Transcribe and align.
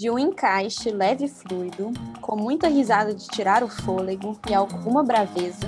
De 0.00 0.08
um 0.08 0.18
encaixe 0.18 0.90
leve 0.90 1.26
e 1.26 1.28
fluido, 1.28 1.92
com 2.22 2.34
muita 2.34 2.68
risada 2.68 3.14
de 3.14 3.26
tirar 3.26 3.62
o 3.62 3.68
fôlego 3.68 4.40
e 4.48 4.54
alguma 4.54 5.04
braveza, 5.04 5.66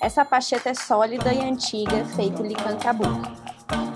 essa 0.00 0.24
pacheta 0.24 0.70
é 0.70 0.74
sólida 0.74 1.30
e 1.30 1.46
antiga, 1.46 2.02
feito 2.16 2.42
licancabuca. 2.42 3.30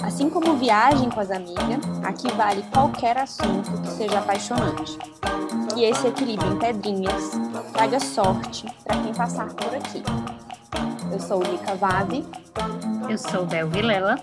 Assim 0.04 0.28
como 0.28 0.58
viagem 0.58 1.08
com 1.08 1.18
as 1.18 1.30
amigas, 1.30 1.80
aqui 2.04 2.30
vale 2.32 2.62
qualquer 2.70 3.16
assunto 3.16 3.80
que 3.80 3.88
seja 3.88 4.18
apaixonante. 4.18 4.98
E 5.74 5.84
esse 5.84 6.08
equilíbrio 6.08 6.52
em 6.52 6.58
pedrinhas 6.58 7.30
traga 7.72 7.98
sorte 8.00 8.66
para 8.84 9.00
quem 9.00 9.14
passar 9.14 9.48
por 9.54 9.74
aqui. 9.74 10.02
Eu 11.10 11.18
sou 11.18 11.42
Lica 11.42 11.74
Vave. 11.76 12.22
Eu 13.08 13.16
sou 13.16 13.46
Bel 13.46 13.66
Vilela. 13.70 14.22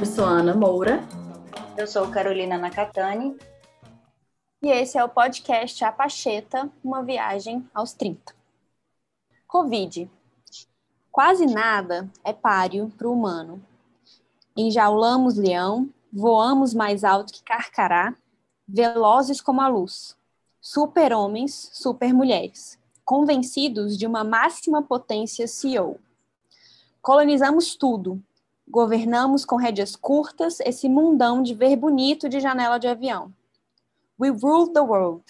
Eu 0.00 0.06
sou 0.06 0.24
Ana 0.24 0.52
Moura. 0.52 1.00
Eu 1.78 1.86
sou 1.86 2.08
Carolina 2.08 2.58
Nakatani. 2.58 3.36
E 4.64 4.68
esse 4.70 4.96
é 4.96 5.02
o 5.02 5.08
podcast 5.08 5.84
A 5.84 5.90
Pacheta, 5.90 6.70
uma 6.84 7.02
viagem 7.02 7.68
aos 7.74 7.92
30. 7.94 8.32
Covid. 9.44 10.08
Quase 11.10 11.46
nada 11.46 12.08
é 12.22 12.32
páreo 12.32 12.88
para 12.96 13.08
o 13.08 13.12
humano. 13.12 13.60
Enjaulamos 14.56 15.34
leão, 15.34 15.90
voamos 16.12 16.72
mais 16.74 17.02
alto 17.02 17.32
que 17.32 17.42
carcará, 17.42 18.14
velozes 18.68 19.40
como 19.40 19.60
a 19.60 19.66
luz. 19.66 20.16
Super-homens, 20.60 21.70
super-mulheres, 21.72 22.78
convencidos 23.04 23.98
de 23.98 24.06
uma 24.06 24.22
máxima 24.22 24.80
potência 24.80 25.48
CEO. 25.48 25.98
Colonizamos 27.00 27.74
tudo, 27.74 28.22
governamos 28.68 29.44
com 29.44 29.56
rédeas 29.56 29.96
curtas 29.96 30.60
esse 30.60 30.88
mundão 30.88 31.42
de 31.42 31.52
ver 31.52 31.74
bonito 31.74 32.28
de 32.28 32.38
janela 32.38 32.78
de 32.78 32.86
avião 32.86 33.34
We 34.22 34.28
rule 34.28 34.72
the 34.72 34.82
world. 34.82 35.24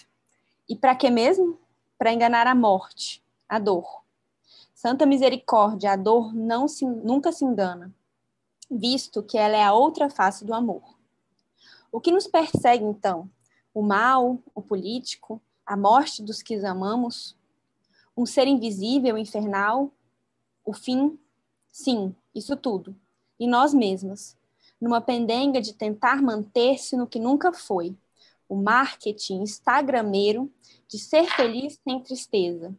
E 0.69 0.75
para 0.75 0.95
que 0.95 1.09
mesmo? 1.09 1.57
Para 1.97 2.13
enganar 2.13 2.45
a 2.45 2.53
morte, 2.53 3.23
a 3.49 3.57
dor. 3.57 4.03
Santa 4.71 5.03
misericórdia, 5.03 5.93
a 5.93 5.95
dor 5.95 6.31
não 6.31 6.67
se, 6.67 6.85
nunca 6.85 7.31
se 7.31 7.43
engana, 7.43 7.91
visto 8.69 9.23
que 9.23 9.35
ela 9.35 9.57
é 9.57 9.63
a 9.63 9.73
outra 9.73 10.11
face 10.11 10.45
do 10.45 10.53
amor. 10.53 10.83
O 11.91 11.99
que 11.99 12.11
nos 12.11 12.27
persegue, 12.27 12.83
então? 12.83 13.27
O 13.73 13.81
mal, 13.81 14.37
o 14.53 14.61
político, 14.61 15.41
a 15.65 15.75
morte 15.75 16.21
dos 16.21 16.43
que 16.43 16.63
amamos? 16.63 17.35
Um 18.15 18.27
ser 18.27 18.47
invisível, 18.47 19.17
infernal? 19.17 19.91
O 20.63 20.71
fim? 20.71 21.17
Sim, 21.71 22.15
isso 22.35 22.55
tudo. 22.55 22.95
E 23.39 23.47
nós 23.47 23.73
mesmas, 23.73 24.37
numa 24.79 25.01
pendenga 25.01 25.59
de 25.59 25.73
tentar 25.73 26.21
manter-se 26.21 26.95
no 26.95 27.07
que 27.07 27.17
nunca 27.17 27.51
foi, 27.51 27.97
o 28.53 28.55
marketing 28.55 29.41
instagrameiro 29.41 30.53
de 30.87 30.99
ser 30.99 31.25
feliz 31.25 31.79
sem 31.83 31.99
tristeza, 31.99 32.75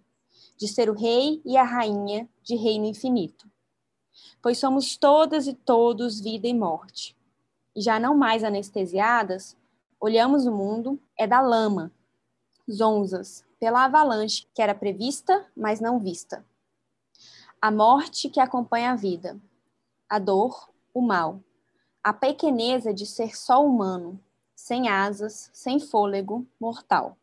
de 0.57 0.69
ser 0.69 0.89
o 0.89 0.95
rei 0.95 1.43
e 1.45 1.57
a 1.57 1.65
rainha 1.65 2.29
de 2.45 2.55
reino 2.55 2.87
infinito. 2.87 3.51
Pois 4.41 4.57
somos 4.57 4.97
todas 4.97 5.49
e 5.49 5.53
todos 5.53 6.21
vida 6.21 6.47
e 6.47 6.55
morte. 6.55 7.17
E 7.75 7.81
já 7.81 7.99
não 7.99 8.17
mais 8.17 8.45
anestesiadas, 8.45 9.57
olhamos 9.99 10.47
o 10.47 10.53
mundo 10.53 11.01
é 11.19 11.27
da 11.27 11.41
lama, 11.41 11.91
zonzas, 12.71 13.45
pela 13.59 13.87
avalanche 13.87 14.47
que 14.55 14.63
era 14.63 14.77
prevista, 14.77 15.45
mas 15.57 15.81
não 15.81 15.99
vista. 15.99 16.47
A 17.61 17.73
morte 17.73 18.29
que 18.29 18.39
acompanha 18.39 18.93
a 18.93 18.97
vida, 18.97 19.41
a 20.09 20.21
dor, 20.21 20.71
o 20.93 21.01
mal, 21.01 21.41
a 22.01 22.13
pequeneza 22.13 22.95
de 22.95 23.07
ser 23.07 23.37
só 23.37 23.67
humano, 23.67 24.21
sem 24.65 24.89
asas, 24.89 25.51
sem 25.53 25.79
fôlego, 25.79 26.47
mortal. 26.59 27.19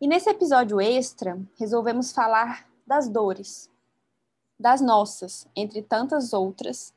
E 0.00 0.06
nesse 0.06 0.30
episódio 0.30 0.80
extra, 0.80 1.36
resolvemos 1.58 2.12
falar 2.12 2.64
das 2.86 3.08
dores, 3.08 3.68
das 4.56 4.80
nossas, 4.80 5.48
entre 5.56 5.82
tantas 5.82 6.32
outras, 6.32 6.94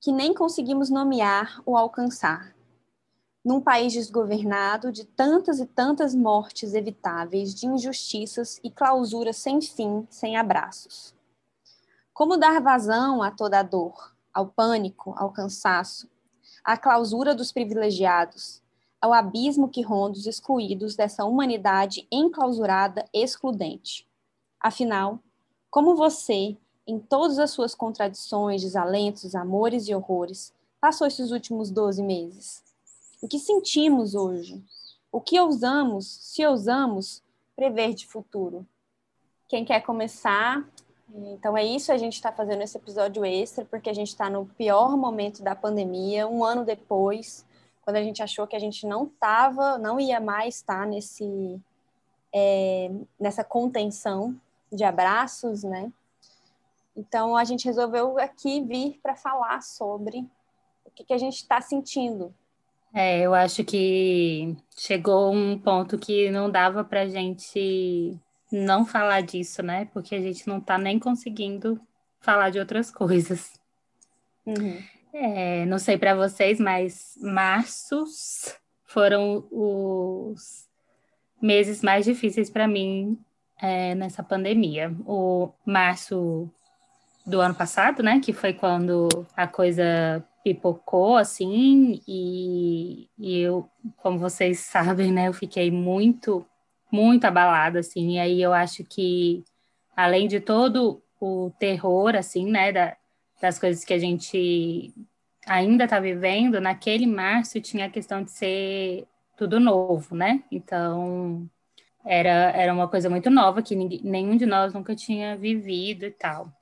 que 0.00 0.10
nem 0.10 0.34
conseguimos 0.34 0.90
nomear 0.90 1.62
ou 1.64 1.76
alcançar. 1.76 2.56
Num 3.44 3.60
país 3.60 3.92
desgovernado 3.92 4.90
de 4.90 5.04
tantas 5.04 5.60
e 5.60 5.66
tantas 5.66 6.16
mortes 6.16 6.74
evitáveis, 6.74 7.54
de 7.54 7.68
injustiças 7.68 8.58
e 8.64 8.68
clausuras 8.68 9.36
sem 9.36 9.60
fim, 9.60 10.04
sem 10.10 10.36
abraços. 10.36 11.14
Como 12.12 12.36
dar 12.36 12.60
vazão 12.60 13.22
a 13.22 13.30
toda 13.30 13.60
a 13.60 13.62
dor, 13.62 14.12
ao 14.34 14.48
pânico, 14.48 15.14
ao 15.16 15.30
cansaço, 15.30 16.10
à 16.68 16.76
clausura 16.76 17.34
dos 17.34 17.50
privilegiados, 17.50 18.60
ao 19.00 19.14
abismo 19.14 19.70
que 19.70 19.80
ronda 19.80 20.18
os 20.18 20.26
excluídos 20.26 20.94
dessa 20.94 21.24
humanidade 21.24 22.06
enclausurada 22.12 23.06
excludente. 23.10 24.06
Afinal, 24.60 25.18
como 25.70 25.96
você, 25.96 26.58
em 26.86 26.98
todas 26.98 27.38
as 27.38 27.52
suas 27.52 27.74
contradições, 27.74 28.60
desalentos, 28.60 29.34
amores 29.34 29.88
e 29.88 29.94
horrores, 29.94 30.52
passou 30.78 31.06
esses 31.06 31.30
últimos 31.30 31.70
12 31.70 32.02
meses? 32.02 32.62
O 33.22 33.26
que 33.26 33.38
sentimos 33.38 34.14
hoje? 34.14 34.62
O 35.10 35.22
que 35.22 35.40
ousamos, 35.40 36.06
se 36.06 36.44
ousamos, 36.44 37.22
prever 37.56 37.94
de 37.94 38.06
futuro? 38.06 38.66
Quem 39.48 39.64
quer 39.64 39.80
começar? 39.80 40.68
Então 41.14 41.56
é 41.56 41.64
isso, 41.64 41.90
a 41.90 41.96
gente 41.96 42.14
está 42.14 42.30
fazendo 42.30 42.62
esse 42.62 42.76
episódio 42.76 43.24
extra, 43.24 43.64
porque 43.64 43.88
a 43.88 43.94
gente 43.94 44.08
está 44.08 44.28
no 44.28 44.46
pior 44.46 44.96
momento 44.96 45.42
da 45.42 45.54
pandemia, 45.54 46.28
um 46.28 46.44
ano 46.44 46.64
depois, 46.64 47.46
quando 47.82 47.96
a 47.96 48.02
gente 48.02 48.22
achou 48.22 48.46
que 48.46 48.54
a 48.54 48.58
gente 48.58 48.86
não 48.86 49.04
estava, 49.04 49.78
não 49.78 49.98
ia 49.98 50.20
mais 50.20 50.56
estar 50.56 50.86
nesse, 50.86 51.58
é, 52.34 52.90
nessa 53.18 53.42
contenção 53.42 54.38
de 54.70 54.84
abraços, 54.84 55.62
né? 55.62 55.90
Então 56.94 57.36
a 57.36 57.44
gente 57.44 57.64
resolveu 57.64 58.18
aqui 58.18 58.60
vir 58.60 58.98
para 59.02 59.16
falar 59.16 59.62
sobre 59.62 60.26
o 60.84 60.90
que, 60.90 61.04
que 61.04 61.14
a 61.14 61.18
gente 61.18 61.36
está 61.36 61.60
sentindo. 61.60 62.34
É, 62.92 63.20
eu 63.20 63.34
acho 63.34 63.64
que 63.64 64.56
chegou 64.76 65.32
um 65.32 65.58
ponto 65.58 65.98
que 65.98 66.30
não 66.30 66.50
dava 66.50 66.82
para 66.82 67.08
gente 67.08 68.18
não 68.50 68.84
falar 68.84 69.22
disso, 69.22 69.62
né? 69.62 69.88
Porque 69.92 70.14
a 70.14 70.20
gente 70.20 70.46
não 70.48 70.60
tá 70.60 70.78
nem 70.78 70.98
conseguindo 70.98 71.80
falar 72.20 72.50
de 72.50 72.58
outras 72.58 72.90
coisas. 72.90 73.52
Uhum. 74.46 74.82
É, 75.12 75.64
não 75.66 75.78
sei 75.78 75.96
para 75.96 76.14
vocês, 76.14 76.60
mas 76.60 77.18
marços 77.20 78.56
foram 78.84 79.46
os 79.50 80.66
meses 81.40 81.82
mais 81.82 82.04
difíceis 82.04 82.50
para 82.50 82.66
mim 82.66 83.18
é, 83.60 83.94
nessa 83.94 84.22
pandemia. 84.22 84.94
O 85.06 85.50
março 85.64 86.50
do 87.26 87.40
ano 87.40 87.54
passado, 87.54 88.02
né? 88.02 88.20
Que 88.20 88.32
foi 88.32 88.52
quando 88.52 89.08
a 89.36 89.46
coisa 89.46 90.24
pipocou, 90.42 91.16
assim, 91.16 92.00
e, 92.08 93.08
e 93.18 93.38
eu, 93.40 93.68
como 93.98 94.18
vocês 94.18 94.60
sabem, 94.64 95.12
né? 95.12 95.28
Eu 95.28 95.32
fiquei 95.32 95.70
muito 95.70 96.44
muito 96.90 97.24
abalada, 97.24 97.80
assim, 97.80 98.14
e 98.14 98.18
aí 98.18 98.42
eu 98.42 98.52
acho 98.52 98.84
que, 98.84 99.44
além 99.96 100.26
de 100.28 100.40
todo 100.40 101.02
o 101.20 101.50
terror, 101.58 102.14
assim, 102.16 102.50
né, 102.50 102.72
da, 102.72 102.96
das 103.40 103.58
coisas 103.58 103.84
que 103.84 103.92
a 103.92 103.98
gente 103.98 104.92
ainda 105.46 105.84
está 105.84 105.98
vivendo, 105.98 106.60
naquele 106.60 107.06
março 107.06 107.60
tinha 107.60 107.86
a 107.86 107.90
questão 107.90 108.22
de 108.22 108.30
ser 108.30 109.06
tudo 109.36 109.60
novo, 109.60 110.14
né? 110.14 110.42
Então, 110.50 111.48
era, 112.04 112.50
era 112.50 112.72
uma 112.72 112.88
coisa 112.88 113.08
muito 113.08 113.30
nova 113.30 113.62
que 113.62 113.74
ninguém, 113.74 114.00
nenhum 114.02 114.36
de 114.36 114.46
nós 114.46 114.74
nunca 114.74 114.94
tinha 114.94 115.36
vivido 115.36 116.04
e 116.04 116.10
tal. 116.10 116.52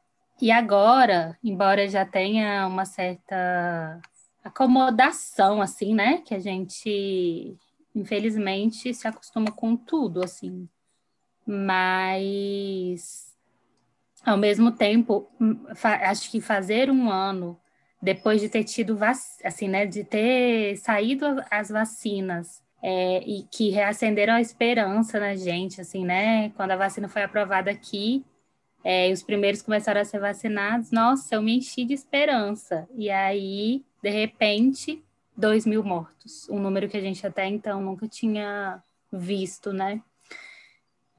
E 0.41 0.51
agora, 0.51 1.39
embora 1.43 1.89
já 1.89 2.05
tenha 2.05 2.67
uma 2.67 2.85
certa 2.85 4.01
acomodação, 4.45 5.63
assim, 5.63 5.95
né? 5.95 6.19
Que 6.19 6.35
a 6.35 6.39
gente 6.39 7.57
infelizmente, 7.97 8.93
se 8.93 9.09
acostuma 9.09 9.51
com 9.51 9.75
tudo, 9.75 10.23
assim. 10.23 10.69
Mas, 11.47 13.35
ao 14.25 14.37
mesmo 14.37 14.71
tempo, 14.71 15.31
hum, 15.41 15.65
acho 15.83 16.31
que 16.31 16.41
fazer 16.41 16.91
um 16.91 17.11
ano 17.11 17.59
depois 18.03 18.41
de 18.41 18.49
ter 18.49 18.65
tido, 18.65 18.99
assim, 19.43 19.69
né, 19.69 19.87
de 19.87 20.05
ter 20.05 20.77
saído 20.77 21.25
as 21.51 21.71
vacinas 21.71 22.63
é, 22.83 23.23
e 23.27 23.45
que 23.51 23.71
reacenderam 23.71 24.35
a 24.35 24.41
esperança 24.41 25.19
na 25.19 25.35
gente, 25.35 25.81
assim, 25.81 26.05
né, 26.05 26.51
quando 26.51 26.73
a 26.73 26.77
vacina 26.77 27.09
foi 27.09 27.23
aprovada 27.23 27.71
aqui, 27.71 28.25
é, 28.85 29.09
e 29.09 29.13
os 29.13 29.23
primeiros 29.23 29.63
começaram 29.63 30.01
a 30.01 30.05
ser 30.05 30.21
vacinados, 30.21 30.93
nossa, 30.93 31.35
eu 31.35 31.43
me 31.43 31.57
enchi 31.57 31.85
de 31.85 31.95
esperança. 31.95 32.87
E 32.95 33.11
aí, 33.11 33.85
de 34.01 34.11
repente, 34.11 35.03
2 35.37 35.67
mil 35.67 35.83
mortos, 35.85 36.49
um 36.49 36.59
número 36.59 36.89
que 36.89 36.97
a 36.97 37.01
gente 37.01 37.27
até 37.27 37.47
então 37.47 37.81
nunca 37.81 38.09
tinha 38.09 38.83
visto, 39.13 39.73
né? 39.73 40.03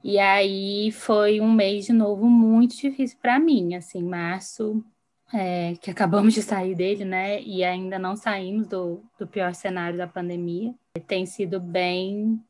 E 0.02 0.18
aí 0.18 0.90
foi 0.92 1.40
um 1.40 1.52
mês 1.52 1.86
de 1.86 1.92
novo 1.92 2.26
muito 2.28 2.76
difícil 2.76 3.18
para 3.20 3.38
mim, 3.38 3.74
assim, 3.74 4.02
março, 4.02 4.84
é, 5.32 5.74
que 5.80 5.90
acabamos 5.90 6.34
de 6.34 6.42
sair 6.42 6.74
dele, 6.74 7.04
né? 7.04 7.42
E 7.42 7.64
ainda 7.64 7.98
não 7.98 8.16
saímos 8.16 8.66
do, 8.66 9.02
do 9.18 9.26
pior 9.26 9.54
cenário 9.54 9.98
da 9.98 10.06
pandemia. 10.06 10.74
tem 11.06 11.26
sido 11.26 11.60
bem 11.60 12.42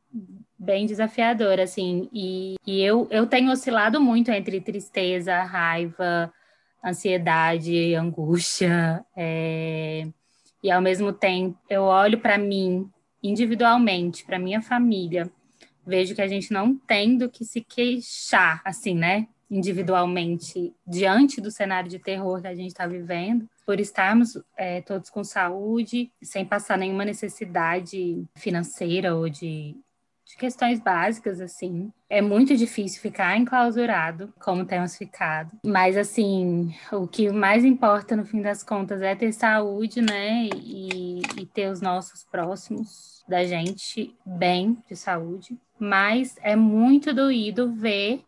bem 0.59 0.87
desafiador, 0.87 1.61
assim, 1.61 2.09
e, 2.13 2.57
e 2.67 2.83
eu, 2.83 3.07
eu 3.11 3.27
tenho 3.27 3.53
oscilado 3.53 4.01
muito 4.01 4.31
entre 4.33 4.61
tristeza, 4.61 5.43
raiva, 5.45 6.33
ansiedade, 6.85 7.95
angústia, 7.95 9.05
é, 9.17 10.09
e 10.63 10.71
ao 10.71 10.81
mesmo 10.81 11.13
tempo 11.13 11.59
eu 11.69 11.83
olho 11.83 12.19
para 12.19 12.39
mim 12.39 12.91
individualmente, 13.23 14.25
para 14.25 14.39
minha 14.39 14.63
família, 14.63 15.31
vejo 15.87 16.15
que 16.15 16.23
a 16.23 16.29
gente 16.29 16.53
não 16.53 16.77
tem 16.77 17.17
do 17.17 17.29
que 17.29 17.45
se 17.45 17.61
queixar, 17.61 18.61
assim, 18.65 18.95
né? 18.95 19.27
Individualmente, 19.51 20.75
diante 20.87 21.41
do 21.41 21.51
cenário 21.51 21.89
de 21.89 21.99
terror 21.99 22.41
que 22.41 22.47
a 22.47 22.55
gente 22.55 22.69
está 22.69 22.87
vivendo, 22.87 23.49
por 23.65 23.81
estarmos 23.81 24.39
é, 24.57 24.83
todos 24.83 25.09
com 25.09 25.25
saúde, 25.25 26.13
sem 26.23 26.45
passar 26.45 26.77
nenhuma 26.77 27.05
necessidade 27.05 28.25
financeira 28.37 29.15
ou 29.15 29.29
de 29.29 29.75
de 30.29 30.37
questões 30.37 30.79
básicas, 30.79 31.41
assim. 31.41 31.91
É 32.09 32.21
muito 32.21 32.55
difícil 32.55 33.01
ficar 33.01 33.39
enclausurado, 33.39 34.33
como 34.39 34.67
temos 34.67 34.95
ficado. 34.95 35.53
Mas, 35.65 35.97
assim, 35.97 36.75
o 36.93 37.09
que 37.09 37.31
mais 37.31 37.65
importa, 37.65 38.15
no 38.15 38.27
fim 38.27 38.43
das 38.43 38.63
contas, 38.63 39.01
é 39.01 39.15
ter 39.15 39.33
saúde, 39.33 40.03
né? 40.03 40.45
E, 40.55 41.21
e 41.41 41.47
ter 41.47 41.71
os 41.71 41.81
nossos 41.81 42.25
próximos 42.25 43.25
da 43.27 43.45
gente 43.45 44.15
bem 44.25 44.77
de 44.87 44.95
saúde. 44.95 45.59
Mas 45.79 46.37
é 46.43 46.55
muito 46.55 47.15
doído 47.15 47.73
ver 47.73 48.23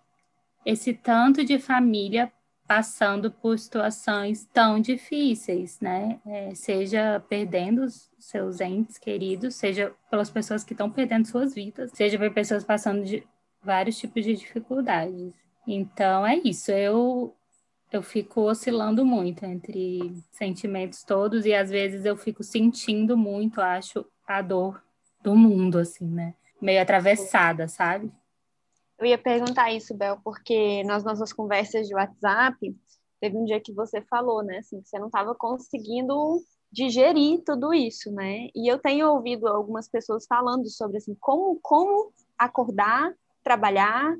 esse 0.64 0.94
tanto 0.94 1.44
de 1.44 1.58
família 1.58 2.32
passando 2.66 3.30
por 3.30 3.58
situações 3.58 4.48
tão 4.52 4.80
difíceis, 4.80 5.80
né? 5.80 6.18
É, 6.24 6.54
seja 6.54 7.22
perdendo 7.28 7.82
os 7.82 8.09
seus 8.20 8.60
entes 8.60 8.98
queridos, 8.98 9.54
seja 9.54 9.94
pelas 10.10 10.30
pessoas 10.30 10.62
que 10.64 10.72
estão 10.72 10.90
perdendo 10.90 11.26
suas 11.26 11.54
vidas, 11.54 11.90
seja 11.94 12.18
por 12.18 12.32
pessoas 12.32 12.64
passando 12.64 13.04
de 13.04 13.26
vários 13.62 13.98
tipos 13.98 14.24
de 14.24 14.34
dificuldades. 14.34 15.32
Então 15.66 16.26
é 16.26 16.36
isso. 16.36 16.70
Eu 16.70 17.34
eu 17.92 18.02
fico 18.02 18.42
oscilando 18.42 19.04
muito 19.04 19.44
entre 19.44 20.14
sentimentos 20.30 21.02
todos 21.02 21.44
e 21.44 21.52
às 21.52 21.70
vezes 21.70 22.04
eu 22.04 22.16
fico 22.16 22.44
sentindo 22.44 23.16
muito, 23.16 23.60
acho, 23.60 24.06
a 24.26 24.40
dor 24.40 24.80
do 25.22 25.34
mundo, 25.34 25.78
assim, 25.78 26.06
né? 26.06 26.34
Meio 26.60 26.80
atravessada, 26.80 27.66
sabe? 27.66 28.12
Eu 28.96 29.06
ia 29.06 29.18
perguntar 29.18 29.72
isso, 29.72 29.94
Bel, 29.94 30.20
porque 30.22 30.84
nas 30.84 31.02
nossas 31.02 31.32
conversas 31.32 31.88
de 31.88 31.94
WhatsApp, 31.94 32.76
teve 33.20 33.36
um 33.36 33.44
dia 33.44 33.60
que 33.60 33.72
você 33.72 34.00
falou, 34.02 34.42
né, 34.42 34.58
assim, 34.58 34.80
que 34.80 34.88
você 34.88 34.98
não 34.98 35.06
estava 35.06 35.34
conseguindo 35.34 36.40
digerir 36.72 37.42
tudo 37.44 37.74
isso, 37.74 38.12
né? 38.12 38.48
E 38.54 38.70
eu 38.70 38.78
tenho 38.78 39.10
ouvido 39.10 39.48
algumas 39.48 39.88
pessoas 39.88 40.26
falando 40.26 40.68
sobre 40.68 40.98
assim, 40.98 41.16
como 41.20 41.58
como 41.62 42.12
acordar, 42.38 43.12
trabalhar, 43.42 44.16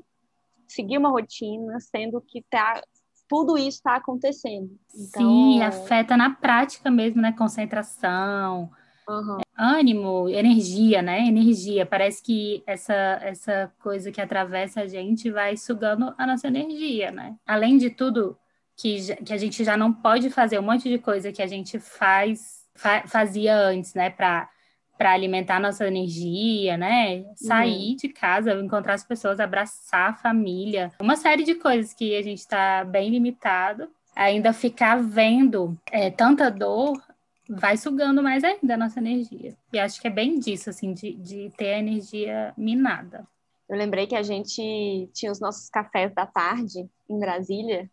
seguir 0.67 0.97
uma 0.97 1.09
rotina, 1.09 1.79
sendo 1.79 2.21
que 2.21 2.43
tá 2.49 2.81
tudo 3.27 3.57
isso 3.57 3.77
está 3.77 3.95
acontecendo. 3.95 4.69
Então... 4.93 5.21
Sim, 5.21 5.61
afeta 5.61 6.17
na 6.17 6.31
prática 6.31 6.91
mesmo, 6.91 7.21
né? 7.21 7.31
Concentração, 7.31 8.69
Uhum. 9.11 9.39
Ânimo, 9.57 10.29
energia, 10.29 11.01
né? 11.01 11.27
Energia. 11.27 11.85
Parece 11.85 12.23
que 12.23 12.63
essa, 12.65 12.93
essa 12.93 13.71
coisa 13.79 14.11
que 14.11 14.21
atravessa 14.21 14.81
a 14.81 14.87
gente 14.87 15.29
vai 15.29 15.57
sugando 15.57 16.13
a 16.17 16.25
nossa 16.25 16.47
energia, 16.47 17.11
né? 17.11 17.35
Além 17.45 17.77
de 17.77 17.89
tudo, 17.89 18.37
que, 18.81 19.15
que 19.23 19.33
a 19.33 19.37
gente 19.37 19.63
já 19.63 19.77
não 19.77 19.93
pode 19.93 20.29
fazer 20.29 20.57
um 20.59 20.63
monte 20.63 20.89
de 20.89 20.97
coisa 20.97 21.31
que 21.31 21.41
a 21.41 21.47
gente 21.47 21.79
faz, 21.79 22.65
fa, 22.75 23.03
fazia 23.07 23.55
antes, 23.55 23.93
né? 23.93 24.09
Para 24.09 24.49
para 24.97 25.13
alimentar 25.13 25.59
nossa 25.59 25.87
energia, 25.87 26.77
né? 26.77 27.25
Sair 27.35 27.89
uhum. 27.89 27.95
de 27.95 28.09
casa, 28.09 28.53
encontrar 28.53 28.93
as 28.93 29.03
pessoas, 29.03 29.39
abraçar 29.39 30.11
a 30.11 30.13
família, 30.13 30.91
uma 30.99 31.15
série 31.15 31.43
de 31.43 31.55
coisas 31.55 31.91
que 31.91 32.15
a 32.15 32.21
gente 32.21 32.37
está 32.37 32.83
bem 32.83 33.09
limitado. 33.09 33.89
Ainda 34.15 34.53
ficar 34.53 35.01
vendo 35.01 35.75
é, 35.91 36.11
tanta 36.11 36.51
dor 36.51 37.01
vai 37.49 37.77
sugando 37.77 38.21
mais 38.21 38.43
ainda 38.43 38.75
a 38.75 38.77
nossa 38.77 38.99
energia. 38.99 39.55
E 39.73 39.79
acho 39.79 39.99
que 39.99 40.07
é 40.07 40.11
bem 40.11 40.37
disso, 40.37 40.69
assim, 40.69 40.93
de, 40.93 41.13
de 41.13 41.51
ter 41.57 41.73
a 41.73 41.79
energia 41.79 42.53
minada. 42.55 43.27
Eu 43.67 43.77
lembrei 43.77 44.05
que 44.05 44.15
a 44.15 44.21
gente 44.21 45.09
tinha 45.13 45.31
os 45.31 45.39
nossos 45.39 45.67
cafés 45.69 46.13
da 46.13 46.27
tarde 46.27 46.87
em 47.09 47.19
Brasília. 47.19 47.89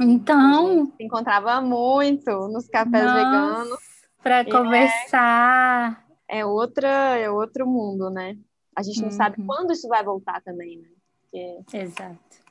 Então. 0.00 0.86
se 0.96 1.04
encontrava 1.04 1.60
muito 1.60 2.30
nos 2.48 2.68
cafés 2.68 3.04
Nossa, 3.04 3.14
veganos. 3.14 3.78
Para 4.22 4.44
conversar. 4.44 6.04
É, 6.28 6.40
é, 6.40 6.46
outra, 6.46 7.16
é 7.16 7.30
outro 7.30 7.66
mundo, 7.66 8.10
né? 8.10 8.36
A 8.76 8.82
gente 8.82 9.00
não 9.00 9.08
uhum. 9.08 9.12
sabe 9.16 9.44
quando 9.44 9.72
isso 9.72 9.88
vai 9.88 10.04
voltar 10.04 10.40
também, 10.42 10.78
né? 10.78 10.88
Porque... 11.20 11.76
Exato. 11.76 12.48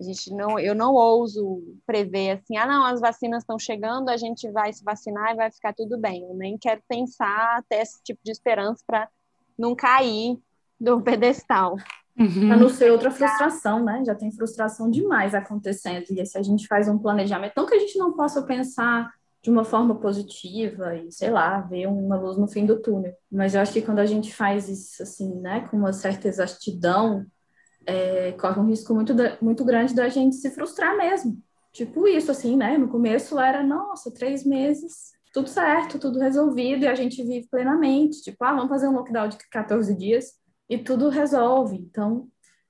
A 0.00 0.04
gente 0.04 0.34
não, 0.34 0.58
eu 0.58 0.74
não 0.74 0.94
ouso 0.94 1.62
prever 1.86 2.32
assim, 2.32 2.56
ah, 2.56 2.66
não, 2.66 2.84
as 2.84 3.00
vacinas 3.00 3.44
estão 3.44 3.56
chegando, 3.56 4.08
a 4.08 4.16
gente 4.16 4.50
vai 4.50 4.72
se 4.72 4.82
vacinar 4.82 5.32
e 5.32 5.36
vai 5.36 5.50
ficar 5.50 5.72
tudo 5.72 5.96
bem. 5.96 6.24
Eu 6.24 6.34
nem 6.34 6.58
quero 6.58 6.82
pensar 6.88 7.58
até 7.58 7.80
esse 7.80 8.02
tipo 8.02 8.20
de 8.24 8.32
esperança 8.32 8.82
para 8.84 9.08
não 9.56 9.76
cair 9.76 10.36
do 10.80 11.00
pedestal. 11.02 11.76
Uhum. 12.18 12.48
Para 12.48 12.56
não 12.56 12.68
ser 12.68 12.90
outra 12.90 13.10
frustração, 13.10 13.84
né? 13.84 14.02
Já 14.04 14.14
tem 14.14 14.30
frustração 14.30 14.90
demais 14.90 15.34
acontecendo. 15.34 16.04
E 16.10 16.24
se 16.26 16.36
a 16.36 16.42
gente 16.42 16.66
faz 16.66 16.88
um 16.88 16.98
planejamento, 16.98 17.54
não 17.56 17.66
que 17.66 17.74
a 17.74 17.78
gente 17.78 17.98
não 17.98 18.12
possa 18.12 18.42
pensar 18.42 19.10
de 19.42 19.50
uma 19.50 19.64
forma 19.64 19.96
positiva 19.96 20.94
e, 20.94 21.10
sei 21.10 21.30
lá, 21.30 21.60
ver 21.60 21.86
uma 21.88 22.16
luz 22.16 22.36
no 22.36 22.46
fim 22.46 22.64
do 22.64 22.80
túnel. 22.80 23.12
Mas 23.30 23.54
eu 23.54 23.60
acho 23.60 23.72
que 23.72 23.82
quando 23.82 23.98
a 23.98 24.06
gente 24.06 24.32
faz 24.32 24.68
isso, 24.68 25.02
assim, 25.02 25.34
né, 25.40 25.66
com 25.68 25.76
uma 25.76 25.92
certa 25.92 26.28
exatidão, 26.28 27.26
é, 27.84 28.32
corre 28.32 28.60
um 28.60 28.66
risco 28.66 28.94
muito, 28.94 29.14
muito 29.40 29.64
grande 29.64 29.94
da 29.94 30.08
gente 30.08 30.36
se 30.36 30.50
frustrar 30.50 30.96
mesmo. 30.96 31.36
Tipo 31.72 32.06
isso, 32.06 32.30
assim, 32.30 32.56
né? 32.56 32.76
No 32.78 32.88
começo 32.88 33.40
era, 33.40 33.62
nossa, 33.64 34.12
três 34.12 34.44
meses, 34.44 35.12
tudo 35.32 35.48
certo, 35.48 35.98
tudo 35.98 36.20
resolvido, 36.20 36.84
e 36.84 36.86
a 36.86 36.94
gente 36.94 37.22
vive 37.24 37.48
plenamente. 37.50 38.22
Tipo, 38.22 38.44
ah, 38.44 38.52
vamos 38.52 38.68
fazer 38.68 38.86
um 38.86 38.92
lockdown 38.92 39.28
de 39.28 39.38
14 39.50 39.96
dias 39.96 40.41
e 40.68 40.78
tudo 40.78 41.08
resolve. 41.08 41.76
Então, 41.76 42.28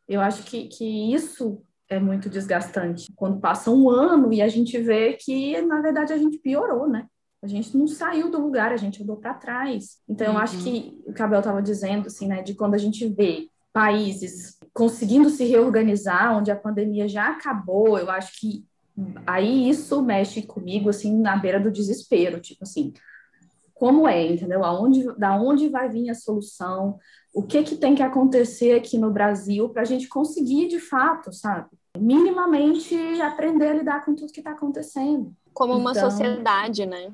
eu 0.08 0.20
acho 0.20 0.42
que, 0.44 0.68
que 0.68 1.14
isso 1.14 1.62
é 1.88 1.98
muito 1.98 2.28
desgastante. 2.28 3.12
Quando 3.14 3.40
passa 3.40 3.70
um 3.70 3.88
ano 3.88 4.32
e 4.32 4.40
a 4.40 4.48
gente 4.48 4.78
vê 4.78 5.14
que, 5.14 5.60
na 5.62 5.80
verdade, 5.80 6.12
a 6.12 6.18
gente 6.18 6.38
piorou, 6.38 6.88
né? 6.88 7.06
A 7.42 7.46
gente 7.46 7.76
não 7.76 7.88
saiu 7.88 8.30
do 8.30 8.40
lugar, 8.40 8.72
a 8.72 8.76
gente 8.76 9.02
andou 9.02 9.16
para 9.16 9.34
trás. 9.34 9.98
Então, 10.08 10.28
uhum. 10.28 10.34
eu 10.34 10.38
acho 10.38 10.56
uhum. 10.58 10.62
que 10.62 11.02
o 11.06 11.12
Cabel 11.12 11.40
estava 11.40 11.60
dizendo, 11.60 12.06
assim, 12.06 12.28
né, 12.28 12.42
de 12.42 12.54
quando 12.54 12.74
a 12.74 12.78
gente 12.78 13.06
vê 13.08 13.48
países 13.72 14.58
conseguindo 14.72 15.28
se 15.28 15.44
reorganizar, 15.44 16.36
onde 16.36 16.50
a 16.50 16.56
pandemia 16.56 17.08
já 17.08 17.28
acabou, 17.28 17.98
eu 17.98 18.10
acho 18.10 18.38
que 18.40 18.64
aí 19.26 19.68
isso 19.68 20.02
mexe 20.02 20.42
comigo, 20.42 20.88
assim, 20.88 21.18
na 21.18 21.36
beira 21.36 21.58
do 21.58 21.70
desespero, 21.70 22.40
tipo 22.40 22.62
assim, 22.62 22.92
como 23.82 24.06
é, 24.06 24.24
entendeu? 24.24 24.64
Aonde, 24.64 25.02
da 25.18 25.34
onde 25.34 25.68
vai 25.68 25.88
vir 25.88 26.08
a 26.08 26.14
solução? 26.14 27.00
O 27.34 27.42
que 27.42 27.64
que 27.64 27.74
tem 27.74 27.96
que 27.96 28.02
acontecer 28.04 28.76
aqui 28.76 28.96
no 28.96 29.10
Brasil 29.10 29.68
para 29.70 29.82
a 29.82 29.84
gente 29.84 30.06
conseguir, 30.06 30.68
de 30.68 30.78
fato, 30.78 31.32
sabe? 31.32 31.66
Minimamente 31.98 32.94
aprender 33.20 33.66
a 33.66 33.74
lidar 33.74 34.04
com 34.04 34.14
tudo 34.14 34.32
que 34.32 34.38
está 34.38 34.52
acontecendo. 34.52 35.34
Como 35.52 35.76
uma 35.76 35.90
então, 35.90 36.08
sociedade, 36.08 36.86
né? 36.86 37.10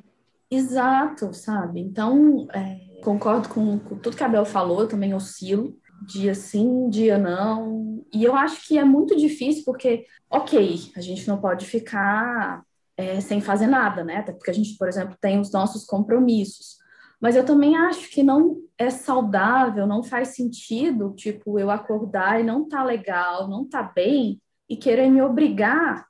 Exato, 0.50 1.32
sabe? 1.32 1.80
Então, 1.80 2.46
é, 2.52 3.00
concordo 3.02 3.48
com, 3.48 3.78
com 3.78 3.96
tudo 3.96 4.14
que 4.14 4.22
a 4.22 4.28
Bel 4.28 4.44
falou, 4.44 4.82
eu 4.82 4.88
também 4.88 5.14
oscilo 5.14 5.74
dia 6.06 6.34
sim, 6.34 6.90
dia 6.90 7.16
não. 7.16 8.04
E 8.12 8.22
eu 8.22 8.36
acho 8.36 8.68
que 8.68 8.76
é 8.76 8.84
muito 8.84 9.16
difícil 9.16 9.64
porque, 9.64 10.04
ok, 10.30 10.78
a 10.94 11.00
gente 11.00 11.26
não 11.26 11.40
pode 11.40 11.64
ficar 11.64 12.62
é, 12.98 13.20
sem 13.20 13.40
fazer 13.40 13.68
nada, 13.68 14.02
né? 14.02 14.16
Até 14.16 14.32
porque 14.32 14.50
a 14.50 14.54
gente, 14.54 14.76
por 14.76 14.88
exemplo, 14.88 15.16
tem 15.20 15.38
os 15.38 15.52
nossos 15.52 15.86
compromissos. 15.86 16.76
Mas 17.20 17.36
eu 17.36 17.44
também 17.44 17.76
acho 17.76 18.10
que 18.10 18.24
não 18.24 18.60
é 18.76 18.90
saudável, 18.90 19.86
não 19.86 20.02
faz 20.02 20.34
sentido, 20.34 21.14
tipo, 21.16 21.58
eu 21.58 21.70
acordar 21.70 22.40
e 22.40 22.44
não 22.44 22.68
tá 22.68 22.82
legal, 22.82 23.48
não 23.48 23.64
tá 23.64 23.82
bem, 23.82 24.40
e 24.68 24.76
querer 24.76 25.08
me 25.08 25.22
obrigar 25.22 26.06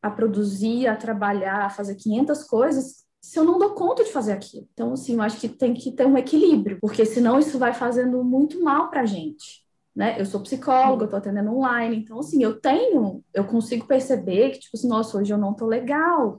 a 0.00 0.10
produzir, 0.10 0.86
a 0.86 0.96
trabalhar, 0.96 1.66
a 1.66 1.70
fazer 1.70 1.96
500 1.96 2.44
coisas 2.44 3.08
se 3.20 3.38
eu 3.38 3.44
não 3.44 3.58
dou 3.58 3.74
conta 3.74 4.04
de 4.04 4.12
fazer 4.12 4.32
aquilo. 4.32 4.66
Então, 4.72 4.92
assim, 4.92 5.14
eu 5.14 5.22
acho 5.22 5.40
que 5.40 5.48
tem 5.48 5.74
que 5.74 5.92
ter 5.92 6.06
um 6.06 6.16
equilíbrio, 6.16 6.78
porque 6.80 7.04
senão 7.04 7.38
isso 7.38 7.58
vai 7.58 7.74
fazendo 7.74 8.22
muito 8.22 8.62
mal 8.62 8.88
para 8.90 9.02
a 9.02 9.06
gente. 9.06 9.67
Né? 9.98 10.14
Eu 10.16 10.24
sou 10.24 10.40
psicóloga, 10.40 11.06
eu 11.06 11.10
tô 11.10 11.16
atendendo 11.16 11.50
online, 11.50 11.96
então, 11.96 12.20
assim, 12.20 12.40
eu 12.40 12.60
tenho, 12.60 13.20
eu 13.34 13.44
consigo 13.44 13.84
perceber 13.84 14.50
que, 14.50 14.60
tipo 14.60 14.76
assim, 14.76 14.86
nossa, 14.86 15.18
hoje 15.18 15.32
eu 15.32 15.36
não 15.36 15.52
tô 15.52 15.66
legal. 15.66 16.38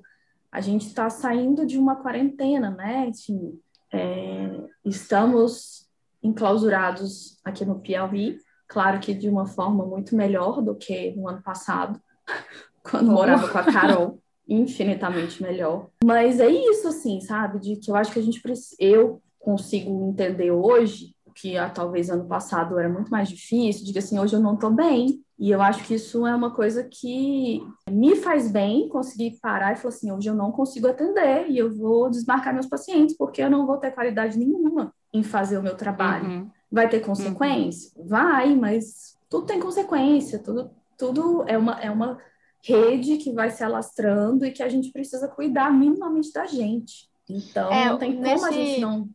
A 0.50 0.62
gente 0.62 0.88
está 0.88 1.10
saindo 1.10 1.66
de 1.66 1.78
uma 1.78 1.98
quarentena, 1.98 2.72
né? 2.72 3.10
Assim, 3.10 3.60
é, 3.92 4.50
estamos 4.86 5.90
enclausurados 6.24 7.38
aqui 7.44 7.66
no 7.66 7.82
Piauí, 7.82 8.38
claro 8.66 9.02
que 9.02 9.14
de 9.14 9.28
uma 9.28 9.46
forma 9.46 9.86
muito 9.86 10.16
melhor 10.16 10.62
do 10.62 10.74
que 10.74 11.12
no 11.18 11.28
ano 11.28 11.42
passado, 11.42 12.00
quando 12.82 13.12
morava 13.12 13.50
com 13.50 13.58
a 13.58 13.64
Carol 13.66 14.22
infinitamente 14.48 15.44
melhor. 15.44 15.90
Mas 16.02 16.40
é 16.40 16.48
isso, 16.48 16.88
assim, 16.88 17.20
sabe? 17.20 17.60
De 17.60 17.76
que 17.76 17.92
eu 17.92 17.96
acho 17.98 18.14
que 18.14 18.20
a 18.20 18.24
gente 18.24 18.42
eu 18.80 19.22
consigo 19.38 20.08
entender 20.08 20.50
hoje 20.50 21.14
que 21.40 21.58
ah, 21.58 21.70
talvez 21.70 22.10
ano 22.10 22.26
passado 22.26 22.78
era 22.78 22.90
muito 22.90 23.10
mais 23.10 23.30
difícil, 23.30 23.86
diga 23.86 24.00
assim, 24.00 24.20
hoje 24.20 24.36
eu 24.36 24.40
não 24.40 24.56
estou 24.56 24.72
bem. 24.72 25.24
E 25.38 25.52
eu 25.52 25.62
acho 25.62 25.86
que 25.86 25.94
isso 25.94 26.28
é 26.28 26.36
uma 26.36 26.54
coisa 26.54 26.84
que 26.84 27.62
me 27.90 28.16
faz 28.18 28.52
bem 28.52 28.90
conseguir 28.90 29.40
parar 29.42 29.72
e 29.72 29.78
falar 29.78 29.94
assim, 29.94 30.12
hoje 30.12 30.30
eu 30.30 30.36
não 30.36 30.52
consigo 30.52 30.88
atender 30.88 31.50
e 31.50 31.58
eu 31.58 31.74
vou 31.74 32.10
desmarcar 32.10 32.54
meus 32.54 32.66
pacientes 32.66 33.16
porque 33.16 33.42
eu 33.42 33.50
não 33.50 33.66
vou 33.66 33.78
ter 33.78 33.92
qualidade 33.92 34.38
nenhuma 34.38 34.94
em 35.14 35.24
fazer 35.24 35.58
o 35.58 35.64
meu 35.64 35.78
trabalho. 35.78 36.28
Uhum. 36.28 36.50
Vai 36.70 36.90
ter 36.90 37.00
consequência? 37.00 37.92
Uhum. 37.96 38.08
Vai, 38.08 38.54
mas 38.54 39.18
tudo 39.30 39.46
tem 39.46 39.62
consequência, 39.62 40.40
tudo, 40.40 40.72
tudo 40.98 41.46
é 41.48 41.58
uma, 41.58 41.80
é 41.80 41.90
uma 41.90 42.20
rede 42.62 43.18
que 43.18 43.32
vai 43.32 43.50
se 43.50 43.64
alastrando 43.64 44.46
e 44.46 44.52
que 44.52 44.62
a 44.62 44.68
gente 44.68 44.92
precisa 44.92 45.28
cuidar 45.28 45.72
minimamente 45.72 46.34
da 46.34 46.46
gente. 46.46 47.10
Então, 47.30 47.72
é, 47.72 47.90
não 47.90 47.98
tem 47.98 48.12
como 48.14 48.24
nesse... 48.24 48.46
a 48.46 48.52
gente 48.52 48.82
não 48.82 49.10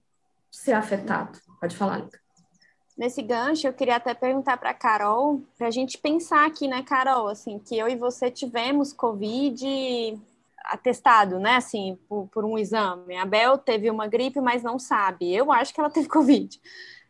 ser 0.51 0.73
afetado. 0.73 1.39
Pode 1.61 1.77
falar, 1.77 1.99
Lica. 1.99 2.25
Nesse 2.97 3.23
gancho, 3.23 3.67
eu 3.67 3.73
queria 3.73 3.97
até 3.97 4.15
perguntar 4.15 4.57
para 4.57 4.71
a 4.71 4.75
Carol, 4.75 5.43
para 5.59 5.67
a 5.67 5.71
gente 5.71 5.99
pensar 5.99 6.47
aqui, 6.47 6.69
né, 6.69 6.83
Carol, 6.83 7.27
assim, 7.27 7.59
que 7.59 7.77
eu 7.77 7.89
e 7.89 7.97
você 7.97 8.31
tivemos 8.31 8.93
Covid 8.93 10.17
atestado, 10.65 11.41
né, 11.41 11.57
assim, 11.57 11.99
por, 12.09 12.29
por 12.29 12.45
um 12.45 12.57
exame. 12.57 13.17
A 13.17 13.27
Bel 13.27 13.59
teve 13.59 13.91
uma 13.91 14.07
gripe, 14.07 14.41
mas 14.41 14.63
não 14.63 14.79
sabe. 14.79 15.35
Eu 15.35 15.51
acho 15.51 15.75
que 15.75 15.81
ela 15.81 15.91
teve 15.91 16.07
Covid. 16.09 16.61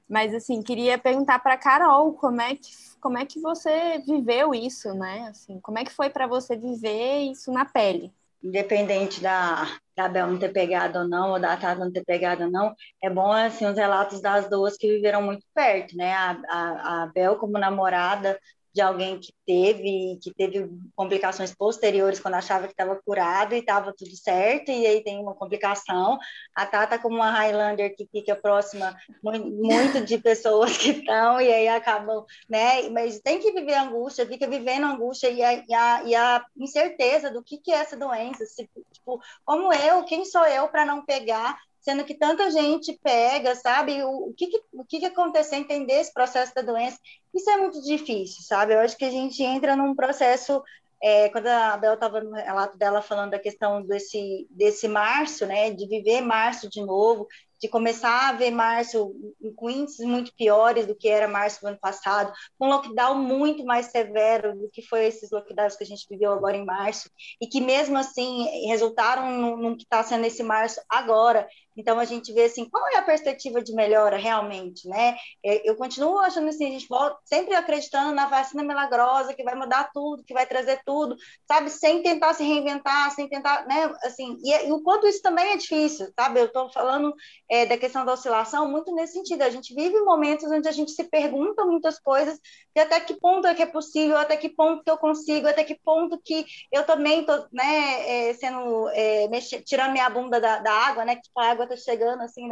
Mas, 0.08 0.34
assim, 0.34 0.62
queria 0.62 0.98
perguntar 0.98 1.38
para 1.38 1.54
a 1.54 1.58
Carol 1.58 2.14
como 2.14 2.40
é, 2.40 2.54
que, 2.54 2.70
como 3.00 3.18
é 3.18 3.26
que 3.26 3.40
você 3.40 3.98
viveu 4.06 4.54
isso, 4.54 4.92
né? 4.94 5.28
Assim, 5.28 5.60
como 5.60 5.78
é 5.78 5.84
que 5.84 5.92
foi 5.92 6.08
para 6.08 6.26
você 6.26 6.56
viver 6.56 7.30
isso 7.30 7.52
na 7.52 7.64
pele? 7.64 8.12
Independente 8.44 9.20
da, 9.20 9.66
da 9.96 10.08
Bel 10.08 10.26
não 10.28 10.38
ter 10.38 10.52
pegado 10.52 10.98
ou 11.00 11.08
não, 11.08 11.32
ou 11.32 11.40
da 11.40 11.56
Tata 11.56 11.84
não 11.84 11.92
ter 11.92 12.04
pegado 12.04 12.44
ou 12.44 12.50
não, 12.50 12.74
é 13.02 13.08
bom, 13.10 13.32
assim, 13.32 13.66
os 13.66 13.76
relatos 13.76 14.20
das 14.20 14.48
duas 14.48 14.76
que 14.76 14.88
viveram 14.88 15.22
muito 15.22 15.46
perto, 15.54 15.96
né? 15.96 16.12
A, 16.12 16.36
a, 16.48 17.02
a 17.04 17.06
Bel 17.06 17.36
como 17.36 17.58
namorada 17.58 18.38
de 18.74 18.80
alguém 18.80 19.20
que 19.20 19.32
teve 19.46 20.18
que 20.20 20.34
teve 20.34 20.68
complicações 20.96 21.54
posteriores 21.54 22.18
quando 22.18 22.34
achava 22.34 22.66
que 22.66 22.72
estava 22.72 23.00
curado 23.06 23.54
e 23.54 23.58
estava 23.58 23.94
tudo 23.96 24.16
certo 24.16 24.70
e 24.70 24.84
aí 24.84 25.02
tem 25.02 25.18
uma 25.20 25.34
complicação. 25.34 26.18
A 26.54 26.66
Tata 26.66 26.98
como 26.98 27.16
uma 27.16 27.30
Highlander 27.30 27.94
que 27.94 28.08
fica 28.10 28.34
próxima 28.34 28.96
muito 29.22 30.04
de 30.04 30.18
pessoas 30.18 30.76
que 30.76 30.90
estão 30.90 31.40
e 31.40 31.52
aí 31.52 31.68
acabam 31.68 32.24
né 32.48 32.88
mas 32.90 33.20
tem 33.20 33.38
que 33.38 33.52
viver 33.52 33.74
angústia 33.74 34.26
fica 34.26 34.48
vivendo 34.48 34.86
angústia 34.86 35.28
e 35.30 35.42
a, 35.42 35.54
e 35.54 35.74
a, 35.74 36.02
e 36.04 36.14
a 36.14 36.44
incerteza 36.56 37.30
do 37.30 37.42
que 37.42 37.58
que 37.58 37.70
é 37.70 37.76
essa 37.76 37.96
doença 37.96 38.44
se, 38.44 38.68
tipo 38.92 39.20
como 39.44 39.72
eu 39.72 40.04
quem 40.04 40.24
sou 40.24 40.44
eu 40.46 40.66
para 40.68 40.84
não 40.84 41.04
pegar 41.04 41.56
sendo 41.84 42.04
que 42.04 42.14
tanta 42.14 42.50
gente 42.50 42.98
pega, 43.02 43.54
sabe? 43.54 44.02
O, 44.02 44.30
o, 44.30 44.34
que, 44.34 44.46
que, 44.46 44.62
o 44.72 44.84
que, 44.84 45.00
que 45.00 45.06
aconteceu, 45.06 45.58
entender 45.58 46.00
esse 46.00 46.12
processo 46.12 46.54
da 46.54 46.62
doença, 46.62 46.98
isso 47.34 47.50
é 47.50 47.58
muito 47.58 47.80
difícil, 47.82 48.42
sabe? 48.42 48.72
Eu 48.72 48.80
acho 48.80 48.96
que 48.96 49.04
a 49.04 49.10
gente 49.10 49.42
entra 49.42 49.76
num 49.76 49.94
processo, 49.94 50.62
é, 51.02 51.28
quando 51.28 51.46
a 51.46 51.76
Bel 51.76 51.94
estava 51.94 52.22
no 52.22 52.32
relato 52.32 52.78
dela 52.78 53.02
falando 53.02 53.32
da 53.32 53.38
questão 53.38 53.82
desse, 53.82 54.46
desse 54.50 54.88
março, 54.88 55.44
né, 55.44 55.70
de 55.70 55.86
viver 55.86 56.22
março 56.22 56.70
de 56.70 56.80
novo, 56.80 57.28
de 57.60 57.68
começar 57.68 58.28
a 58.28 58.32
ver 58.32 58.50
março 58.50 59.14
com 59.56 59.70
índices 59.70 60.06
muito 60.06 60.34
piores 60.34 60.86
do 60.86 60.94
que 60.94 61.08
era 61.08 61.28
março 61.28 61.60
do 61.60 61.68
ano 61.68 61.78
passado, 61.78 62.32
com 62.58 62.68
lockdown 62.68 63.14
muito 63.14 63.64
mais 63.64 63.86
severo 63.86 64.54
do 64.54 64.68
que 64.70 64.82
foi 64.82 65.06
esses 65.06 65.30
lockdowns 65.30 65.76
que 65.76 65.84
a 65.84 65.86
gente 65.86 66.06
viveu 66.08 66.32
agora 66.32 66.56
em 66.56 66.64
março, 66.64 67.10
e 67.40 67.46
que 67.46 67.60
mesmo 67.60 67.96
assim 67.96 68.68
resultaram 68.68 69.30
no, 69.30 69.56
no 69.56 69.76
que 69.76 69.84
está 69.84 70.02
sendo 70.02 70.26
esse 70.26 70.42
março 70.42 70.80
agora. 70.90 71.48
Então 71.76 71.98
a 71.98 72.04
gente 72.04 72.32
vê 72.32 72.44
assim, 72.44 72.68
qual 72.68 72.86
é 72.88 72.96
a 72.96 73.02
perspectiva 73.02 73.62
de 73.62 73.74
melhora 73.74 74.16
realmente, 74.16 74.88
né? 74.88 75.16
É, 75.44 75.68
eu 75.68 75.76
continuo 75.76 76.18
achando 76.18 76.48
assim, 76.48 76.66
a 76.66 76.70
gente 76.70 76.88
volta 76.88 77.18
sempre 77.24 77.54
acreditando 77.54 78.12
na 78.12 78.26
vacina 78.26 78.62
milagrosa 78.62 79.34
que 79.34 79.42
vai 79.42 79.54
mudar 79.54 79.90
tudo, 79.92 80.24
que 80.24 80.34
vai 80.34 80.46
trazer 80.46 80.80
tudo, 80.84 81.16
sabe? 81.46 81.70
Sem 81.70 82.02
tentar 82.02 82.34
se 82.34 82.44
reinventar, 82.44 83.10
sem 83.12 83.28
tentar, 83.28 83.66
né? 83.66 83.92
Assim, 84.04 84.36
e, 84.42 84.68
e 84.68 84.72
o 84.72 84.82
quanto 84.82 85.06
isso 85.06 85.22
também 85.22 85.52
é 85.52 85.56
difícil, 85.56 86.12
sabe? 86.18 86.40
Eu 86.40 86.46
estou 86.46 86.70
falando 86.70 87.14
é, 87.50 87.66
da 87.66 87.76
questão 87.78 88.04
da 88.04 88.12
oscilação 88.12 88.70
muito 88.70 88.94
nesse 88.94 89.14
sentido. 89.14 89.42
A 89.42 89.50
gente 89.50 89.74
vive 89.74 90.00
momentos 90.00 90.50
onde 90.50 90.68
a 90.68 90.72
gente 90.72 90.92
se 90.92 91.04
pergunta 91.04 91.64
muitas 91.64 91.98
coisas 91.98 92.38
e 92.74 92.80
até 92.80 93.00
que 93.00 93.14
ponto 93.14 93.46
é 93.46 93.54
que 93.54 93.62
é 93.62 93.66
possível, 93.66 94.16
até 94.16 94.36
que 94.36 94.48
ponto 94.48 94.82
que 94.82 94.90
eu 94.90 94.98
consigo, 94.98 95.46
até 95.48 95.64
que 95.64 95.78
ponto 95.84 96.20
que 96.22 96.44
eu 96.72 96.84
também 96.84 97.20
estou, 97.20 97.46
né? 97.52 98.28
É, 98.30 98.34
sendo 98.34 98.88
é, 98.90 99.28
tirando 99.64 99.92
minha 99.92 100.08
bunda 100.10 100.40
da, 100.40 100.58
da 100.58 100.72
água, 100.72 101.04
né? 101.04 101.16
Que 101.16 101.22
tipo, 101.22 101.40
a 101.40 101.50
água 101.50 101.63
água 101.64 101.74
está 101.74 101.92
chegando 101.92 102.22
assim 102.22 102.48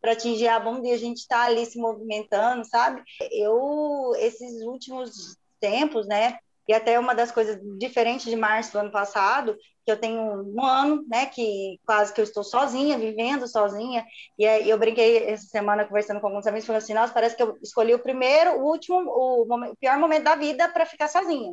para 0.00 0.12
atingir 0.12 0.48
a 0.48 0.60
bunda 0.60 0.86
e 0.86 0.92
a 0.92 0.98
gente 0.98 1.18
está 1.18 1.44
ali 1.44 1.66
se 1.66 1.78
movimentando, 1.78 2.64
sabe? 2.64 3.02
Eu, 3.30 4.12
esses 4.16 4.62
últimos 4.62 5.36
tempos, 5.60 6.06
né? 6.06 6.38
E 6.68 6.72
até 6.72 6.98
uma 6.98 7.14
das 7.14 7.32
coisas 7.32 7.58
diferentes 7.78 8.26
de 8.26 8.36
março 8.36 8.72
do 8.72 8.78
ano 8.78 8.92
passado, 8.92 9.56
que 9.84 9.90
eu 9.90 9.96
tenho 9.96 10.20
um 10.20 10.64
ano, 10.64 11.04
né, 11.08 11.26
que 11.26 11.80
quase 11.84 12.14
que 12.14 12.20
eu 12.20 12.24
estou 12.24 12.44
sozinha, 12.44 12.96
vivendo 12.96 13.48
sozinha, 13.48 14.06
e 14.38 14.44
eu 14.44 14.78
brinquei 14.78 15.24
essa 15.24 15.46
semana 15.46 15.84
conversando 15.84 16.20
com 16.20 16.28
alguns 16.28 16.46
amigos, 16.46 16.66
falando 16.66 16.82
assim, 16.82 16.94
nossa, 16.94 17.12
parece 17.12 17.34
que 17.34 17.42
eu 17.42 17.58
escolhi 17.60 17.92
o 17.92 17.98
primeiro, 17.98 18.60
o 18.60 18.66
último, 18.70 18.98
o, 19.00 19.42
o 19.42 19.76
pior 19.76 19.98
momento 19.98 20.22
da 20.22 20.36
vida 20.36 20.68
para 20.68 20.86
ficar 20.86 21.08
sozinha. 21.08 21.52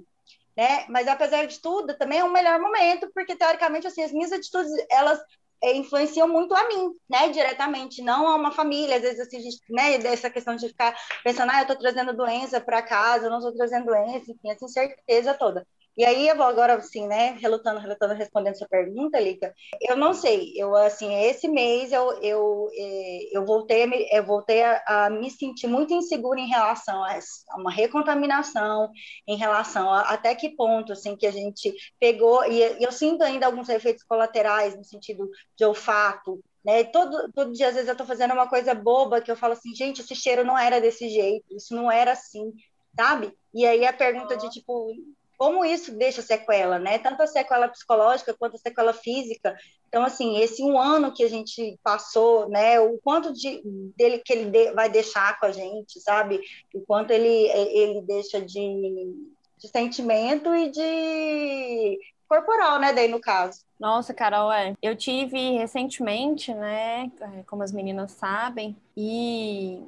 Né? 0.55 0.85
Mas 0.87 1.07
apesar 1.07 1.45
de 1.47 1.59
tudo, 1.59 1.97
também 1.97 2.19
é 2.19 2.23
um 2.23 2.31
melhor 2.31 2.59
momento, 2.59 3.09
porque 3.13 3.35
teoricamente 3.35 3.87
assim, 3.87 4.03
as 4.03 4.11
minhas 4.11 4.31
atitudes, 4.31 4.71
elas 4.89 5.19
influenciam 5.63 6.27
muito 6.27 6.53
a 6.55 6.67
mim, 6.67 6.91
né, 7.09 7.29
diretamente, 7.29 8.01
não 8.01 8.27
a 8.27 8.35
uma 8.35 8.51
família, 8.51 8.97
às 8.97 9.01
vezes 9.01 9.19
assim, 9.19 9.39
né, 9.69 9.97
dessa 9.97 10.29
questão 10.29 10.55
de 10.55 10.67
ficar 10.67 10.95
pensando, 11.23 11.51
ah, 11.51 11.59
eu 11.59 11.61
estou 11.61 11.77
trazendo 11.77 12.15
doença 12.15 12.61
para 12.61 12.81
casa, 12.81 13.25
eu 13.25 13.29
não 13.29 13.39
estou 13.39 13.55
trazendo 13.55 13.85
doença, 13.85 14.31
enfim, 14.31 14.51
essa 14.51 14.65
incerteza 14.65 15.33
toda. 15.33 15.65
E 15.97 16.05
aí 16.05 16.29
agora, 16.29 16.75
assim, 16.75 17.07
né, 17.07 17.31
relutando, 17.41 17.79
relutando, 17.79 18.13
respondendo 18.13 18.55
sua 18.55 18.67
pergunta, 18.67 19.19
Lica, 19.19 19.51
eu 19.81 19.97
não 19.97 20.13
sei, 20.13 20.53
eu, 20.55 20.75
assim, 20.75 21.11
esse 21.23 21.47
mês 21.47 21.91
eu, 21.91 22.11
eu, 22.21 22.69
é, 22.71 23.35
eu 23.35 23.43
voltei, 23.43 24.07
eu 24.11 24.23
voltei 24.23 24.61
a, 24.63 24.83
a 24.85 25.09
me 25.09 25.31
sentir 25.31 25.65
muito 25.67 25.93
insegura 25.93 26.39
em 26.39 26.47
relação 26.47 27.03
a, 27.03 27.17
uma 27.55 27.71
recontaminação, 27.71 28.91
em 29.27 29.35
relação 29.37 29.91
a 29.91 30.01
até 30.01 30.35
que 30.35 30.49
ponto, 30.55 30.93
assim, 30.93 31.15
que 31.15 31.25
a 31.25 31.31
gente 31.31 31.73
pegou, 31.99 32.45
e, 32.45 32.59
e 32.79 32.83
eu 32.83 32.91
sinto 32.91 33.23
ainda 33.23 33.47
alguns 33.47 33.67
efeitos 33.67 34.03
colaterais 34.03 34.77
no 34.77 34.83
sentido 34.83 35.27
de 35.57 35.65
olfato, 35.65 36.39
né? 36.63 36.83
Todo, 36.83 37.31
todo 37.33 37.53
dia, 37.53 37.69
às 37.69 37.73
vezes, 37.73 37.87
eu 37.87 37.93
estou 37.93 38.05
fazendo 38.05 38.33
uma 38.33 38.47
coisa 38.47 38.75
boba 38.75 39.21
que 39.21 39.31
eu 39.31 39.35
falo 39.35 39.53
assim, 39.53 39.73
gente, 39.73 40.01
esse 40.01 40.13
cheiro 40.15 40.43
não 40.45 40.57
era 40.57 40.79
desse 40.79 41.09
jeito, 41.09 41.45
isso 41.55 41.75
não 41.75 41.91
era 41.91 42.11
assim, 42.11 42.53
sabe? 42.95 43.33
E 43.53 43.65
aí 43.65 43.85
a 43.85 43.93
pergunta 43.93 44.35
de 44.37 44.49
tipo, 44.49 44.91
como 45.37 45.63
isso 45.63 45.95
deixa 45.95 46.21
sequela, 46.21 46.79
né? 46.79 46.97
Tanto 46.97 47.21
a 47.21 47.27
sequela 47.27 47.67
psicológica 47.67 48.33
quanto 48.33 48.55
a 48.55 48.59
sequela 48.59 48.91
física. 48.91 49.55
Então, 49.87 50.03
assim, 50.03 50.39
esse 50.39 50.63
um 50.63 50.77
ano 50.77 51.13
que 51.13 51.23
a 51.23 51.29
gente 51.29 51.79
passou, 51.83 52.49
né? 52.49 52.79
O 52.79 52.97
quanto 53.03 53.31
de, 53.31 53.61
dele 53.95 54.19
que 54.25 54.33
ele 54.33 54.49
de, 54.49 54.71
vai 54.71 54.89
deixar 54.89 55.39
com 55.39 55.45
a 55.45 55.51
gente, 55.51 55.99
sabe? 56.01 56.41
O 56.73 56.81
quanto 56.81 57.11
ele, 57.11 57.27
ele 57.27 58.01
deixa 58.01 58.41
de, 58.41 59.13
de 59.57 59.67
sentimento 59.67 60.53
e 60.55 60.69
de 60.69 61.99
corporal, 62.27 62.79
né? 62.79 62.91
Daí 62.91 63.07
no 63.07 63.21
caso. 63.21 63.61
Nossa, 63.79 64.13
Carol, 64.13 64.51
é. 64.51 64.73
Eu 64.81 64.95
tive 64.95 65.51
recentemente, 65.51 66.53
né? 66.53 67.11
Como 67.45 67.61
as 67.61 67.71
meninas 67.71 68.11
sabem, 68.11 68.75
e 68.95 69.83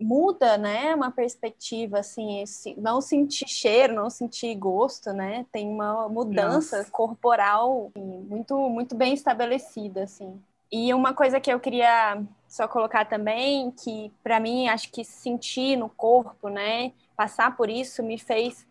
muda, 0.00 0.56
né, 0.56 0.94
uma 0.94 1.10
perspectiva, 1.10 1.98
assim, 1.98 2.40
esse, 2.40 2.74
não 2.80 3.00
sentir 3.00 3.48
cheiro, 3.48 3.94
não 3.94 4.08
sentir 4.08 4.54
gosto, 4.54 5.12
né, 5.12 5.44
tem 5.52 5.68
uma 5.68 6.08
mudança 6.08 6.78
Nossa. 6.78 6.90
corporal 6.90 7.92
muito, 7.96 8.56
muito 8.68 8.94
bem 8.94 9.12
estabelecida, 9.12 10.04
assim. 10.04 10.40
E 10.72 10.94
uma 10.94 11.12
coisa 11.12 11.40
que 11.40 11.52
eu 11.52 11.60
queria 11.60 12.22
só 12.48 12.66
colocar 12.66 13.04
também, 13.04 13.70
que 13.72 14.12
para 14.22 14.40
mim, 14.40 14.68
acho 14.68 14.90
que 14.90 15.04
sentir 15.04 15.76
no 15.76 15.88
corpo, 15.88 16.48
né, 16.48 16.92
passar 17.16 17.56
por 17.56 17.68
isso 17.68 18.02
me 18.02 18.18
fez 18.18 18.66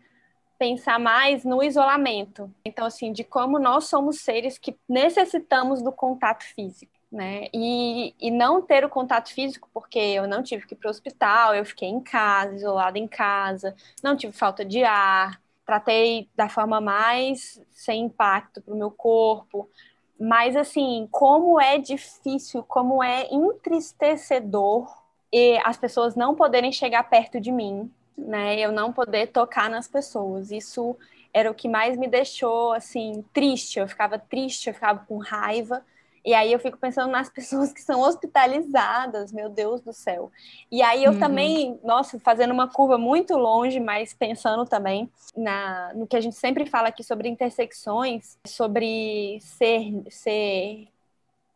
pensar 0.58 0.98
mais 0.98 1.42
no 1.44 1.62
isolamento. 1.62 2.52
Então, 2.64 2.84
assim, 2.84 3.12
de 3.12 3.24
como 3.24 3.58
nós 3.58 3.84
somos 3.84 4.20
seres 4.20 4.58
que 4.58 4.76
necessitamos 4.86 5.80
do 5.80 5.90
contato 5.90 6.44
físico 6.44 6.99
né? 7.10 7.48
E, 7.52 8.14
e 8.20 8.30
não 8.30 8.62
ter 8.62 8.84
o 8.84 8.88
contato 8.88 9.32
físico, 9.32 9.68
porque 9.74 9.98
eu 9.98 10.28
não 10.28 10.42
tive 10.42 10.66
que 10.66 10.74
ir 10.74 10.76
para 10.76 10.88
o 10.88 10.90
hospital, 10.90 11.54
eu 11.54 11.64
fiquei 11.64 11.88
em 11.88 12.00
casa, 12.00 12.54
isolada 12.54 12.98
em 12.98 13.08
casa, 13.08 13.74
não 14.02 14.16
tive 14.16 14.32
falta 14.32 14.64
de 14.64 14.84
ar, 14.84 15.40
tratei 15.66 16.28
da 16.36 16.48
forma 16.48 16.80
mais 16.80 17.60
sem 17.70 18.04
impacto 18.04 18.60
para 18.62 18.74
o 18.74 18.76
meu 18.76 18.90
corpo. 18.90 19.68
Mas, 20.18 20.54
assim, 20.54 21.08
como 21.10 21.60
é 21.60 21.78
difícil, 21.78 22.62
como 22.62 23.02
é 23.02 23.26
entristecedor 23.32 24.86
e 25.32 25.58
as 25.64 25.76
pessoas 25.78 26.14
não 26.14 26.34
poderem 26.34 26.72
chegar 26.72 27.04
perto 27.04 27.40
de 27.40 27.50
mim, 27.50 27.90
né? 28.16 28.58
Eu 28.58 28.70
não 28.70 28.92
poder 28.92 29.28
tocar 29.28 29.70
nas 29.70 29.88
pessoas. 29.88 30.50
Isso 30.50 30.96
era 31.32 31.50
o 31.50 31.54
que 31.54 31.68
mais 31.68 31.96
me 31.96 32.06
deixou, 32.06 32.72
assim, 32.72 33.24
triste. 33.32 33.78
Eu 33.78 33.88
ficava 33.88 34.18
triste, 34.18 34.68
eu 34.68 34.74
ficava 34.74 35.04
com 35.06 35.18
raiva 35.18 35.82
E 36.24 36.34
aí 36.34 36.52
eu 36.52 36.58
fico 36.58 36.78
pensando 36.78 37.10
nas 37.10 37.28
pessoas 37.30 37.72
que 37.72 37.80
são 37.80 38.00
hospitalizadas, 38.00 39.32
meu 39.32 39.48
Deus 39.48 39.80
do 39.80 39.92
céu. 39.92 40.30
E 40.70 40.82
aí 40.82 41.04
eu 41.04 41.12
uhum. 41.12 41.18
também, 41.18 41.80
nossa, 41.82 42.18
fazendo 42.20 42.52
uma 42.52 42.68
curva 42.68 42.98
muito 42.98 43.36
longe, 43.36 43.80
mas 43.80 44.12
pensando 44.12 44.64
também 44.64 45.10
na, 45.36 45.92
no 45.94 46.06
que 46.06 46.16
a 46.16 46.20
gente 46.20 46.36
sempre 46.36 46.66
fala 46.66 46.88
aqui 46.88 47.02
sobre 47.02 47.28
intersecções, 47.28 48.38
sobre 48.46 49.38
ser, 49.40 50.02
ser 50.10 50.88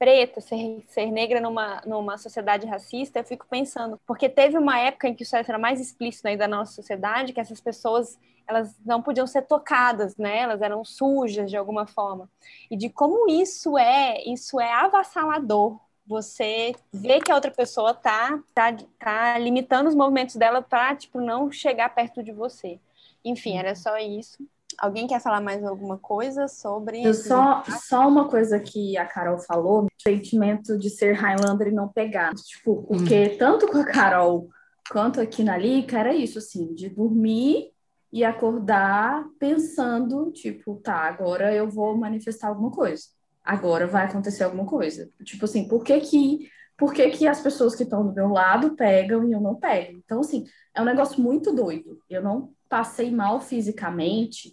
preta, 0.04 0.38
ser, 0.38 0.84
ser 0.86 1.10
negra 1.10 1.40
numa, 1.40 1.80
numa 1.86 2.18
sociedade 2.18 2.66
racista, 2.66 3.20
eu 3.20 3.24
fico 3.24 3.46
pensando, 3.48 3.98
porque 4.06 4.28
teve 4.28 4.58
uma 4.58 4.78
época 4.78 5.08
em 5.08 5.14
que 5.14 5.22
isso 5.22 5.34
era 5.34 5.58
mais 5.58 5.80
explícito 5.80 6.28
ainda 6.28 6.46
na 6.46 6.58
nossa 6.58 6.74
sociedade, 6.74 7.32
que 7.32 7.40
essas 7.40 7.58
pessoas 7.58 8.18
elas 8.46 8.78
não 8.84 9.00
podiam 9.00 9.26
ser 9.26 9.40
tocadas, 9.42 10.14
né? 10.18 10.40
Elas 10.40 10.60
eram 10.60 10.84
sujas 10.84 11.50
de 11.50 11.56
alguma 11.56 11.86
forma. 11.86 12.28
E 12.70 12.76
de 12.76 12.90
como 12.90 13.30
isso 13.30 13.78
é, 13.78 14.22
isso 14.24 14.60
é 14.60 14.70
avassalador. 14.70 15.80
Você 16.06 16.74
vê 16.92 17.18
que 17.18 17.32
a 17.32 17.34
outra 17.34 17.50
pessoa 17.50 17.94
tá, 17.94 18.38
tá, 18.54 18.76
tá 18.98 19.38
limitando 19.38 19.88
os 19.88 19.94
movimentos 19.94 20.36
dela 20.36 20.60
para 20.60 20.94
tipo 20.94 21.18
não 21.18 21.50
chegar 21.50 21.94
perto 21.94 22.22
de 22.22 22.30
você. 22.32 22.78
Enfim, 23.24 23.56
era 23.56 23.74
só 23.74 23.96
isso. 23.96 24.46
Alguém 24.78 25.06
quer 25.06 25.20
falar 25.20 25.40
mais 25.40 25.64
alguma 25.64 25.98
coisa 25.98 26.48
sobre. 26.48 27.02
Eu 27.02 27.14
só, 27.14 27.62
só 27.64 28.08
uma 28.08 28.28
coisa 28.28 28.58
que 28.60 28.96
a 28.96 29.06
Carol 29.06 29.38
falou: 29.38 29.84
o 29.84 29.88
sentimento 30.02 30.78
de 30.78 30.90
ser 30.90 31.12
Highlander 31.14 31.68
e 31.68 31.72
não 31.72 31.88
pegar. 31.88 32.34
Tipo, 32.34 32.82
porque 32.82 33.34
hum. 33.34 33.38
tanto 33.38 33.66
com 33.66 33.78
a 33.78 33.84
Carol 33.84 34.48
quanto 34.90 35.20
aqui 35.20 35.42
na 35.42 35.56
Lica 35.56 35.98
era 35.98 36.14
isso, 36.14 36.38
assim, 36.38 36.74
de 36.74 36.88
dormir 36.88 37.72
e 38.12 38.22
acordar 38.22 39.26
pensando, 39.40 40.30
tipo, 40.30 40.76
tá, 40.76 40.98
agora 40.98 41.52
eu 41.52 41.68
vou 41.68 41.96
manifestar 41.96 42.48
alguma 42.48 42.70
coisa. 42.70 43.02
Agora 43.44 43.86
vai 43.86 44.04
acontecer 44.04 44.44
alguma 44.44 44.64
coisa. 44.64 45.10
Tipo 45.24 45.46
assim, 45.46 45.66
por 45.66 45.82
que 45.82 45.98
que, 46.00 46.48
por 46.76 46.92
que, 46.92 47.08
que 47.10 47.26
as 47.26 47.40
pessoas 47.40 47.74
que 47.74 47.84
estão 47.84 48.06
do 48.06 48.12
meu 48.12 48.28
lado 48.28 48.74
pegam 48.74 49.28
e 49.28 49.32
eu 49.32 49.40
não 49.40 49.54
pego? 49.54 50.00
Então, 50.04 50.20
assim, 50.20 50.44
é 50.74 50.82
um 50.82 50.84
negócio 50.84 51.20
muito 51.22 51.52
doido. 51.52 52.00
Eu 52.10 52.22
não 52.22 52.50
passei 52.68 53.10
mal 53.10 53.40
fisicamente, 53.40 54.52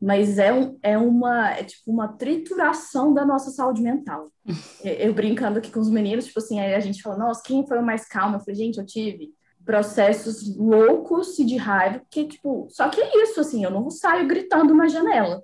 mas 0.00 0.38
é, 0.38 0.52
um, 0.52 0.78
é 0.82 0.96
uma 0.96 1.50
é 1.50 1.64
tipo 1.64 1.90
uma 1.90 2.08
trituração 2.08 3.12
da 3.12 3.24
nossa 3.24 3.50
saúde 3.50 3.82
mental. 3.82 4.30
Eu, 4.84 4.92
eu 4.92 5.14
brincando 5.14 5.58
aqui 5.58 5.70
com 5.72 5.80
os 5.80 5.90
meninos, 5.90 6.26
tipo 6.26 6.38
assim, 6.38 6.60
aí 6.60 6.74
a 6.74 6.80
gente 6.80 7.02
fala, 7.02 7.18
nossa, 7.18 7.42
quem 7.44 7.66
foi 7.66 7.78
o 7.78 7.84
mais 7.84 8.06
calmo? 8.06 8.36
Eu 8.36 8.40
falei, 8.40 8.54
gente, 8.54 8.78
eu 8.78 8.86
tive 8.86 9.32
processos 9.64 10.56
loucos 10.56 11.36
e 11.40 11.44
de 11.44 11.56
raiva, 11.56 12.00
que, 12.08 12.24
tipo, 12.24 12.68
só 12.70 12.88
que 12.88 13.00
é 13.00 13.22
isso, 13.24 13.40
assim, 13.40 13.64
eu 13.64 13.70
não 13.70 13.90
saio 13.90 14.28
gritando 14.28 14.72
na 14.72 14.86
janela. 14.86 15.42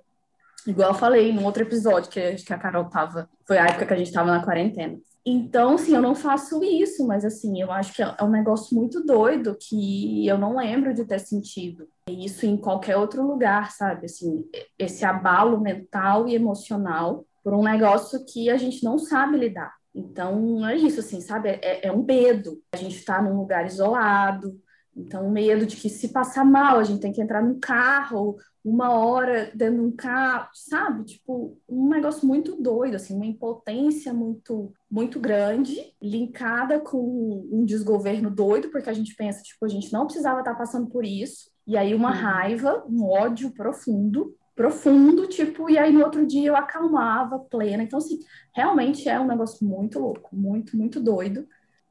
Igual 0.65 0.91
eu 0.91 0.95
falei 0.95 1.33
no 1.33 1.43
outro 1.43 1.63
episódio 1.63 2.09
que, 2.09 2.35
que 2.35 2.53
a 2.53 2.57
Carol 2.57 2.85
tava, 2.85 3.29
foi 3.45 3.57
a 3.57 3.65
época 3.65 3.85
que 3.85 3.93
a 3.93 3.97
gente 3.97 4.13
tava 4.13 4.31
na 4.31 4.43
quarentena. 4.45 4.97
Então, 5.25 5.75
assim, 5.75 5.95
eu 5.95 6.01
não 6.01 6.13
faço 6.13 6.61
isso, 6.63 7.07
mas, 7.07 7.23
assim, 7.23 7.61
eu 7.61 7.71
acho 7.71 7.93
que 7.93 8.03
é, 8.03 8.15
é 8.19 8.23
um 8.23 8.29
negócio 8.29 8.75
muito 8.75 9.03
doido 9.05 9.57
que 9.57 10.27
eu 10.27 10.37
não 10.37 10.57
lembro 10.57 10.93
de 10.93 11.05
ter 11.05 11.19
sentido. 11.19 11.87
Isso 12.09 12.45
em 12.45 12.57
qualquer 12.57 12.97
outro 12.97 13.25
lugar, 13.25 13.71
sabe? 13.71 14.05
Assim, 14.05 14.43
esse 14.77 15.05
abalo 15.05 15.61
mental 15.61 16.27
e 16.27 16.35
emocional 16.35 17.25
por 17.41 17.53
um 17.53 17.63
negócio 17.63 18.25
que 18.25 18.49
a 18.49 18.57
gente 18.57 18.83
não 18.83 18.97
sabe 18.97 19.37
lidar. 19.37 19.73
Então, 19.95 20.67
é 20.67 20.75
isso, 20.75 20.99
assim, 20.99 21.21
sabe? 21.21 21.49
É, 21.49 21.87
é 21.87 21.91
um 21.91 22.03
medo. 22.03 22.61
A 22.73 22.77
gente 22.77 22.97
está 22.97 23.21
num 23.21 23.37
lugar 23.37 23.65
isolado, 23.65 24.59
então, 24.95 25.29
medo 25.29 25.65
de 25.65 25.75
que 25.75 25.89
se 25.89 26.09
passar 26.09 26.45
mal, 26.45 26.79
a 26.79 26.83
gente 26.83 27.01
tem 27.01 27.11
que 27.11 27.21
entrar 27.21 27.41
num 27.43 27.59
carro, 27.59 28.37
uma 28.63 28.91
hora 28.91 29.51
dentro 29.53 29.75
de 29.75 29.81
um 29.81 29.91
carro, 29.91 30.49
sabe? 30.53 31.03
Tipo, 31.03 31.57
um 31.67 31.89
negócio 31.89 32.25
muito 32.27 32.55
doido, 32.55 32.95
assim, 32.95 33.15
uma 33.15 33.25
impotência 33.25 34.13
muito, 34.13 34.71
muito 34.89 35.19
grande, 35.19 35.75
linkada 36.01 36.79
com 36.79 37.47
um 37.51 37.65
desgoverno 37.65 38.29
doido, 38.29 38.69
porque 38.69 38.89
a 38.89 38.93
gente 38.93 39.15
pensa, 39.15 39.41
tipo, 39.41 39.65
a 39.65 39.69
gente 39.69 39.91
não 39.91 40.05
precisava 40.05 40.39
estar 40.39 40.55
passando 40.55 40.87
por 40.87 41.03
isso. 41.03 41.51
E 41.65 41.75
aí, 41.75 41.95
uma 41.95 42.11
raiva, 42.11 42.85
um 42.87 43.03
ódio 43.03 43.51
profundo 43.51 44.35
profundo, 44.55 45.27
tipo, 45.27 45.69
e 45.69 45.77
aí 45.77 45.91
no 45.91 46.03
outro 46.03 46.25
dia 46.25 46.49
eu 46.49 46.55
acalmava, 46.55 47.39
plena. 47.39 47.83
Então, 47.83 47.97
assim, 47.97 48.19
realmente 48.53 49.09
é 49.09 49.19
um 49.19 49.27
negócio 49.27 49.65
muito 49.65 49.99
louco, 49.99 50.35
muito, 50.35 50.77
muito 50.77 50.99
doido. 50.99 51.47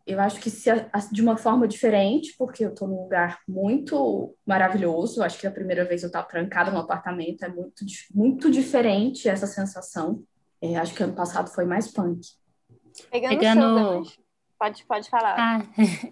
Eu 0.07 0.21
acho 0.21 0.41
que 0.41 0.51
se 0.51 0.71
de 1.12 1.23
uma 1.23 1.37
forma 1.37 1.69
diferente, 1.69 2.35
porque 2.37 2.65
eu 2.65 2.75
tô 2.75 2.87
num 2.87 3.03
lugar 3.03 3.41
muito 3.47 4.35
maravilhoso. 4.45 5.23
Acho 5.23 5.38
que 5.38 5.47
a 5.47 5.51
primeira 5.51 5.85
vez 5.85 6.03
eu 6.03 6.11
tava 6.11 6.27
trancada 6.27 6.71
no 6.71 6.79
apartamento 6.79 7.45
é 7.45 7.49
muito, 7.49 7.85
muito 8.15 8.51
diferente 8.51 9.29
essa 9.29 9.47
sensação. 9.47 10.23
É, 10.61 10.77
acho 10.77 10.95
que 10.95 11.03
ano 11.03 11.15
passado 11.15 11.51
foi 11.51 11.65
mais 11.65 11.91
punk. 11.91 12.21
Pegando, 13.11 13.38
Pegando... 13.38 14.05
Seu, 14.05 14.23
pode, 14.59 14.85
pode 14.85 15.11
falar. 15.11 15.37
Ah, 15.38 15.62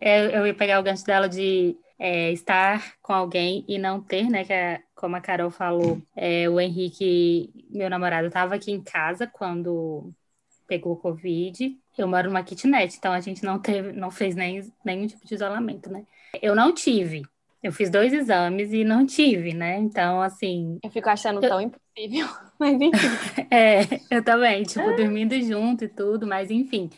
eu, 0.00 0.30
eu 0.42 0.46
ia 0.46 0.54
pegar 0.54 0.80
o 0.80 0.82
gancho 0.82 1.04
dela 1.04 1.28
de 1.28 1.76
é, 1.98 2.32
estar 2.32 2.94
com 3.02 3.12
alguém 3.12 3.64
e 3.68 3.78
não 3.78 4.00
ter, 4.00 4.28
né? 4.30 4.44
Que 4.44 4.52
é, 4.52 4.82
como 4.94 5.16
a 5.16 5.20
Carol 5.20 5.50
falou, 5.50 6.00
é, 6.16 6.48
o 6.48 6.58
Henrique, 6.58 7.52
meu 7.70 7.90
namorado, 7.90 8.28
estava 8.28 8.54
aqui 8.54 8.72
em 8.72 8.82
casa 8.82 9.26
quando 9.26 10.10
pegou 10.66 10.96
Covid. 10.96 11.76
Eu 12.00 12.08
moro 12.08 12.28
numa 12.28 12.42
kitnet, 12.42 12.96
então 12.96 13.12
a 13.12 13.20
gente 13.20 13.44
não 13.44 13.58
teve, 13.58 13.92
não 13.92 14.10
fez 14.10 14.34
nem, 14.34 14.72
nenhum 14.82 15.06
tipo 15.06 15.26
de 15.26 15.34
isolamento, 15.34 15.90
né? 15.90 16.04
Eu 16.40 16.54
não 16.54 16.72
tive. 16.72 17.22
Eu 17.62 17.72
fiz 17.72 17.90
dois 17.90 18.10
exames 18.14 18.72
e 18.72 18.84
não 18.84 19.04
tive, 19.04 19.52
né? 19.52 19.76
Então, 19.78 20.22
assim. 20.22 20.78
Eu 20.82 20.90
fico 20.90 21.10
achando 21.10 21.44
eu... 21.44 21.48
tão 21.48 21.60
impossível, 21.60 22.26
mas 22.58 22.80
enfim. 22.80 23.06
é, 23.50 23.80
eu 24.10 24.24
também, 24.24 24.62
tipo, 24.62 24.96
dormindo 24.96 25.38
junto 25.42 25.84
e 25.84 25.88
tudo, 25.88 26.26
mas 26.26 26.50
enfim. 26.50 26.88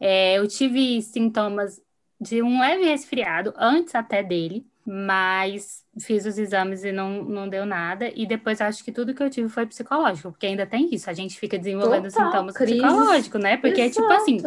É, 0.00 0.38
eu 0.38 0.46
tive 0.46 1.02
sintomas 1.02 1.80
de 2.20 2.40
um 2.40 2.60
leve 2.60 2.84
resfriado, 2.84 3.52
antes 3.56 3.94
até 3.96 4.22
dele, 4.22 4.64
mas 4.90 5.84
fiz 6.00 6.24
os 6.24 6.38
exames 6.38 6.82
e 6.82 6.90
não, 6.90 7.22
não 7.22 7.46
deu 7.46 7.66
nada. 7.66 8.10
E 8.16 8.26
depois 8.26 8.58
acho 8.58 8.82
que 8.82 8.90
tudo 8.90 9.14
que 9.14 9.22
eu 9.22 9.28
tive 9.28 9.50
foi 9.50 9.66
psicológico, 9.66 10.30
porque 10.30 10.46
ainda 10.46 10.64
tem 10.64 10.88
isso, 10.94 11.10
a 11.10 11.12
gente 11.12 11.38
fica 11.38 11.58
desenvolvendo 11.58 12.10
Total, 12.10 12.26
sintomas 12.26 12.56
crise. 12.56 12.80
psicológicos, 12.80 13.42
né? 13.42 13.58
Porque, 13.58 13.82
Exato. 13.82 14.00
tipo 14.00 14.12
assim, 14.14 14.38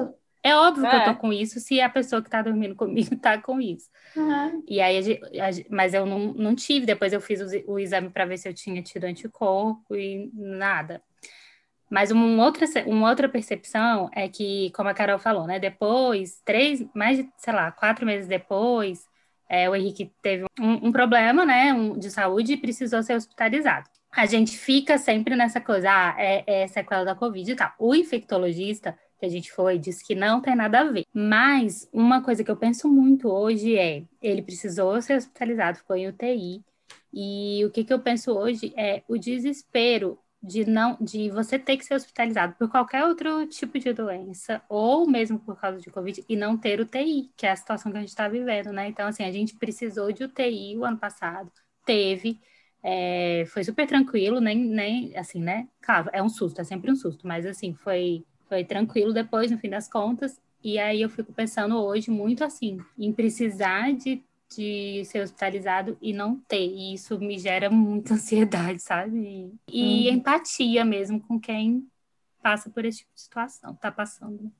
é 0.43 0.55
óbvio 0.55 0.87
é. 0.87 0.89
que 0.89 0.95
eu 0.95 1.03
tô 1.03 1.11
é. 1.11 1.13
com 1.13 1.31
isso 1.31 1.59
se 1.59 1.79
a 1.79 1.87
pessoa 1.87 2.23
que 2.23 2.29
tá 2.29 2.41
dormindo 2.41 2.73
comigo 2.73 3.15
tá 3.21 3.37
com 3.37 3.61
isso. 3.61 3.87
Uhum. 4.17 4.63
E 4.67 4.81
aí, 4.81 5.21
a, 5.39 5.47
a, 5.47 5.51
mas 5.69 5.93
eu 5.93 6.07
não, 6.07 6.33
não 6.33 6.55
tive. 6.55 6.87
Depois 6.87 7.13
eu 7.13 7.21
fiz 7.21 7.39
o, 7.39 7.73
o 7.73 7.77
exame 7.77 8.09
para 8.09 8.25
ver 8.25 8.37
se 8.37 8.49
eu 8.49 8.53
tinha 8.53 8.81
tido 8.81 9.03
anticorpo 9.03 9.95
e 9.95 10.31
nada. 10.33 11.03
Mas 11.87 12.09
uma 12.09 12.43
outra, 12.43 12.65
uma 12.87 13.09
outra 13.09 13.29
percepção 13.29 14.09
é 14.11 14.27
que, 14.27 14.71
como 14.71 14.89
a 14.89 14.93
Carol 14.95 15.19
falou, 15.19 15.45
né? 15.45 15.59
Depois, 15.59 16.41
três, 16.43 16.83
mais 16.95 17.17
de, 17.17 17.29
sei 17.37 17.53
lá, 17.53 17.71
quatro 17.71 18.07
meses 18.07 18.27
depois, 18.27 19.05
é, 19.51 19.69
o 19.69 19.75
Henrique 19.75 20.09
teve 20.21 20.45
um, 20.57 20.87
um 20.87 20.91
problema, 20.93 21.45
né? 21.45 21.73
Um, 21.73 21.99
de 21.99 22.09
saúde 22.09 22.53
e 22.53 22.57
precisou 22.57 23.03
ser 23.03 23.15
hospitalizado. 23.15 23.89
A 24.09 24.25
gente 24.25 24.57
fica 24.57 24.97
sempre 24.97 25.35
nessa 25.35 25.59
coisa, 25.59 25.89
ah, 25.89 26.15
é, 26.17 26.63
é 26.63 26.67
sequela 26.67 27.03
da 27.03 27.15
Covid 27.15 27.51
e 27.51 27.55
tal. 27.55 27.73
O 27.77 27.93
infectologista 27.93 28.97
que 29.19 29.25
a 29.25 29.29
gente 29.29 29.51
foi 29.51 29.77
disse 29.77 30.05
que 30.05 30.15
não 30.15 30.41
tem 30.41 30.55
nada 30.55 30.79
a 30.79 30.83
ver. 30.85 31.05
Mas 31.13 31.87
uma 31.91 32.23
coisa 32.23 32.45
que 32.45 32.49
eu 32.49 32.55
penso 32.55 32.87
muito 32.87 33.27
hoje 33.27 33.77
é, 33.77 34.03
ele 34.21 34.41
precisou 34.41 35.01
ser 35.01 35.17
hospitalizado, 35.17 35.79
ficou 35.79 35.97
em 35.97 36.07
UTI. 36.07 36.63
E 37.13 37.65
o 37.65 37.71
que, 37.71 37.83
que 37.83 37.91
eu 37.91 37.99
penso 37.99 38.31
hoje 38.31 38.73
é 38.77 39.03
o 39.05 39.17
desespero 39.17 40.17
de 40.43 40.65
não 40.65 40.97
de 40.99 41.29
você 41.29 41.59
ter 41.59 41.77
que 41.77 41.85
ser 41.85 41.93
hospitalizado 41.95 42.55
por 42.57 42.69
qualquer 42.69 43.05
outro 43.05 43.45
tipo 43.47 43.77
de 43.79 43.93
doença 43.93 44.61
ou 44.67 45.07
mesmo 45.07 45.39
por 45.39 45.59
causa 45.59 45.79
de 45.79 45.89
covid 45.91 46.25
e 46.27 46.35
não 46.35 46.57
ter 46.57 46.79
UTI, 46.81 47.31
que 47.37 47.45
é 47.45 47.51
a 47.51 47.55
situação 47.55 47.91
que 47.91 47.97
a 47.97 48.01
gente 48.01 48.09
está 48.09 48.27
vivendo, 48.27 48.71
né? 48.73 48.87
Então 48.87 49.07
assim 49.07 49.23
a 49.23 49.31
gente 49.31 49.55
precisou 49.55 50.11
de 50.11 50.23
UTI 50.23 50.77
o 50.77 50.85
ano 50.85 50.97
passado, 50.97 51.51
teve, 51.85 52.39
é, 52.83 53.45
foi 53.47 53.63
super 53.63 53.87
tranquilo, 53.87 54.39
nem 54.41 54.57
nem 54.57 55.15
assim, 55.17 55.39
né? 55.41 55.67
Claro, 55.81 56.09
é 56.13 56.21
um 56.23 56.29
susto, 56.29 56.59
é 56.61 56.63
sempre 56.63 56.91
um 56.91 56.95
susto, 56.95 57.27
mas 57.27 57.45
assim 57.45 57.73
foi 57.75 58.25
foi 58.47 58.63
tranquilo 58.65 59.13
depois 59.13 59.49
no 59.51 59.57
fim 59.57 59.69
das 59.69 59.87
contas. 59.87 60.41
E 60.63 60.77
aí 60.77 61.01
eu 61.01 61.09
fico 61.09 61.33
pensando 61.33 61.77
hoje 61.77 62.11
muito 62.11 62.43
assim 62.43 62.79
em 62.97 63.11
precisar 63.13 63.93
de 63.93 64.23
de 64.55 65.03
ser 65.05 65.21
hospitalizado 65.21 65.97
e 66.01 66.13
não 66.13 66.35
ter. 66.35 66.67
E 66.67 66.93
isso 66.93 67.17
me 67.19 67.37
gera 67.39 67.69
muita 67.69 68.13
ansiedade, 68.15 68.81
sabe? 68.81 69.53
E, 69.67 70.09
uhum. 70.09 70.15
empatia 70.15 70.83
mesmo 70.83 71.21
com 71.21 71.39
quem 71.39 71.87
passa 72.41 72.69
por 72.69 72.85
esse 72.85 72.99
tipo 72.99 73.13
de 73.13 73.21
situação, 73.21 73.75
tá 73.75 73.91
passando. 73.91 74.51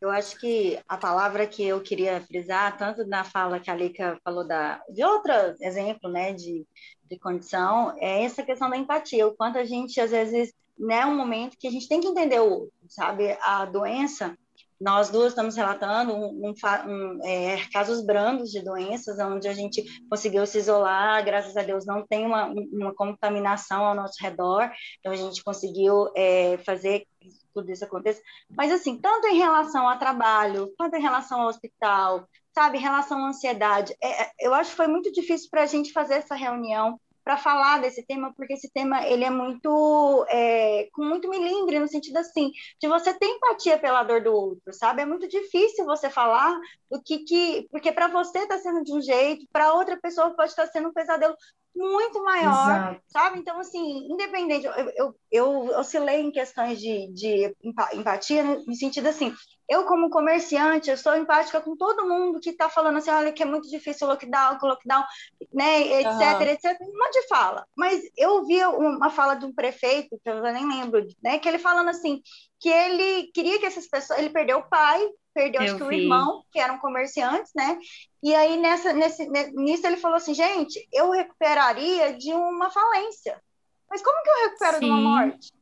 Eu 0.00 0.10
acho 0.10 0.38
que 0.38 0.78
a 0.88 0.96
palavra 0.96 1.46
que 1.46 1.62
eu 1.62 1.80
queria 1.80 2.20
frisar, 2.20 2.76
tanto 2.76 3.04
na 3.04 3.24
fala 3.24 3.58
que 3.58 3.70
a 3.70 3.74
Lika 3.74 4.18
falou 4.22 4.46
da, 4.46 4.80
de 4.88 5.02
outro 5.02 5.32
exemplo, 5.60 6.08
né, 6.08 6.32
de, 6.32 6.64
de 7.04 7.18
condição, 7.18 7.94
é 7.98 8.22
essa 8.22 8.44
questão 8.44 8.70
da 8.70 8.76
empatia, 8.76 9.26
o 9.26 9.34
quanto 9.34 9.58
a 9.58 9.64
gente, 9.64 10.00
às 10.00 10.12
vezes, 10.12 10.54
né, 10.78 11.04
um 11.04 11.16
momento 11.16 11.58
que 11.58 11.66
a 11.66 11.70
gente 11.70 11.88
tem 11.88 12.00
que 12.00 12.06
entender 12.06 12.38
o 12.40 12.48
outro, 12.48 12.72
sabe? 12.88 13.36
A 13.42 13.64
doença, 13.64 14.38
nós 14.80 15.10
duas 15.10 15.28
estamos 15.28 15.56
relatando 15.56 16.14
um, 16.14 16.52
um, 16.52 17.24
é, 17.24 17.64
casos 17.72 18.04
brandos 18.04 18.50
de 18.50 18.62
doenças, 18.62 19.18
onde 19.18 19.48
a 19.48 19.52
gente 19.52 19.82
conseguiu 20.08 20.46
se 20.46 20.58
isolar, 20.58 21.24
graças 21.24 21.56
a 21.56 21.62
Deus 21.62 21.84
não 21.84 22.06
tem 22.06 22.24
uma, 22.24 22.46
uma 22.46 22.94
contaminação 22.94 23.84
ao 23.84 23.94
nosso 23.94 24.22
redor, 24.22 24.70
então 24.98 25.12
a 25.12 25.16
gente 25.16 25.42
conseguiu 25.42 26.10
é, 26.16 26.58
fazer 26.58 27.06
tudo 27.52 27.72
isso 27.72 27.84
aconteça, 27.84 28.22
mas 28.50 28.70
assim, 28.72 28.96
tanto 28.96 29.26
em 29.26 29.36
relação 29.36 29.88
ao 29.88 29.98
trabalho, 29.98 30.72
quanto 30.78 30.94
em 30.94 31.02
relação 31.02 31.40
ao 31.40 31.48
hospital, 31.48 32.28
sabe, 32.54 32.78
em 32.78 32.80
relação 32.80 33.24
à 33.24 33.28
ansiedade, 33.28 33.94
é, 34.00 34.22
é 34.22 34.30
eu 34.40 34.54
acho 34.54 34.70
que 34.70 34.76
foi 34.76 34.86
muito 34.86 35.10
difícil 35.12 35.48
para 35.50 35.62
a 35.62 35.66
gente 35.66 35.92
fazer 35.92 36.14
essa 36.14 36.36
reunião 36.36 37.00
para 37.28 37.36
falar 37.36 37.78
desse 37.82 38.02
tema, 38.06 38.32
porque 38.34 38.54
esse 38.54 38.70
tema 38.72 39.06
ele 39.06 39.22
é 39.22 39.28
muito 39.28 40.24
é, 40.30 40.88
com 40.94 41.04
muito 41.04 41.28
milindre 41.28 41.78
no 41.78 41.86
sentido 41.86 42.16
assim 42.16 42.50
de 42.80 42.88
você 42.88 43.12
ter 43.12 43.26
empatia 43.26 43.76
pela 43.78 44.02
dor 44.02 44.22
do 44.22 44.32
outro, 44.32 44.72
sabe? 44.72 45.02
É 45.02 45.04
muito 45.04 45.28
difícil 45.28 45.84
você 45.84 46.08
falar 46.08 46.58
o 46.88 46.98
que 46.98 47.18
que 47.18 47.68
porque 47.70 47.92
para 47.92 48.08
você 48.08 48.38
está 48.38 48.56
sendo 48.56 48.82
de 48.82 48.94
um 48.94 49.02
jeito, 49.02 49.46
para 49.52 49.74
outra 49.74 49.98
pessoa 50.00 50.34
pode 50.34 50.52
estar 50.52 50.64
tá 50.64 50.72
sendo 50.72 50.88
um 50.88 50.92
pesadelo 50.94 51.36
muito 51.76 52.24
maior, 52.24 52.70
Exato. 52.70 53.02
sabe? 53.08 53.38
Então, 53.40 53.60
assim, 53.60 54.10
independente, 54.10 54.64
eu, 54.64 54.72
eu, 54.96 55.14
eu 55.30 55.78
oscilei 55.78 56.22
em 56.22 56.32
questões 56.32 56.80
de, 56.80 57.12
de 57.12 57.54
empatia, 57.92 58.42
no 58.42 58.74
sentido 58.74 59.06
assim, 59.06 59.34
eu 59.68 59.84
como 59.84 60.08
comerciante, 60.08 60.90
eu 60.90 60.96
sou 60.96 61.14
empática 61.14 61.60
com 61.60 61.76
todo 61.76 62.08
mundo 62.08 62.40
que 62.40 62.50
está 62.50 62.70
falando 62.70 62.96
assim, 62.96 63.10
olha, 63.10 63.32
que 63.32 63.42
é 63.42 63.46
muito 63.46 63.68
difícil 63.68 64.06
o 64.06 64.10
lockdown, 64.10 64.58
o 64.62 64.66
lockdown, 64.66 65.04
né, 65.52 65.80
etc, 66.00 66.06
uhum. 66.06 66.42
etc, 66.42 66.80
um 66.80 66.98
monte 66.98 67.20
de 67.20 67.28
fala. 67.28 67.66
Mas 67.76 68.02
eu 68.16 68.46
vi 68.46 68.64
uma 68.64 69.10
fala 69.10 69.34
de 69.34 69.44
um 69.44 69.54
prefeito, 69.54 70.18
que 70.22 70.30
eu 70.30 70.40
nem 70.40 70.66
lembro, 70.66 71.06
né, 71.22 71.38
que 71.38 71.46
ele 71.46 71.58
falando 71.58 71.90
assim, 71.90 72.22
que 72.58 72.68
ele 72.68 73.30
queria 73.34 73.58
que 73.58 73.66
essas 73.66 73.86
pessoas, 73.86 74.18
ele 74.18 74.30
perdeu 74.30 74.58
o 74.58 74.68
pai, 74.68 75.06
perdeu 75.34 75.60
acho 75.60 75.76
que 75.76 75.82
o 75.82 75.92
irmão, 75.92 76.42
que 76.50 76.58
eram 76.58 76.78
comerciantes, 76.78 77.52
né? 77.54 77.78
E 78.20 78.34
aí 78.34 78.56
nessa, 78.56 78.92
nesse, 78.92 79.28
nisso 79.54 79.86
ele 79.86 79.96
falou 79.96 80.16
assim, 80.16 80.34
gente, 80.34 80.88
eu 80.92 81.10
recuperaria 81.10 82.14
de 82.14 82.32
uma 82.32 82.70
falência. 82.70 83.40
Mas 83.88 84.02
como 84.02 84.22
que 84.22 84.30
eu 84.30 84.48
recupero 84.48 84.78
Sim. 84.78 84.80
de 84.80 84.90
uma 84.90 85.00
morte? 85.00 85.57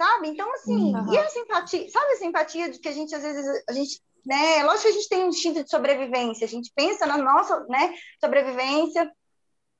Sabe? 0.00 0.28
Então, 0.28 0.50
assim, 0.54 0.94
uhum. 0.94 1.12
e 1.12 1.18
a 1.18 1.28
simpatia, 1.28 1.90
sabe 1.90 2.12
a 2.12 2.16
simpatia 2.16 2.70
de 2.70 2.78
que 2.78 2.88
a 2.88 2.92
gente, 2.92 3.14
às 3.14 3.22
vezes, 3.22 3.64
a 3.68 3.72
gente, 3.74 4.00
né? 4.24 4.62
Lógico 4.64 4.84
que 4.84 4.88
a 4.88 4.92
gente 4.92 5.08
tem 5.10 5.24
um 5.24 5.28
instinto 5.28 5.62
de 5.62 5.68
sobrevivência, 5.68 6.46
a 6.46 6.48
gente 6.48 6.72
pensa 6.74 7.04
na 7.04 7.18
nossa, 7.18 7.60
né, 7.68 7.94
sobrevivência 8.18 9.12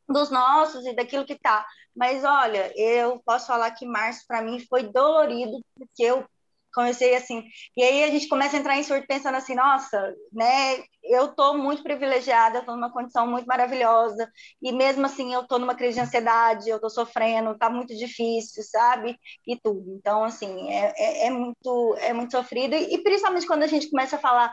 dos 0.06 0.28
nossos 0.30 0.84
e 0.84 0.92
daquilo 0.92 1.24
que 1.24 1.38
tá. 1.38 1.66
Mas 1.96 2.22
olha, 2.22 2.70
eu 2.76 3.18
posso 3.24 3.46
falar 3.46 3.70
que 3.70 3.86
março 3.86 4.26
para 4.28 4.42
mim 4.42 4.62
foi 4.68 4.82
dolorido, 4.82 5.58
porque 5.74 6.02
eu 6.02 6.26
comecei 6.72 7.14
assim. 7.14 7.44
E 7.76 7.82
aí 7.82 8.04
a 8.04 8.08
gente 8.10 8.28
começa 8.28 8.56
a 8.56 8.60
entrar 8.60 8.76
em 8.76 8.82
surto 8.82 9.06
pensando 9.06 9.36
assim, 9.36 9.54
nossa, 9.54 10.14
né, 10.32 10.82
eu 11.02 11.28
tô 11.34 11.54
muito 11.54 11.82
privilegiada, 11.82 12.62
tô 12.62 12.72
numa 12.74 12.92
condição 12.92 13.26
muito 13.26 13.46
maravilhosa, 13.46 14.30
e 14.62 14.72
mesmo 14.72 15.06
assim 15.06 15.32
eu 15.32 15.46
tô 15.46 15.58
numa 15.58 15.74
crise 15.74 15.94
de 15.94 16.00
ansiedade, 16.00 16.68
eu 16.68 16.80
tô 16.80 16.88
sofrendo, 16.90 17.56
tá 17.58 17.70
muito 17.70 17.96
difícil, 17.96 18.62
sabe? 18.64 19.16
E 19.46 19.56
tudo. 19.56 19.94
Então, 19.96 20.24
assim, 20.24 20.70
é, 20.70 20.92
é, 20.96 21.26
é 21.26 21.30
muito, 21.30 21.96
é 21.98 22.12
muito 22.12 22.32
sofrido, 22.32 22.74
e, 22.74 22.94
e, 22.94 23.02
principalmente 23.02 23.46
quando 23.46 23.62
a 23.62 23.66
gente 23.66 23.90
começa 23.90 24.16
a 24.16 24.18
falar, 24.20 24.52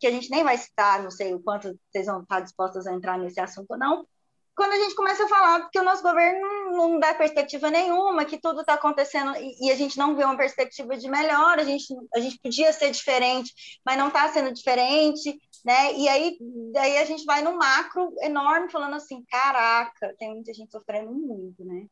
que 0.00 0.06
a 0.06 0.10
gente 0.10 0.30
nem 0.30 0.44
vai 0.44 0.56
citar, 0.56 1.02
não 1.02 1.10
sei 1.10 1.34
o 1.34 1.42
quanto 1.42 1.78
vocês 1.90 2.06
vão 2.06 2.22
estar 2.22 2.40
dispostas 2.40 2.86
a 2.86 2.94
entrar 2.94 3.18
nesse 3.18 3.40
assunto 3.40 3.70
ou 3.70 3.78
não, 3.78 4.06
quando 4.54 4.72
a 4.72 4.76
gente 4.76 4.94
começa 4.94 5.24
a 5.24 5.28
falar 5.28 5.68
que 5.70 5.78
o 5.78 5.82
nosso 5.82 6.02
governo 6.02 6.72
não 6.72 6.98
dá 6.98 7.14
perspectiva 7.14 7.70
nenhuma, 7.70 8.24
que 8.24 8.38
tudo 8.38 8.60
está 8.60 8.74
acontecendo 8.74 9.34
e, 9.36 9.66
e, 9.66 9.70
a 9.70 9.76
gente 9.76 9.96
não 9.98 10.14
vê 10.14 10.24
uma 10.24 10.36
perspectiva 10.36 10.96
de 10.96 11.08
melhor, 11.08 11.58
a 11.58 11.64
gente, 11.64 11.86
a 12.14 12.20
gente 12.20 12.38
podia 12.42 12.72
ser 12.72 12.90
diferente, 12.90 13.52
mas 13.84 13.96
não 13.96 14.08
está 14.08 14.28
sendo 14.28 14.52
diferente, 14.52 15.38
né? 15.64 15.94
E 15.94 16.08
aí 16.08 16.36
daí 16.72 16.98
a 16.98 17.04
gente 17.04 17.24
vai 17.24 17.42
num 17.42 17.56
macro 17.56 18.12
enorme 18.20 18.70
falando 18.70 18.94
assim, 18.94 19.24
caraca, 19.30 20.14
tem 20.18 20.30
muita 20.30 20.52
gente 20.52 20.70
sofrendo 20.70 21.12
muito, 21.12 21.64
né? 21.64 21.86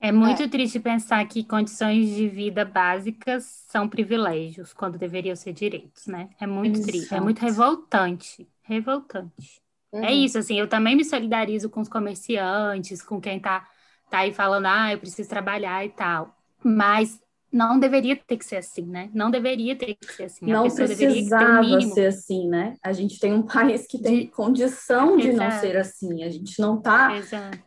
É 0.00 0.12
muito 0.12 0.42
é. 0.42 0.48
triste 0.48 0.78
pensar 0.78 1.26
que 1.26 1.42
condições 1.42 2.08
de 2.14 2.28
vida 2.28 2.64
básicas 2.64 3.64
são 3.68 3.88
privilégios, 3.88 4.74
quando 4.74 4.98
deveriam 4.98 5.34
ser 5.34 5.54
direitos, 5.54 6.06
né? 6.06 6.28
É 6.38 6.46
muito 6.46 6.76
Exato. 6.76 6.92
triste, 6.92 7.14
é 7.14 7.20
muito 7.20 7.38
revoltante, 7.38 8.46
revoltante. 8.62 9.63
É 9.94 9.96
uhum. 9.96 10.04
É 10.04 10.12
isso, 10.12 10.38
assim, 10.38 10.58
eu 10.58 10.68
também 10.68 10.96
me 10.96 11.04
solidarizo 11.04 11.70
com 11.70 11.80
os 11.80 11.88
comerciantes, 11.88 13.00
com 13.00 13.20
quem 13.20 13.38
tá, 13.38 13.66
tá 14.10 14.18
aí 14.18 14.32
falando, 14.32 14.66
ah, 14.66 14.92
eu 14.92 14.98
preciso 14.98 15.28
trabalhar 15.28 15.84
e 15.84 15.90
tal. 15.90 16.36
Mas 16.62 17.20
não 17.54 17.78
deveria 17.78 18.16
ter 18.16 18.36
que 18.36 18.44
ser 18.44 18.56
assim, 18.56 18.84
né? 18.84 19.08
Não 19.14 19.30
deveria 19.30 19.76
ter 19.76 19.94
que 19.94 20.12
ser 20.12 20.24
assim. 20.24 20.46
Não 20.46 20.68
precisava 20.68 21.80
ser 21.82 22.06
assim, 22.06 22.48
né? 22.48 22.74
A 22.82 22.92
gente 22.92 23.20
tem 23.20 23.32
um 23.32 23.42
país 23.42 23.86
que 23.86 23.96
tem 23.96 24.22
de... 24.22 24.26
condição 24.26 25.16
de 25.16 25.28
Exato. 25.28 25.54
não 25.54 25.60
ser 25.60 25.76
assim. 25.76 26.24
A 26.24 26.30
gente 26.30 26.60
não 26.60 26.78
está 26.78 27.10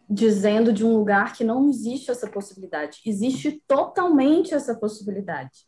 dizendo 0.09 0.73
de 0.73 0.85
um 0.85 0.97
lugar 0.97 1.31
que 1.31 1.45
não 1.45 1.69
existe 1.69 2.11
essa 2.11 2.27
possibilidade. 2.29 2.99
Existe 3.05 3.63
totalmente 3.65 4.53
essa 4.53 4.75
possibilidade, 4.75 5.59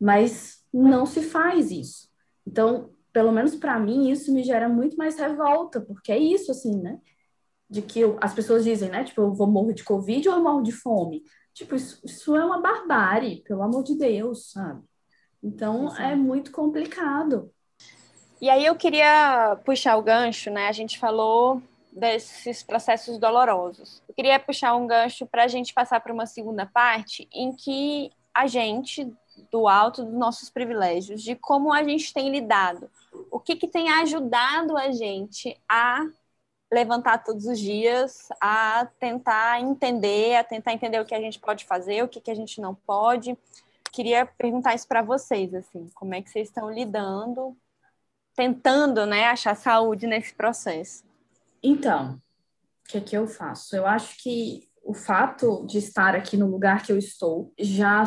mas 0.00 0.62
não 0.72 1.04
se 1.04 1.20
faz 1.20 1.70
isso. 1.70 2.08
Então, 2.46 2.90
pelo 3.18 3.32
menos 3.32 3.56
para 3.56 3.80
mim, 3.80 4.12
isso 4.12 4.32
me 4.32 4.44
gera 4.44 4.68
muito 4.68 4.96
mais 4.96 5.18
revolta, 5.18 5.80
porque 5.80 6.12
é 6.12 6.16
isso, 6.16 6.52
assim, 6.52 6.80
né? 6.80 7.00
De 7.68 7.82
que 7.82 7.98
eu, 7.98 8.16
as 8.20 8.32
pessoas 8.32 8.62
dizem, 8.62 8.90
né? 8.90 9.02
Tipo, 9.02 9.22
eu 9.22 9.34
vou 9.34 9.48
morrer 9.48 9.74
de 9.74 9.82
Covid 9.82 10.28
ou 10.28 10.36
eu 10.36 10.40
morro 10.40 10.62
de 10.62 10.70
fome? 10.70 11.24
Tipo, 11.52 11.74
isso, 11.74 12.00
isso 12.04 12.36
é 12.36 12.44
uma 12.44 12.60
barbárie, 12.60 13.42
pelo 13.42 13.64
amor 13.64 13.82
de 13.82 13.98
Deus, 13.98 14.52
sabe? 14.52 14.84
Então, 15.42 15.86
Exato. 15.86 16.02
é 16.02 16.14
muito 16.14 16.52
complicado. 16.52 17.52
E 18.40 18.48
aí 18.48 18.64
eu 18.64 18.76
queria 18.76 19.58
puxar 19.64 19.96
o 19.96 20.02
gancho, 20.02 20.48
né? 20.48 20.68
A 20.68 20.72
gente 20.72 20.96
falou 20.96 21.60
desses 21.90 22.62
processos 22.62 23.18
dolorosos. 23.18 24.00
Eu 24.08 24.14
queria 24.14 24.38
puxar 24.38 24.76
um 24.76 24.86
gancho 24.86 25.26
para 25.26 25.42
a 25.42 25.48
gente 25.48 25.74
passar 25.74 25.98
para 25.98 26.12
uma 26.12 26.26
segunda 26.26 26.66
parte 26.66 27.28
em 27.32 27.50
que 27.52 28.12
a 28.32 28.46
gente, 28.46 29.12
do 29.50 29.68
alto 29.68 30.04
dos 30.04 30.14
nossos 30.14 30.50
privilégios, 30.50 31.22
de 31.22 31.34
como 31.34 31.72
a 31.72 31.82
gente 31.82 32.12
tem 32.12 32.30
lidado 32.30 32.90
o 33.30 33.40
que, 33.40 33.56
que 33.56 33.68
tem 33.68 33.90
ajudado 33.90 34.76
a 34.76 34.90
gente 34.90 35.56
a 35.68 36.06
levantar 36.72 37.24
todos 37.24 37.46
os 37.46 37.58
dias, 37.58 38.28
a 38.40 38.86
tentar 38.98 39.60
entender, 39.60 40.36
a 40.36 40.44
tentar 40.44 40.72
entender 40.72 41.00
o 41.00 41.04
que 41.04 41.14
a 41.14 41.20
gente 41.20 41.38
pode 41.38 41.64
fazer, 41.64 42.02
o 42.02 42.08
que, 42.08 42.20
que 42.20 42.30
a 42.30 42.34
gente 42.34 42.60
não 42.60 42.74
pode. 42.74 43.36
Queria 43.90 44.26
perguntar 44.26 44.74
isso 44.74 44.86
para 44.86 45.02
vocês, 45.02 45.54
assim, 45.54 45.88
como 45.94 46.14
é 46.14 46.20
que 46.20 46.30
vocês 46.30 46.48
estão 46.48 46.70
lidando, 46.70 47.56
tentando, 48.36 49.06
né, 49.06 49.24
achar 49.26 49.56
saúde 49.56 50.06
nesse 50.06 50.34
processo? 50.34 51.04
Então, 51.62 52.14
o 52.14 52.88
que 52.88 52.98
é 52.98 53.00
que 53.00 53.16
eu 53.16 53.26
faço? 53.26 53.74
Eu 53.74 53.86
acho 53.86 54.22
que 54.22 54.68
o 54.84 54.94
fato 54.94 55.66
de 55.66 55.78
estar 55.78 56.14
aqui 56.14 56.36
no 56.36 56.46
lugar 56.46 56.82
que 56.82 56.92
eu 56.92 56.98
estou 56.98 57.52
já, 57.58 58.04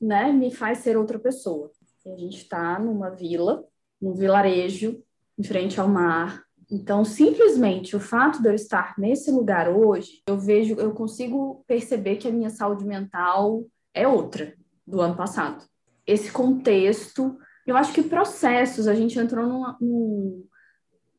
né, 0.00 0.32
me 0.32 0.50
faz 0.50 0.78
ser 0.78 0.96
outra 0.96 1.18
pessoa. 1.18 1.70
A 2.06 2.16
gente 2.16 2.38
está 2.38 2.78
numa 2.78 3.10
vila 3.10 3.64
num 4.00 4.14
vilarejo, 4.14 5.02
em 5.38 5.42
frente 5.42 5.80
ao 5.80 5.88
mar. 5.88 6.42
Então, 6.70 7.04
simplesmente 7.04 7.96
o 7.96 8.00
fato 8.00 8.42
de 8.42 8.48
eu 8.48 8.54
estar 8.54 8.94
nesse 8.98 9.30
lugar 9.30 9.68
hoje, 9.68 10.22
eu 10.26 10.38
vejo, 10.38 10.74
eu 10.74 10.92
consigo 10.92 11.64
perceber 11.66 12.16
que 12.16 12.28
a 12.28 12.32
minha 12.32 12.50
saúde 12.50 12.84
mental 12.84 13.64
é 13.94 14.06
outra 14.06 14.54
do 14.86 15.00
ano 15.00 15.16
passado. 15.16 15.64
Esse 16.06 16.30
contexto, 16.30 17.38
eu 17.66 17.76
acho 17.76 17.92
que 17.92 18.02
processos, 18.02 18.86
a 18.86 18.94
gente 18.94 19.18
entrou 19.18 19.46
num, 19.46 19.74
num 19.80 20.44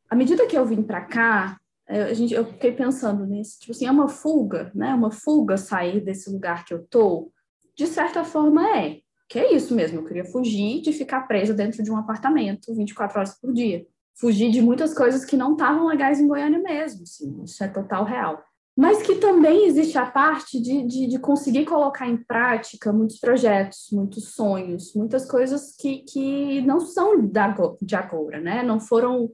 à 0.08 0.14
medida 0.14 0.46
que 0.46 0.56
eu 0.56 0.64
vim 0.64 0.82
para 0.82 1.04
cá, 1.04 1.58
é, 1.88 2.02
a 2.04 2.14
gente, 2.14 2.32
eu 2.32 2.44
fiquei 2.44 2.72
pensando 2.72 3.26
nisso, 3.26 3.58
tipo 3.60 3.72
assim, 3.72 3.86
é 3.86 3.90
uma 3.90 4.08
fuga, 4.08 4.70
né? 4.74 4.94
Uma 4.94 5.10
fuga 5.10 5.56
sair 5.56 6.00
desse 6.00 6.30
lugar 6.30 6.64
que 6.64 6.72
eu 6.72 6.84
tô. 6.84 7.32
De 7.80 7.86
certa 7.86 8.22
forma 8.24 8.76
é, 8.76 8.98
que 9.26 9.38
é 9.38 9.54
isso 9.54 9.74
mesmo, 9.74 10.00
eu 10.00 10.04
queria 10.04 10.26
fugir 10.26 10.82
de 10.82 10.92
ficar 10.92 11.22
presa 11.22 11.54
dentro 11.54 11.82
de 11.82 11.90
um 11.90 11.96
apartamento 11.96 12.74
24 12.74 13.18
horas 13.18 13.40
por 13.40 13.54
dia. 13.54 13.86
Fugir 14.14 14.50
de 14.50 14.60
muitas 14.60 14.92
coisas 14.92 15.24
que 15.24 15.34
não 15.34 15.52
estavam 15.52 15.86
legais 15.86 16.20
em 16.20 16.28
Goiânia 16.28 16.58
mesmo, 16.58 17.04
assim, 17.04 17.42
isso 17.42 17.64
é 17.64 17.68
total 17.68 18.04
real. 18.04 18.44
Mas 18.76 19.00
que 19.00 19.14
também 19.14 19.64
existe 19.64 19.96
a 19.96 20.04
parte 20.04 20.60
de, 20.60 20.86
de, 20.86 21.06
de 21.06 21.18
conseguir 21.18 21.64
colocar 21.64 22.06
em 22.06 22.18
prática 22.18 22.92
muitos 22.92 23.18
projetos, 23.18 23.88
muitos 23.90 24.34
sonhos, 24.34 24.92
muitas 24.94 25.24
coisas 25.24 25.74
que, 25.74 26.00
que 26.00 26.60
não 26.60 26.80
são 26.80 27.26
da, 27.26 27.56
de 27.80 27.96
agora, 27.96 28.42
né? 28.42 28.62
Não 28.62 28.78
foram, 28.78 29.30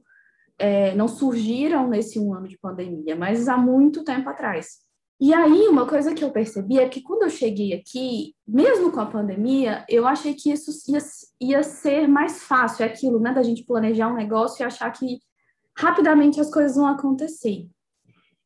é, 0.57 0.95
não 0.95 1.09
surgiram 1.09 1.89
nesse 1.89 2.17
um 2.17 2.33
ano 2.33 2.47
de 2.47 2.57
pandemia, 2.57 3.13
mas 3.13 3.49
há 3.49 3.57
muito 3.57 4.05
tempo 4.05 4.29
atrás. 4.29 4.86
E 5.19 5.33
aí, 5.33 5.67
uma 5.67 5.87
coisa 5.87 6.13
que 6.13 6.23
eu 6.23 6.29
percebi 6.29 6.77
é 6.77 6.87
que 6.87 7.01
quando 7.01 7.23
eu 7.23 7.29
cheguei 7.29 7.73
aqui, 7.73 8.35
mesmo 8.47 8.91
com 8.91 8.99
a 8.99 9.05
pandemia, 9.05 9.83
eu 9.89 10.05
achei 10.05 10.35
que 10.35 10.51
isso 10.51 10.71
ia, 10.87 10.99
ia 11.41 11.63
ser 11.63 12.07
mais 12.07 12.43
fácil, 12.43 12.83
é 12.83 12.85
aquilo, 12.85 13.19
né, 13.19 13.33
da 13.33 13.41
gente 13.41 13.63
planejar 13.63 14.09
um 14.09 14.15
negócio 14.15 14.61
e 14.61 14.65
achar 14.65 14.91
que 14.91 15.19
rapidamente 15.75 16.39
as 16.39 16.51
coisas 16.51 16.75
vão 16.75 16.85
acontecer. 16.85 17.67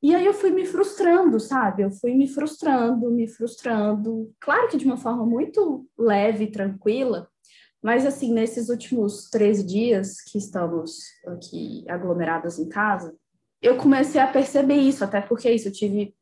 E 0.02 0.16
aí 0.16 0.26
eu 0.26 0.34
fui 0.34 0.50
me 0.50 0.66
frustrando, 0.66 1.40
sabe? 1.40 1.84
Eu 1.84 1.92
fui 1.92 2.16
me 2.16 2.28
frustrando, 2.28 3.12
me 3.12 3.28
frustrando. 3.28 4.34
Claro 4.40 4.68
que 4.68 4.78
de 4.78 4.86
uma 4.86 4.98
forma 4.98 5.26
muito 5.26 5.86
leve, 5.98 6.48
tranquila, 6.48 7.30
mas 7.84 8.06
assim, 8.06 8.34
nesses 8.34 8.70
últimos 8.70 9.30
três 9.30 9.66
dias 9.66 10.22
que 10.22 10.38
estamos 10.38 11.02
aqui 11.28 11.86
aglomeradas 11.88 12.58
em 12.60 12.70
casa, 12.70 13.16
eu 13.62 13.78
comecei 13.78 14.20
a 14.20 14.28
perceber 14.28 14.76
isso, 14.76 15.04
até 15.04 15.22
porque 15.22 15.52
isso, 15.52 15.68
eu 15.68 15.72
tive 15.72 16.16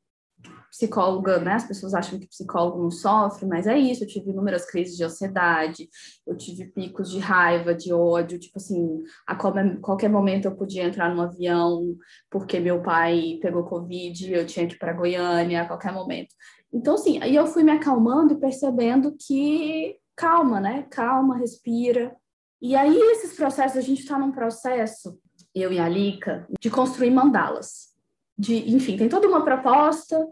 psicóloga, 0.70 1.40
né? 1.40 1.54
As 1.54 1.68
pessoas 1.68 1.94
acham 1.94 2.20
que 2.20 2.28
psicólogo 2.28 2.82
não 2.82 2.92
sofre, 2.92 3.46
mas 3.46 3.68
é 3.68 3.78
isso. 3.78 4.04
Eu 4.04 4.08
tive 4.08 4.32
inúmeras 4.32 4.66
crises 4.66 4.96
de 4.96 5.04
ansiedade, 5.04 5.90
eu 6.26 6.36
tive 6.36 6.66
picos 6.66 7.10
de 7.10 7.20
raiva, 7.20 7.74
de 7.74 7.94
ódio, 7.94 8.40
tipo 8.40 8.58
assim, 8.58 9.04
a 9.28 9.36
qualquer 9.36 10.10
momento 10.10 10.46
eu 10.46 10.56
podia 10.56 10.84
entrar 10.84 11.14
num 11.14 11.22
avião 11.22 11.98
porque 12.30 12.60
meu 12.60 12.82
pai 12.82 13.40
pegou 13.42 13.64
Covid, 13.64 14.34
eu 14.34 14.46
tinha 14.46 14.68
que 14.68 14.76
ir 14.76 14.80
para 14.80 14.94
Goiânia 14.94 15.62
a 15.62 15.68
qualquer 15.68 15.92
momento. 15.92 16.34
Então, 16.72 16.94
assim, 16.94 17.22
aí 17.22 17.36
eu 17.36 17.48
fui 17.48 17.64
me 17.64 17.72
acalmando 17.72 18.34
e 18.34 18.40
percebendo 18.40 19.16
que 19.20 19.98
calma, 20.16 20.60
né? 20.60 20.86
Calma, 20.92 21.38
respira. 21.38 22.16
E 22.62 22.76
aí, 22.76 22.96
esses 23.12 23.36
processos, 23.36 23.78
a 23.78 23.82
gente 23.82 24.02
está 24.02 24.20
num 24.20 24.32
processo, 24.32 25.18
eu 25.56 25.72
e 25.72 25.80
a 25.80 25.88
Lika, 25.88 26.46
de 26.60 26.70
construir 26.70 27.10
mandalas. 27.10 27.90
De, 28.38 28.70
enfim, 28.72 28.98
tem 28.98 29.10
toda 29.10 29.28
uma 29.28 29.44
proposta 29.44 30.28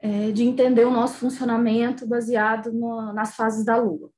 é, 0.00 0.30
de 0.30 0.44
entender 0.44 0.84
o 0.84 0.90
nosso 0.90 1.14
funcionamento 1.14 2.06
baseado 2.06 2.72
no, 2.72 3.12
nas 3.12 3.34
fases 3.36 3.64
da 3.64 3.76
Lua. 3.76 4.10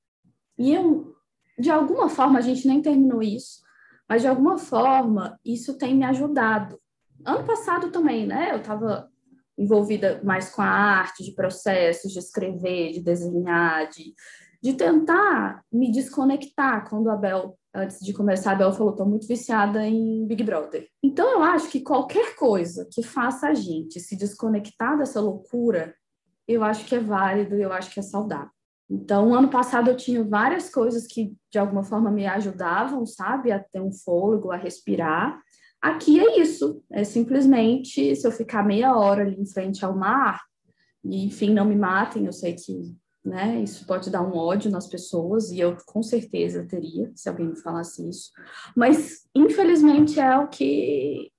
E 0.59 0.73
eu, 0.73 1.15
de 1.59 1.71
alguma 1.71 2.09
forma, 2.09 2.39
a 2.39 2.43
gente 2.43 2.67
nem 2.67 2.81
terminou 2.81 3.23
isso, 3.23 3.61
mas 4.09 4.23
de 4.23 4.29
alguma 4.29 4.59
forma 4.59 5.39
isso 5.45 5.77
tem 5.77 5.95
me 5.95 6.05
ajudado. 6.05 6.79
Ano 7.25 7.45
passado 7.45 7.91
também, 7.91 8.27
né? 8.27 8.53
Eu 8.53 8.59
estava 8.59 9.09
envolvida 9.57 10.21
mais 10.25 10.51
com 10.51 10.63
a 10.63 10.67
arte, 10.67 11.25
de 11.25 11.33
processos, 11.33 12.13
de 12.13 12.19
escrever, 12.19 12.93
de 12.93 13.01
desenhar, 13.01 13.89
de, 13.89 14.15
de 14.63 14.75
tentar 14.75 15.63
me 15.71 15.91
desconectar 15.91 16.89
quando 16.89 17.11
a 17.11 17.17
Bel 17.17 17.59
antes 17.75 17.99
de 18.01 18.13
começar, 18.13 18.53
a 18.53 18.55
Bel 18.55 18.73
falou, 18.73 18.93
estou 18.93 19.07
muito 19.07 19.27
viciada 19.27 19.87
em 19.87 20.27
Big 20.27 20.43
Brother. 20.43 20.87
Então, 21.03 21.31
eu 21.33 21.43
acho 21.43 21.69
que 21.69 21.81
qualquer 21.81 22.37
coisa 22.37 22.87
que 22.91 23.03
faça 23.03 23.49
a 23.49 23.55
gente 23.55 23.99
se 24.01 24.17
desconectar 24.17 24.99
dessa 24.99 25.21
loucura, 25.21 25.95
eu 26.47 26.63
acho 26.63 26.85
que 26.85 26.95
é 26.95 27.01
válido 27.01 27.55
eu 27.55 27.73
acho 27.73 27.91
que 27.93 28.01
é 28.01 28.03
saudável. 28.03 28.51
Então, 28.91 29.33
ano 29.33 29.49
passado 29.49 29.89
eu 29.89 29.97
tinha 29.97 30.23
várias 30.23 30.69
coisas 30.69 31.07
que, 31.07 31.35
de 31.51 31.59
alguma 31.59 31.83
forma, 31.83 32.11
me 32.11 32.27
ajudavam, 32.27 33.07
sabe, 33.07 33.51
a 33.51 33.59
ter 33.59 33.81
um 33.81 33.93
fôlego, 33.93 34.51
a 34.51 34.57
respirar. 34.57 35.41
Aqui 35.81 36.21
é 36.21 36.41
isso, 36.41 36.83
é 36.91 37.03
simplesmente 37.03 38.15
se 38.15 38.27
eu 38.27 38.31
ficar 38.31 38.63
meia 38.63 38.95
hora 38.95 39.23
ali 39.23 39.41
em 39.41 39.47
frente 39.47 39.85
ao 39.85 39.97
mar, 39.97 40.43
e 41.05 41.25
enfim, 41.25 41.53
não 41.53 41.65
me 41.65 41.75
matem, 41.75 42.27
eu 42.27 42.33
sei 42.33 42.55
que 42.55 42.95
né? 43.25 43.61
Isso 43.61 43.87
pode 43.87 44.11
dar 44.11 44.23
um 44.23 44.37
ódio 44.37 44.71
nas 44.71 44.87
pessoas, 44.87 45.51
e 45.51 45.61
eu 45.61 45.77
com 45.87 46.03
certeza 46.03 46.67
teria, 46.67 47.11
se 47.15 47.29
alguém 47.29 47.49
me 47.49 47.57
falasse 47.57 48.09
isso. 48.09 48.31
Mas, 48.77 49.27
infelizmente, 49.35 50.19
é 50.19 50.37
o 50.39 50.49
que, 50.49 51.31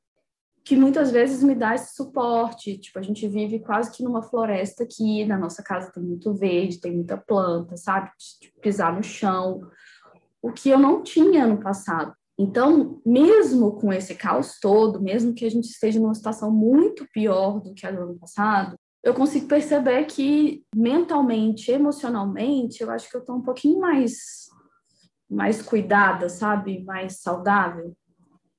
que 0.63 0.76
muitas 0.76 1.12
vezes 1.12 1.43
me 1.43 1.54
dá 1.54 1.76
esse 1.76 1.96
suporte. 1.96 2.78
Tipo, 2.78 3.00
a 3.00 3.02
gente 3.02 3.28
vive 3.28 3.60
quase 3.60 3.91
que 3.91 4.04
numa 4.04 4.24
floresta 4.24 4.84
aqui, 4.84 5.26
na 5.26 5.38
nossa 5.38 5.62
casa 5.62 5.91
tem 5.91 6.02
muito 6.02 6.34
verde, 6.34 6.80
tem 6.80 6.93
muita 6.96 7.17
planta, 7.17 7.76
sabe? 7.76 8.10
De 8.41 8.52
pisar 8.62 8.96
no 8.96 9.04
chão, 9.04 9.62
o 10.41 10.52
que 10.52 10.69
eu 10.69 10.80
não 10.80 11.04
tinha 11.04 11.46
no 11.46 11.60
passado. 11.60 12.13
Então, 12.38 13.00
mesmo 13.06 13.74
com 13.74 13.93
esse 13.93 14.15
caos 14.15 14.58
todo, 14.60 15.02
mesmo 15.02 15.34
que 15.34 15.46
a 15.46 15.52
gente 15.52 15.65
esteja 15.65 16.00
numa 16.00 16.15
situação 16.15 16.52
muito 16.52 17.08
pior 17.13 17.60
do 17.60 17.74
que 17.74 17.86
a 17.86 17.91
do 17.91 18.02
ano 18.02 18.17
passado, 18.17 18.76
eu 19.04 19.13
consigo 19.13 19.48
perceber 19.48 20.06
que 20.06 20.63
mentalmente, 20.74 21.70
emocionalmente, 21.70 22.82
eu 22.82 22.89
acho 22.89 23.10
que 23.10 23.18
eu 23.18 23.20
estou 23.20 23.36
um 23.36 23.42
pouquinho 23.42 23.80
mais, 23.80 24.48
mais 25.30 25.62
cuidada, 25.62 26.30
sabe? 26.30 26.82
Mais 26.86 27.20
saudável. 27.22 27.94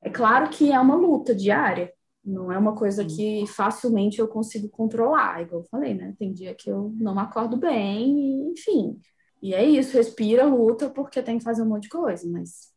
É 0.03 0.11
claro 0.11 0.51
que 0.51 0.71
é 0.71 0.79
uma 0.79 0.97
luta 0.97 1.35
diária, 1.35 1.91
não 2.23 2.53
é 2.53 2.59
uma 2.59 2.75
coisa 2.75 3.05
que 3.07 3.47
facilmente 3.47 4.19
eu 4.19 4.29
consigo 4.29 4.69
controlar, 4.69 5.41
igual 5.41 5.63
eu 5.63 5.69
falei, 5.69 5.95
né? 5.95 6.15
Tem 6.19 6.31
dia 6.31 6.55
que 6.55 6.71
eu 6.71 6.93
não 6.97 7.19
acordo 7.19 7.57
bem, 7.57 8.51
enfim. 8.51 9.01
E 9.43 9.55
é 9.55 9.65
isso, 9.65 9.97
respira, 9.97 10.45
luta, 10.45 10.91
porque 10.91 11.23
tem 11.23 11.39
que 11.39 11.45
fazer 11.45 11.63
um 11.63 11.69
monte 11.69 11.85
de 11.85 11.89
coisa, 11.89 12.29
mas. 12.31 12.73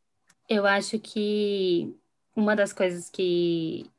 Eu 0.50 0.66
acho 0.66 0.98
que 1.00 1.94
uma 2.34 2.56
das 2.56 2.72
coisas 2.72 3.10
que 3.10 3.90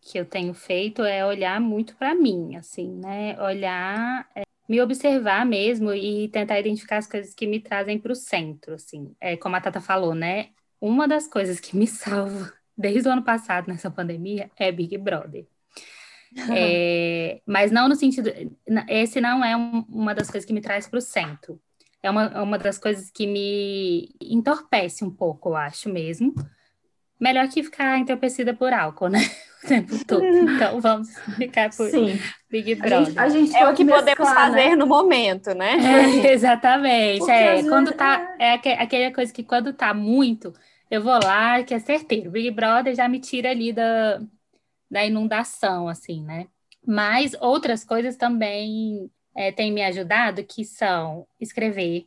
que 0.00 0.18
eu 0.18 0.24
tenho 0.24 0.54
feito 0.54 1.02
é 1.02 1.24
olhar 1.24 1.60
muito 1.60 1.94
para 1.96 2.14
mim, 2.14 2.56
assim, 2.56 2.88
né? 2.88 3.40
Olhar, 3.40 4.28
é, 4.34 4.42
me 4.68 4.80
observar 4.80 5.44
mesmo 5.44 5.92
e 5.92 6.28
tentar 6.28 6.58
identificar 6.58 6.98
as 6.98 7.06
coisas 7.06 7.34
que 7.34 7.46
me 7.46 7.60
trazem 7.60 7.98
para 7.98 8.12
o 8.12 8.16
centro, 8.16 8.74
assim. 8.74 9.14
É, 9.20 9.36
como 9.36 9.56
a 9.56 9.60
Tata 9.60 9.80
falou, 9.80 10.14
né? 10.14 10.50
Uma 10.80 11.06
das 11.06 11.26
coisas 11.26 11.60
que 11.60 11.76
me 11.76 11.86
salva 11.88 12.52
desde 12.76 13.08
o 13.08 13.12
ano 13.12 13.22
passado 13.22 13.68
nessa 13.68 13.90
pandemia 13.90 14.50
é 14.56 14.72
Big 14.72 14.96
Brother. 14.98 15.46
É, 16.56 17.42
mas 17.44 17.72
não 17.72 17.88
no 17.88 17.96
sentido. 17.96 18.30
Esse 18.88 19.20
não 19.20 19.44
é 19.44 19.56
um, 19.56 19.84
uma 19.88 20.14
das 20.14 20.30
coisas 20.30 20.46
que 20.46 20.52
me 20.52 20.60
traz 20.60 20.86
para 20.86 21.00
o 21.00 21.02
centro. 21.02 21.60
É 22.00 22.08
uma, 22.08 22.40
uma 22.40 22.56
das 22.56 22.78
coisas 22.78 23.10
que 23.10 23.26
me 23.26 24.14
entorpece 24.20 25.04
um 25.04 25.10
pouco, 25.10 25.48
eu 25.48 25.56
acho 25.56 25.88
mesmo. 25.88 26.32
Melhor 27.18 27.48
que 27.48 27.64
ficar 27.64 27.98
entorpecida 27.98 28.54
por 28.54 28.72
álcool, 28.72 29.08
né? 29.08 29.18
o 29.62 29.66
tempo 29.66 30.04
todo. 30.04 30.24
Então 30.24 30.80
vamos 30.80 31.08
ficar 31.36 31.70
por 31.70 31.88
Sim. 31.90 32.18
Big 32.50 32.74
Brother. 32.76 32.98
A 32.98 33.04
gente, 33.04 33.18
a 33.18 33.28
gente 33.28 33.56
é 33.56 33.68
o 33.68 33.74
que 33.74 33.84
mesclar, 33.84 34.04
podemos 34.04 34.32
fazer 34.32 34.70
né? 34.70 34.76
no 34.76 34.86
momento, 34.86 35.54
né? 35.54 35.76
É, 36.24 36.32
exatamente. 36.32 37.18
Porque 37.18 37.32
é, 37.32 37.62
quando 37.64 37.92
tá, 37.92 38.36
é 38.38 38.52
aquela 38.54 39.12
coisa 39.12 39.32
que 39.32 39.44
quando 39.44 39.72
tá 39.72 39.94
muito, 39.94 40.52
eu 40.90 41.02
vou 41.02 41.18
lá, 41.22 41.62
que 41.62 41.74
é 41.74 41.78
certeiro. 41.78 42.30
Big 42.30 42.50
Brother 42.50 42.94
já 42.94 43.08
me 43.08 43.20
tira 43.20 43.50
ali 43.50 43.72
da, 43.72 44.20
da 44.90 45.04
inundação, 45.04 45.88
assim, 45.88 46.22
né? 46.24 46.46
Mas 46.86 47.36
outras 47.40 47.84
coisas 47.84 48.16
também 48.16 49.10
é, 49.36 49.52
têm 49.52 49.72
me 49.72 49.82
ajudado, 49.82 50.42
que 50.44 50.64
são 50.64 51.26
escrever, 51.38 52.06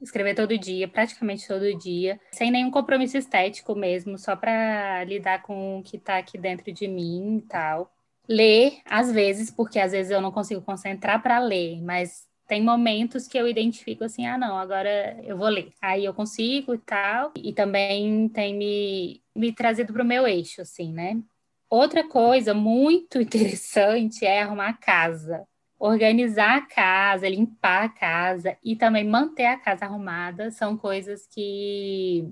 escrever 0.00 0.34
todo 0.34 0.56
dia, 0.58 0.88
praticamente 0.88 1.46
todo 1.46 1.76
dia, 1.78 2.20
sem 2.32 2.50
nenhum 2.50 2.70
compromisso 2.70 3.16
estético 3.16 3.74
mesmo, 3.74 4.18
só 4.18 4.34
para 4.36 5.04
lidar 5.04 5.42
com 5.42 5.78
o 5.78 5.82
que 5.82 5.96
está 5.96 6.18
aqui 6.18 6.38
dentro 6.38 6.72
de 6.72 6.88
mim 6.88 7.38
e 7.38 7.42
tal. 7.42 7.92
Ler, 8.28 8.78
às 8.84 9.10
vezes, 9.10 9.50
porque 9.50 9.78
às 9.78 9.92
vezes 9.92 10.10
eu 10.10 10.20
não 10.20 10.30
consigo 10.30 10.62
concentrar 10.62 11.22
para 11.22 11.38
ler, 11.38 11.82
mas 11.82 12.28
tem 12.46 12.62
momentos 12.62 13.26
que 13.28 13.38
eu 13.38 13.46
identifico 13.46 14.04
assim, 14.04 14.26
ah, 14.26 14.38
não, 14.38 14.58
agora 14.58 15.20
eu 15.22 15.36
vou 15.36 15.48
ler. 15.48 15.72
Aí 15.80 16.04
eu 16.04 16.14
consigo 16.14 16.74
e 16.74 16.78
tal. 16.78 17.32
E 17.36 17.52
também 17.52 18.28
tem 18.28 18.54
me, 18.56 19.22
me 19.36 19.52
trazido 19.52 19.92
para 19.92 20.02
o 20.02 20.06
meu 20.06 20.26
eixo, 20.26 20.60
assim, 20.60 20.92
né? 20.92 21.20
Outra 21.68 22.06
coisa 22.08 22.52
muito 22.52 23.18
interessante 23.22 24.26
é 24.26 24.42
arrumar 24.42 24.70
a 24.70 24.76
casa 24.76 25.46
organizar 25.80 26.58
a 26.58 26.60
casa, 26.60 27.26
limpar 27.26 27.84
a 27.84 27.88
casa 27.88 28.56
e 28.62 28.76
também 28.76 29.02
manter 29.02 29.46
a 29.46 29.56
casa 29.56 29.86
arrumada 29.86 30.50
são 30.50 30.76
coisas 30.76 31.26
que 31.26 32.28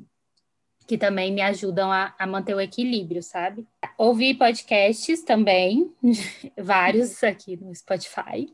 que 0.86 0.96
também 0.96 1.30
me 1.30 1.42
ajudam 1.42 1.92
a, 1.92 2.14
a 2.18 2.26
manter 2.26 2.54
o 2.54 2.60
equilíbrio, 2.60 3.22
sabe? 3.22 3.66
Ouvir 3.98 4.36
podcasts 4.36 5.22
também, 5.22 5.92
vários 6.56 7.22
aqui 7.22 7.58
no 7.58 7.74
Spotify. 7.74 8.50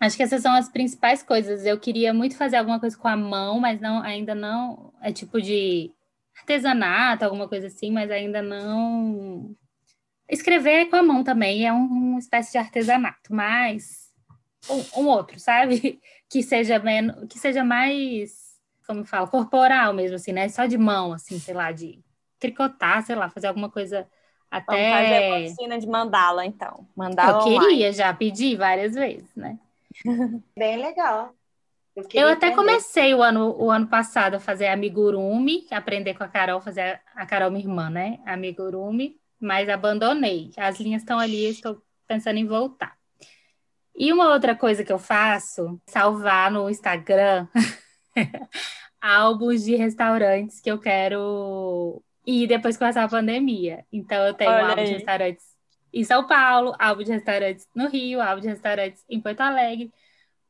Acho 0.00 0.16
que 0.16 0.22
essas 0.24 0.42
são 0.42 0.52
as 0.52 0.68
principais 0.68 1.22
coisas. 1.22 1.64
Eu 1.64 1.78
queria 1.78 2.12
muito 2.12 2.36
fazer 2.36 2.56
alguma 2.56 2.80
coisa 2.80 2.98
com 2.98 3.06
a 3.06 3.16
mão, 3.16 3.60
mas 3.60 3.80
não, 3.80 4.02
ainda 4.02 4.34
não 4.34 4.92
é 5.00 5.12
tipo 5.12 5.40
de 5.40 5.92
artesanato, 6.36 7.24
alguma 7.24 7.46
coisa 7.46 7.68
assim, 7.68 7.92
mas 7.92 8.10
ainda 8.10 8.42
não 8.42 9.54
Escrever 10.30 10.88
com 10.88 10.96
a 10.96 11.02
mão 11.02 11.24
também 11.24 11.66
é 11.66 11.72
um, 11.72 11.84
uma 11.86 12.18
espécie 12.20 12.52
de 12.52 12.58
artesanato, 12.58 13.34
mas 13.34 14.12
um, 14.70 15.02
um, 15.02 15.08
outro, 15.08 15.38
sabe? 15.38 16.00
Que 16.30 16.44
seja 16.44 16.78
menos, 16.78 17.26
que 17.28 17.40
seja 17.40 17.64
mais, 17.64 18.56
como 18.86 19.04
fala, 19.04 19.26
corporal 19.26 19.92
mesmo, 19.92 20.14
assim, 20.14 20.30
né? 20.30 20.48
Só 20.48 20.64
de 20.64 20.78
mão, 20.78 21.12
assim, 21.12 21.40
sei 21.40 21.52
lá, 21.52 21.72
de 21.72 21.98
tricotar, 22.38 23.04
sei 23.04 23.16
lá, 23.16 23.28
fazer 23.28 23.48
alguma 23.48 23.68
coisa 23.68 24.06
até. 24.48 24.92
Vamos 24.92 25.08
fazer 25.08 25.32
oficina 25.32 25.76
de 25.80 25.88
mandala, 25.88 26.46
então. 26.46 26.86
Mandala 26.94 27.38
Eu 27.38 27.42
queria 27.42 27.58
online. 27.58 27.92
já 27.92 28.14
pedir 28.14 28.56
várias 28.56 28.94
vezes, 28.94 29.34
né? 29.34 29.58
Bem 30.56 30.76
legal. 30.76 31.34
Eu, 31.96 32.04
eu 32.14 32.28
até 32.28 32.46
aprender. 32.46 32.54
comecei 32.54 33.12
o 33.12 33.24
ano, 33.24 33.56
o 33.58 33.68
ano 33.68 33.88
passado 33.88 34.36
a 34.36 34.40
fazer 34.40 34.68
amigurumi, 34.68 35.66
aprender 35.72 36.14
com 36.14 36.22
a 36.22 36.28
Carol, 36.28 36.60
fazer 36.60 37.02
a, 37.16 37.22
a 37.22 37.26
Carol, 37.26 37.50
minha 37.50 37.64
irmã, 37.64 37.90
né? 37.90 38.20
Amigurumi 38.24 39.19
mas 39.40 39.68
abandonei. 39.68 40.50
As 40.56 40.78
linhas 40.78 41.02
estão 41.02 41.18
ali, 41.18 41.46
estou 41.46 41.82
pensando 42.06 42.38
em 42.38 42.46
voltar. 42.46 42.96
E 43.96 44.12
uma 44.12 44.32
outra 44.32 44.54
coisa 44.54 44.84
que 44.84 44.92
eu 44.92 44.98
faço, 44.98 45.80
salvar 45.86 46.50
no 46.50 46.70
Instagram 46.70 47.46
álbuns 49.00 49.64
de 49.64 49.74
restaurantes 49.76 50.60
que 50.60 50.70
eu 50.70 50.78
quero 50.78 52.02
ir 52.26 52.46
depois 52.46 52.76
que 52.76 52.84
passar 52.84 53.04
a 53.04 53.08
pandemia. 53.08 53.84
Então 53.92 54.26
eu 54.26 54.34
tenho 54.34 54.50
Olha 54.50 54.68
álbum 54.68 54.80
aí. 54.80 54.86
de 54.86 54.92
restaurantes 54.94 55.44
em 55.92 56.04
São 56.04 56.26
Paulo, 56.26 56.74
álbum 56.78 57.02
de 57.02 57.10
restaurantes 57.10 57.66
no 57.74 57.88
Rio, 57.88 58.20
álbum 58.20 58.40
de 58.40 58.48
restaurantes 58.48 59.04
em 59.08 59.20
Porto 59.20 59.40
Alegre, 59.40 59.92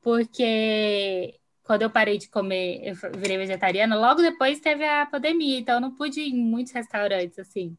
porque 0.03 1.35
quando 1.63 1.83
eu 1.83 1.91
parei 1.91 2.19
de 2.19 2.29
comer, 2.29 2.81
eu 2.85 2.95
virei 3.17 3.39
vegetariana, 3.39 3.97
logo 3.97 4.21
depois 4.21 4.61
teve 4.61 4.85
a 4.85 5.07
pandemia, 5.07 5.59
então 5.59 5.77
eu 5.77 5.81
não 5.81 5.95
pude 5.95 6.21
ir 6.21 6.31
em 6.31 6.45
muitos 6.45 6.73
restaurantes 6.73 7.39
assim. 7.39 7.77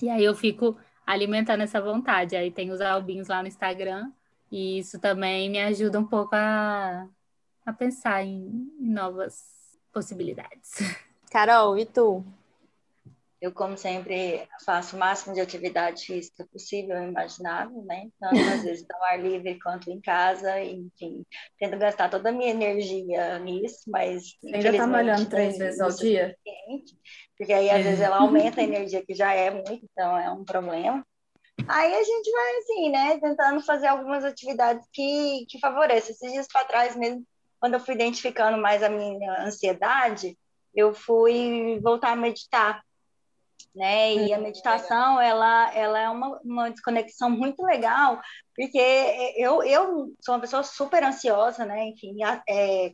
E 0.00 0.08
aí 0.08 0.24
eu 0.24 0.34
fico 0.34 0.76
alimentando 1.06 1.62
essa 1.62 1.80
vontade. 1.80 2.36
Aí 2.36 2.50
tem 2.50 2.70
os 2.70 2.80
albinhos 2.80 3.28
lá 3.28 3.42
no 3.42 3.48
Instagram, 3.48 4.10
e 4.50 4.78
isso 4.78 4.98
também 5.00 5.50
me 5.50 5.60
ajuda 5.60 5.98
um 5.98 6.06
pouco 6.06 6.34
a, 6.34 7.08
a 7.64 7.72
pensar 7.72 8.22
em, 8.24 8.70
em 8.80 8.90
novas 8.90 9.44
possibilidades. 9.92 10.72
Carol, 11.30 11.78
e 11.78 11.86
tu? 11.86 12.24
Eu, 13.40 13.52
como 13.52 13.76
sempre, 13.76 14.48
faço 14.64 14.96
o 14.96 14.98
máximo 14.98 15.34
de 15.34 15.40
atividade 15.40 16.06
física 16.06 16.46
possível 16.50 16.96
e 16.98 17.06
imaginável, 17.06 17.84
né? 17.84 18.08
Tanto 18.18 18.40
às 18.40 18.62
vezes 18.62 18.86
ao 18.90 19.04
ar 19.04 19.20
livre 19.20 19.58
quanto 19.60 19.90
em 19.90 20.00
casa, 20.00 20.58
enfim, 20.62 21.22
tento 21.58 21.78
gastar 21.78 22.08
toda 22.08 22.30
a 22.30 22.32
minha 22.32 22.50
energia 22.50 23.38
nisso, 23.38 23.82
mas. 23.88 24.36
Você 24.40 24.56
ainda 24.56 24.70
está 24.70 24.86
malhando 24.86 25.28
três 25.28 25.58
vezes 25.58 25.80
ao 25.80 25.90
dia? 25.90 26.34
Porque 27.36 27.52
aí, 27.52 27.68
às 27.68 27.80
é. 27.80 27.82
vezes, 27.82 28.00
ela 28.00 28.18
aumenta 28.18 28.62
a 28.62 28.64
energia, 28.64 29.04
que 29.04 29.14
já 29.14 29.34
é 29.34 29.50
muito, 29.50 29.86
então 29.92 30.16
é 30.16 30.30
um 30.30 30.44
problema. 30.44 31.04
Aí 31.68 31.94
a 31.94 32.02
gente 32.02 32.30
vai, 32.30 32.56
assim, 32.56 32.90
né, 32.90 33.18
tentando 33.20 33.60
fazer 33.62 33.88
algumas 33.88 34.24
atividades 34.24 34.86
que, 34.92 35.44
que 35.48 35.58
favoreçam. 35.58 36.10
Esses 36.10 36.32
dias 36.32 36.46
para 36.50 36.64
trás 36.64 36.96
mesmo, 36.96 37.22
quando 37.60 37.74
eu 37.74 37.80
fui 37.80 37.94
identificando 37.94 38.56
mais 38.56 38.82
a 38.82 38.88
minha 38.88 39.44
ansiedade, 39.44 40.38
eu 40.74 40.94
fui 40.94 41.80
voltar 41.82 42.12
a 42.12 42.16
meditar 42.16 42.82
né? 43.74 44.14
E 44.14 44.32
a 44.32 44.36
uhum. 44.36 44.42
meditação, 44.42 45.20
ela, 45.20 45.74
ela 45.74 45.98
é 45.98 46.08
uma, 46.08 46.40
uma 46.42 46.70
desconexão 46.70 47.28
muito 47.30 47.62
legal, 47.62 48.20
porque 48.56 48.78
eu, 49.36 49.62
eu 49.62 50.12
sou 50.20 50.34
uma 50.34 50.40
pessoa 50.40 50.62
super 50.62 51.04
ansiosa, 51.04 51.64
né? 51.64 51.88
Enfim, 51.88 52.16
é, 52.24 52.42
é, 52.48 52.92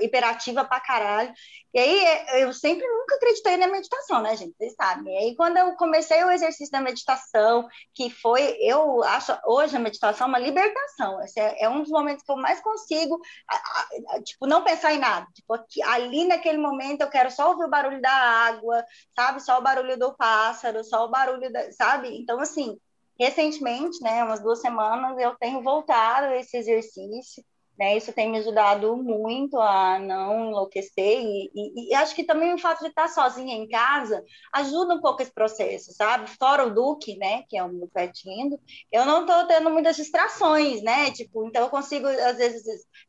hiperativa 0.00 0.64
pra 0.64 0.80
caralho. 0.80 1.32
E 1.72 1.78
aí 1.78 2.42
eu 2.42 2.52
sempre 2.52 2.86
nunca 2.86 3.16
acreditei 3.16 3.56
na 3.56 3.68
meditação, 3.68 4.20
né, 4.22 4.36
gente? 4.36 4.54
Vocês 4.56 4.74
sabem. 4.74 5.14
E 5.14 5.18
aí 5.18 5.36
quando 5.36 5.56
eu 5.56 5.74
comecei 5.76 6.22
o 6.24 6.30
exercício 6.30 6.72
da 6.72 6.80
meditação, 6.80 7.68
que 7.94 8.10
foi, 8.10 8.56
eu 8.60 9.02
acho 9.04 9.32
hoje 9.46 9.76
a 9.76 9.80
meditação 9.80 10.28
uma 10.28 10.38
libertação. 10.38 11.22
Esse 11.22 11.38
é, 11.40 11.62
é 11.64 11.68
um 11.68 11.82
dos 11.82 11.90
momentos 11.90 12.24
que 12.24 12.32
eu 12.32 12.36
mais 12.36 12.60
consigo, 12.60 13.20
a, 13.48 13.54
a, 13.54 14.16
a, 14.16 14.22
tipo, 14.22 14.46
não 14.46 14.64
pensar 14.64 14.92
em 14.92 14.98
nada. 14.98 15.26
Tipo, 15.32 15.54
aqui, 15.54 15.82
ali 15.82 16.26
naquele 16.26 16.58
momento 16.58 17.02
eu 17.02 17.10
quero 17.10 17.30
só 17.30 17.50
ouvir 17.50 17.64
o 17.64 17.70
barulho 17.70 18.00
da 18.00 18.10
água, 18.10 18.84
sabe? 19.14 19.40
Só 19.40 19.58
o 19.58 19.62
barulho 19.62 19.98
do 19.98 20.14
pássaro, 20.14 20.82
só 20.84 21.04
o 21.04 21.10
barulho 21.10 21.52
da, 21.52 21.70
sabe? 21.72 22.16
Então, 22.16 22.40
assim, 22.40 22.78
recentemente, 23.18 24.02
né, 24.02 24.24
umas 24.24 24.40
duas 24.42 24.60
semanas, 24.60 25.18
eu 25.18 25.34
tenho 25.36 25.62
voltado 25.62 26.26
a 26.26 26.36
esse 26.36 26.56
exercício, 26.56 27.44
né, 27.78 27.96
isso 27.96 28.12
tem 28.12 28.30
me 28.30 28.38
ajudado 28.38 28.96
muito 28.96 29.58
a 29.58 29.98
não 29.98 30.48
enlouquecer 30.48 31.20
e, 31.20 31.50
e, 31.54 31.90
e, 31.90 31.94
acho 31.94 32.14
que 32.14 32.24
também 32.24 32.54
o 32.54 32.58
fato 32.58 32.80
de 32.80 32.88
estar 32.88 33.08
sozinha 33.08 33.54
em 33.54 33.68
casa 33.68 34.24
ajuda 34.52 34.94
um 34.94 35.00
pouco 35.00 35.22
esse 35.22 35.32
processo, 35.32 35.92
sabe? 35.92 36.28
Fora 36.38 36.66
o 36.66 36.74
Duque, 36.74 37.16
né, 37.16 37.42
que 37.48 37.56
é 37.56 37.64
o 37.64 37.72
meu 37.72 37.88
pet 37.88 38.28
lindo, 38.28 38.60
eu 38.92 39.04
não 39.04 39.22
estou 39.22 39.46
tendo 39.46 39.70
muitas 39.70 39.96
distrações, 39.96 40.82
né? 40.82 41.10
Tipo, 41.10 41.46
então 41.46 41.62
eu 41.62 41.70
consigo 41.70 42.06
às 42.06 42.36
vezes 42.36 42.62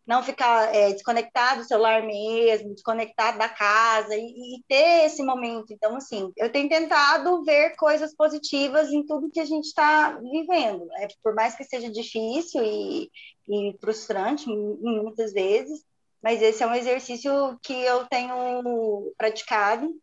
não 0.06 0.23
ficar 0.23 0.73
é, 0.73 0.91
desconectado 0.93 1.62
do 1.62 1.67
celular 1.67 2.04
mesmo, 2.04 2.73
desconectado 2.73 3.38
da 3.38 3.49
casa 3.49 4.15
e, 4.15 4.58
e 4.58 4.63
ter 4.67 5.06
esse 5.06 5.23
momento. 5.23 5.71
Então, 5.71 5.95
assim, 5.95 6.32
eu 6.38 6.51
tenho 6.51 6.69
tentado 6.69 7.43
ver 7.43 7.75
coisas 7.75 8.15
positivas 8.15 8.91
em 8.91 9.06
tudo 9.06 9.32
que 9.32 9.39
a 9.39 9.45
gente 9.45 9.65
está 9.65 10.12
vivendo. 10.19 10.88
É, 10.97 11.08
por 11.23 11.34
mais 11.34 11.56
que 11.56 11.63
seja 11.63 11.89
difícil 11.91 12.63
e, 12.63 13.10
e 13.47 13.77
frustrante 13.79 14.47
muitas 14.47 15.34
vezes, 15.34 15.84
mas 16.21 16.41
esse 16.41 16.63
é 16.63 16.67
um 16.67 16.73
exercício 16.73 17.60
que 17.62 17.73
eu 17.73 18.05
tenho 18.08 19.13
praticado 19.17 19.93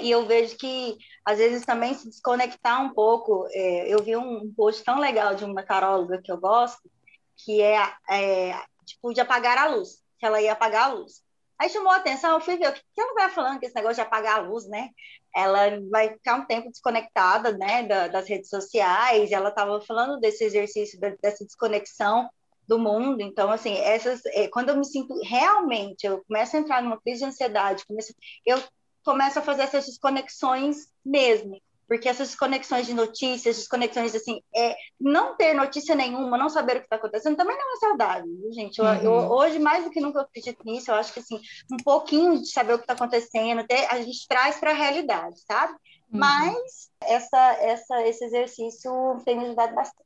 e 0.00 0.10
eu 0.10 0.26
vejo 0.26 0.56
que 0.56 0.96
às 1.24 1.38
vezes 1.38 1.64
também 1.64 1.94
se 1.94 2.08
desconectar 2.08 2.82
um 2.82 2.92
pouco. 2.92 3.46
É, 3.50 3.92
eu 3.92 4.02
vi 4.02 4.16
um 4.16 4.52
post 4.54 4.82
tão 4.82 4.98
legal 4.98 5.34
de 5.34 5.44
uma 5.44 5.62
taróloga 5.62 6.20
que 6.22 6.32
eu 6.32 6.38
gosto, 6.38 6.90
que 7.36 7.60
é, 7.60 7.76
é 8.10 8.60
tipo 8.84 9.12
de 9.12 9.20
apagar 9.20 9.58
a 9.58 9.66
luz, 9.66 10.02
que 10.18 10.26
ela 10.26 10.40
ia 10.40 10.52
apagar 10.52 10.90
a 10.90 10.94
luz. 10.94 11.22
Aí 11.58 11.68
chamou 11.68 11.92
a 11.92 11.96
atenção, 11.96 12.32
eu 12.32 12.40
fui 12.40 12.56
ver 12.56 12.70
o 12.70 12.72
que 12.72 13.00
ela 13.00 13.14
vai 13.14 13.30
falando 13.30 13.60
que 13.60 13.66
esse 13.66 13.74
negócio 13.74 13.96
de 13.96 14.00
apagar 14.00 14.40
a 14.40 14.42
luz, 14.42 14.66
né? 14.66 14.88
Ela 15.34 15.78
vai 15.90 16.08
ficar 16.08 16.34
um 16.34 16.44
tempo 16.44 16.70
desconectada, 16.70 17.56
né, 17.56 17.84
das 18.08 18.28
redes 18.28 18.50
sociais. 18.50 19.30
Ela 19.30 19.50
estava 19.50 19.80
falando 19.80 20.18
desse 20.18 20.42
exercício, 20.42 20.98
dessa 20.98 21.44
desconexão 21.44 22.28
do 22.66 22.78
mundo. 22.78 23.20
Então, 23.20 23.50
assim, 23.50 23.74
essas, 23.74 24.24
é, 24.26 24.48
quando 24.48 24.70
eu 24.70 24.76
me 24.76 24.84
sinto 24.84 25.14
realmente, 25.22 26.06
eu 26.06 26.22
começo 26.26 26.56
a 26.56 26.60
entrar 26.60 26.82
numa 26.82 27.00
crise 27.00 27.20
de 27.20 27.26
ansiedade, 27.26 27.86
começo, 27.86 28.14
eu 28.46 28.62
começo 29.04 29.38
a 29.38 29.42
fazer 29.42 29.62
essas 29.62 29.86
desconexões 29.86 30.86
mesmo. 31.04 31.60
Porque 31.88 32.08
essas 32.08 32.28
desconexões 32.28 32.86
de 32.86 32.94
notícias, 32.94 33.56
desconexões 33.56 34.14
assim, 34.14 34.40
é, 34.54 34.74
não 34.98 35.36
ter 35.36 35.52
notícia 35.52 35.94
nenhuma, 35.94 36.38
não 36.38 36.48
saber 36.48 36.76
o 36.76 36.78
que 36.78 36.86
está 36.86 36.96
acontecendo, 36.96 37.36
também 37.36 37.58
não 37.58 37.74
é 37.74 37.76
saudável, 37.76 38.24
viu, 38.24 38.50
gente? 38.52 38.78
Eu, 38.78 38.86
uhum. 38.86 39.02
eu, 39.02 39.12
hoje, 39.12 39.58
mais 39.58 39.84
do 39.84 39.90
que 39.90 40.00
nunca, 40.00 40.20
eu 40.20 40.22
acredito 40.22 40.64
nisso. 40.64 40.90
Eu 40.90 40.94
acho 40.94 41.12
que 41.12 41.18
assim, 41.18 41.38
um 41.70 41.76
pouquinho 41.84 42.40
de 42.40 42.48
saber 42.48 42.74
o 42.74 42.78
que 42.78 42.84
está 42.84 42.94
acontecendo, 42.94 43.58
até 43.58 43.92
a 43.92 44.00
gente 44.00 44.26
traz 44.26 44.56
para 44.56 44.70
a 44.70 44.74
realidade, 44.74 45.38
sabe? 45.40 45.72
Uhum. 45.74 46.20
Mas 46.20 46.90
essa, 47.02 47.52
essa, 47.60 48.06
esse 48.06 48.24
exercício 48.24 48.90
tem 49.26 49.36
me 49.36 49.44
ajudado 49.44 49.74
bastante. 49.74 50.02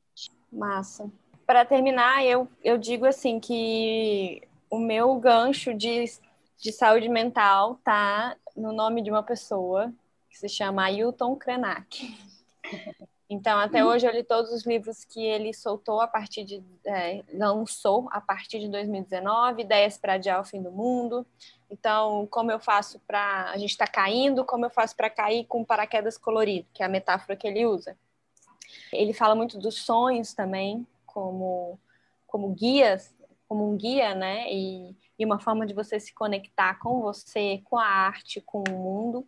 Massa 0.51 1.09
para 1.47 1.65
terminar, 1.65 2.25
eu, 2.25 2.49
eu 2.63 2.77
digo 2.77 3.07
assim 3.07 3.39
que 3.39 4.43
o 4.69 4.79
meu 4.79 5.15
gancho 5.17 5.73
de, 5.73 6.05
de 6.59 6.73
saúde 6.73 7.09
mental 7.09 7.79
tá 7.85 8.37
no 8.57 8.73
nome 8.73 9.01
de 9.01 9.11
uma 9.11 9.23
pessoa 9.23 9.93
que 10.29 10.37
se 10.37 10.49
chama 10.49 10.85
Ailton 10.85 11.37
Krenak. 11.37 12.17
Então, 13.29 13.59
até 13.59 13.83
uhum. 13.83 13.91
hoje 13.91 14.07
eu 14.07 14.13
li 14.13 14.23
todos 14.23 14.53
os 14.53 14.65
livros 14.65 15.05
que 15.05 15.21
ele 15.21 15.53
soltou 15.53 16.01
a 16.01 16.07
partir 16.07 16.45
de 16.45 16.63
é, 16.87 17.25
lançou 17.35 18.09
a 18.13 18.21
partir 18.21 18.61
de 18.61 18.69
2019, 18.69 19.63
ideias 19.63 19.99
para 19.99 20.13
adiar 20.13 20.41
o 20.41 20.45
fim 20.45 20.63
do 20.63 20.71
mundo. 20.71 21.27
Então, 21.69 22.29
como 22.31 22.53
eu 22.53 22.61
faço 22.61 23.01
para 23.01 23.51
a 23.51 23.59
gente 23.59 23.71
está 23.71 23.87
caindo, 23.87 24.45
como 24.45 24.65
eu 24.65 24.71
faço 24.71 24.95
para 24.95 25.11
cair 25.11 25.45
com 25.47 25.65
paraquedas 25.65 26.17
colorido, 26.17 26.69
que 26.73 26.85
é 26.85 26.87
a 26.87 26.89
metáfora 26.89 27.37
que 27.37 27.49
ele 27.49 27.67
usa. 27.67 27.99
Ele 28.93 29.13
fala 29.13 29.35
muito 29.35 29.59
dos 29.59 29.83
sonhos 29.83 30.33
também, 30.33 30.87
como, 31.17 31.81
como 32.27 32.51
guias, 32.51 33.15
como 33.49 33.67
um 33.67 33.75
guia, 33.75 34.15
né? 34.15 34.53
E, 34.53 34.95
e 35.19 35.25
uma 35.25 35.39
forma 35.39 35.65
de 35.65 35.73
você 35.73 35.99
se 35.99 36.13
conectar 36.13 36.79
com 36.79 37.01
você, 37.01 37.63
com 37.65 37.79
a 37.79 37.87
arte, 37.87 38.39
com 38.43 38.63
o 38.69 38.71
mundo. 38.71 39.27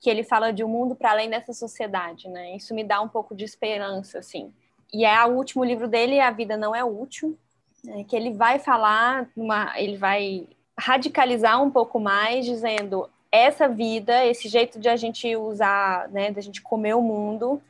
Que 0.00 0.08
ele 0.08 0.24
fala 0.24 0.50
de 0.50 0.64
um 0.64 0.68
mundo 0.68 0.96
para 0.96 1.10
além 1.10 1.28
dessa 1.28 1.52
sociedade, 1.52 2.26
né? 2.26 2.56
Isso 2.56 2.74
me 2.74 2.82
dá 2.82 3.02
um 3.02 3.08
pouco 3.08 3.34
de 3.34 3.44
esperança, 3.44 4.18
assim. 4.18 4.50
E 4.94 5.04
é 5.04 5.22
o 5.26 5.34
último 5.34 5.62
livro 5.62 5.86
dele, 5.86 6.18
A 6.20 6.30
Vida 6.30 6.56
Não 6.56 6.74
É 6.74 6.82
Útil, 6.82 7.38
né? 7.84 8.02
que 8.04 8.16
ele 8.16 8.32
vai 8.32 8.58
falar, 8.58 9.28
uma, 9.36 9.78
ele 9.78 9.98
vai 9.98 10.48
radicalizar 10.78 11.62
um 11.62 11.70
pouco 11.70 12.00
mais, 12.00 12.46
dizendo 12.46 13.10
essa 13.30 13.68
vida, 13.68 14.24
esse 14.24 14.48
jeito 14.48 14.80
de 14.80 14.88
a 14.88 14.96
gente 14.96 15.36
usar, 15.36 16.08
né, 16.08 16.32
da 16.32 16.40
gente 16.40 16.62
comer 16.62 16.94
o 16.94 17.02
mundo, 17.02 17.62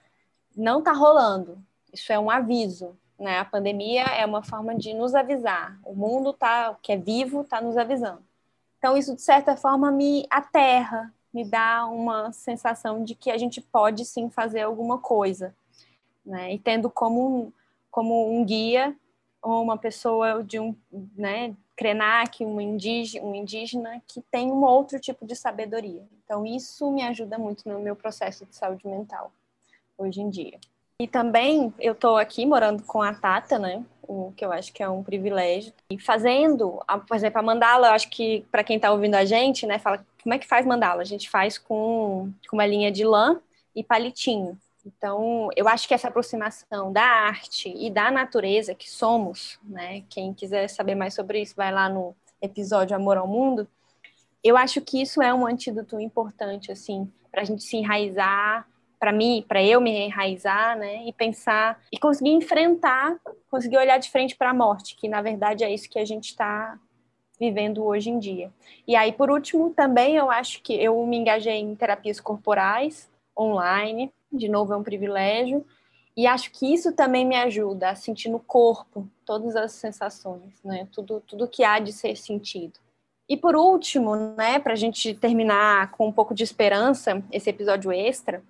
não 0.56 0.80
tá 0.80 0.92
rolando. 0.92 1.58
Isso 1.92 2.12
é 2.12 2.18
um 2.18 2.30
aviso. 2.30 2.96
Né? 3.20 3.38
A 3.38 3.44
pandemia 3.44 4.04
é 4.04 4.24
uma 4.24 4.42
forma 4.42 4.74
de 4.74 4.94
nos 4.94 5.14
avisar. 5.14 5.78
O 5.84 5.94
mundo 5.94 6.32
tá, 6.32 6.74
que 6.80 6.92
é 6.92 6.96
vivo 6.96 7.42
está 7.42 7.60
nos 7.60 7.76
avisando. 7.76 8.24
Então, 8.78 8.96
isso, 8.96 9.14
de 9.14 9.20
certa 9.20 9.54
forma, 9.54 9.90
me 9.90 10.26
aterra, 10.30 11.12
me 11.32 11.44
dá 11.44 11.86
uma 11.86 12.32
sensação 12.32 13.04
de 13.04 13.14
que 13.14 13.30
a 13.30 13.36
gente 13.36 13.60
pode 13.60 14.06
sim 14.06 14.30
fazer 14.30 14.62
alguma 14.62 14.96
coisa. 14.96 15.54
Né? 16.24 16.54
E 16.54 16.58
tendo 16.58 16.88
como 16.88 17.20
um, 17.20 17.52
como 17.90 18.32
um 18.32 18.42
guia 18.42 18.96
ou 19.42 19.62
uma 19.62 19.76
pessoa 19.76 20.42
de 20.42 20.58
um, 20.58 20.74
né, 21.14 21.54
Krenak, 21.76 22.42
um 22.44 22.58
indígena, 22.58 23.26
um 23.26 23.34
indígena 23.34 24.02
que 24.06 24.22
tem 24.22 24.50
um 24.50 24.64
outro 24.64 24.98
tipo 24.98 25.26
de 25.26 25.36
sabedoria. 25.36 26.06
Então, 26.24 26.46
isso 26.46 26.90
me 26.90 27.02
ajuda 27.02 27.38
muito 27.38 27.68
no 27.68 27.78
meu 27.80 27.94
processo 27.94 28.46
de 28.46 28.56
saúde 28.56 28.86
mental 28.86 29.30
hoje 29.98 30.22
em 30.22 30.30
dia. 30.30 30.58
E 31.00 31.08
também 31.08 31.72
eu 31.80 31.94
estou 31.94 32.18
aqui 32.18 32.44
morando 32.44 32.82
com 32.82 33.00
a 33.00 33.14
Tata, 33.14 33.58
né? 33.58 33.82
O 34.06 34.34
que 34.36 34.44
eu 34.44 34.52
acho 34.52 34.70
que 34.70 34.82
é 34.82 34.88
um 34.88 35.02
privilégio. 35.02 35.72
E 35.88 35.98
fazendo, 35.98 36.78
por 37.08 37.16
exemplo, 37.16 37.38
a 37.38 37.42
mandala, 37.42 37.86
eu 37.86 37.92
acho 37.94 38.10
que 38.10 38.44
para 38.52 38.62
quem 38.62 38.76
está 38.76 38.92
ouvindo 38.92 39.14
a 39.14 39.24
gente, 39.24 39.66
né, 39.66 39.78
fala 39.78 40.04
como 40.22 40.34
é 40.34 40.38
que 40.38 40.46
faz 40.46 40.66
mandala? 40.66 41.00
A 41.00 41.06
gente 41.06 41.30
faz 41.30 41.56
com, 41.56 42.30
com 42.46 42.54
uma 42.54 42.66
linha 42.66 42.92
de 42.92 43.02
lã 43.02 43.40
e 43.74 43.82
palitinho. 43.82 44.58
Então, 44.84 45.48
eu 45.56 45.66
acho 45.66 45.88
que 45.88 45.94
essa 45.94 46.08
aproximação 46.08 46.92
da 46.92 47.02
arte 47.02 47.72
e 47.74 47.88
da 47.88 48.10
natureza 48.10 48.74
que 48.74 48.90
somos, 48.90 49.58
né? 49.64 50.02
Quem 50.10 50.34
quiser 50.34 50.68
saber 50.68 50.94
mais 50.94 51.14
sobre 51.14 51.40
isso, 51.40 51.56
vai 51.56 51.72
lá 51.72 51.88
no 51.88 52.14
episódio 52.42 52.94
Amor 52.94 53.16
ao 53.16 53.26
Mundo. 53.26 53.66
Eu 54.44 54.54
acho 54.54 54.82
que 54.82 55.00
isso 55.00 55.22
é 55.22 55.32
um 55.32 55.46
antídoto 55.46 55.98
importante, 55.98 56.70
assim, 56.70 57.10
para 57.32 57.40
a 57.40 57.44
gente 57.44 57.62
se 57.62 57.78
enraizar 57.78 58.68
para 59.00 59.12
mim, 59.12 59.42
para 59.48 59.62
eu 59.62 59.80
me 59.80 59.90
enraizar, 59.90 60.78
né, 60.78 61.04
e 61.06 61.12
pensar 61.12 61.80
e 61.90 61.98
conseguir 61.98 62.32
enfrentar, 62.32 63.16
conseguir 63.50 63.78
olhar 63.78 63.98
de 63.98 64.10
frente 64.10 64.36
para 64.36 64.50
a 64.50 64.54
morte, 64.54 64.94
que 64.94 65.08
na 65.08 65.22
verdade 65.22 65.64
é 65.64 65.72
isso 65.72 65.88
que 65.88 65.98
a 65.98 66.04
gente 66.04 66.26
está 66.26 66.78
vivendo 67.40 67.82
hoje 67.82 68.10
em 68.10 68.18
dia. 68.18 68.52
E 68.86 68.94
aí, 68.94 69.10
por 69.10 69.30
último, 69.30 69.70
também 69.70 70.16
eu 70.16 70.30
acho 70.30 70.60
que 70.62 70.74
eu 70.74 71.04
me 71.06 71.16
engajei 71.16 71.54
em 71.54 71.74
terapias 71.74 72.20
corporais 72.20 73.10
online, 73.36 74.12
de 74.30 74.46
novo 74.48 74.74
é 74.74 74.76
um 74.76 74.82
privilégio, 74.82 75.64
E 76.16 76.26
acho 76.26 76.50
que 76.50 76.72
isso 76.72 76.92
também 76.92 77.24
me 77.24 77.36
ajuda 77.36 77.90
a 77.90 77.94
sentir 77.94 78.28
no 78.28 78.40
corpo 78.40 79.08
todas 79.24 79.56
as 79.56 79.72
sensações, 79.72 80.62
né? 80.62 80.88
Tudo, 80.92 81.22
tudo 81.26 81.48
que 81.48 81.64
há 81.64 81.78
de 81.78 81.92
ser 81.92 82.16
sentido. 82.16 82.78
E 83.28 83.36
por 83.36 83.54
último, 83.54 84.16
né, 84.36 84.58
para 84.58 84.72
a 84.72 84.76
gente 84.76 85.14
terminar 85.14 85.92
com 85.92 86.08
um 86.08 86.12
pouco 86.12 86.34
de 86.34 86.42
esperança 86.42 87.22
esse 87.30 87.48
episódio 87.48 87.92
extra, 87.92 88.42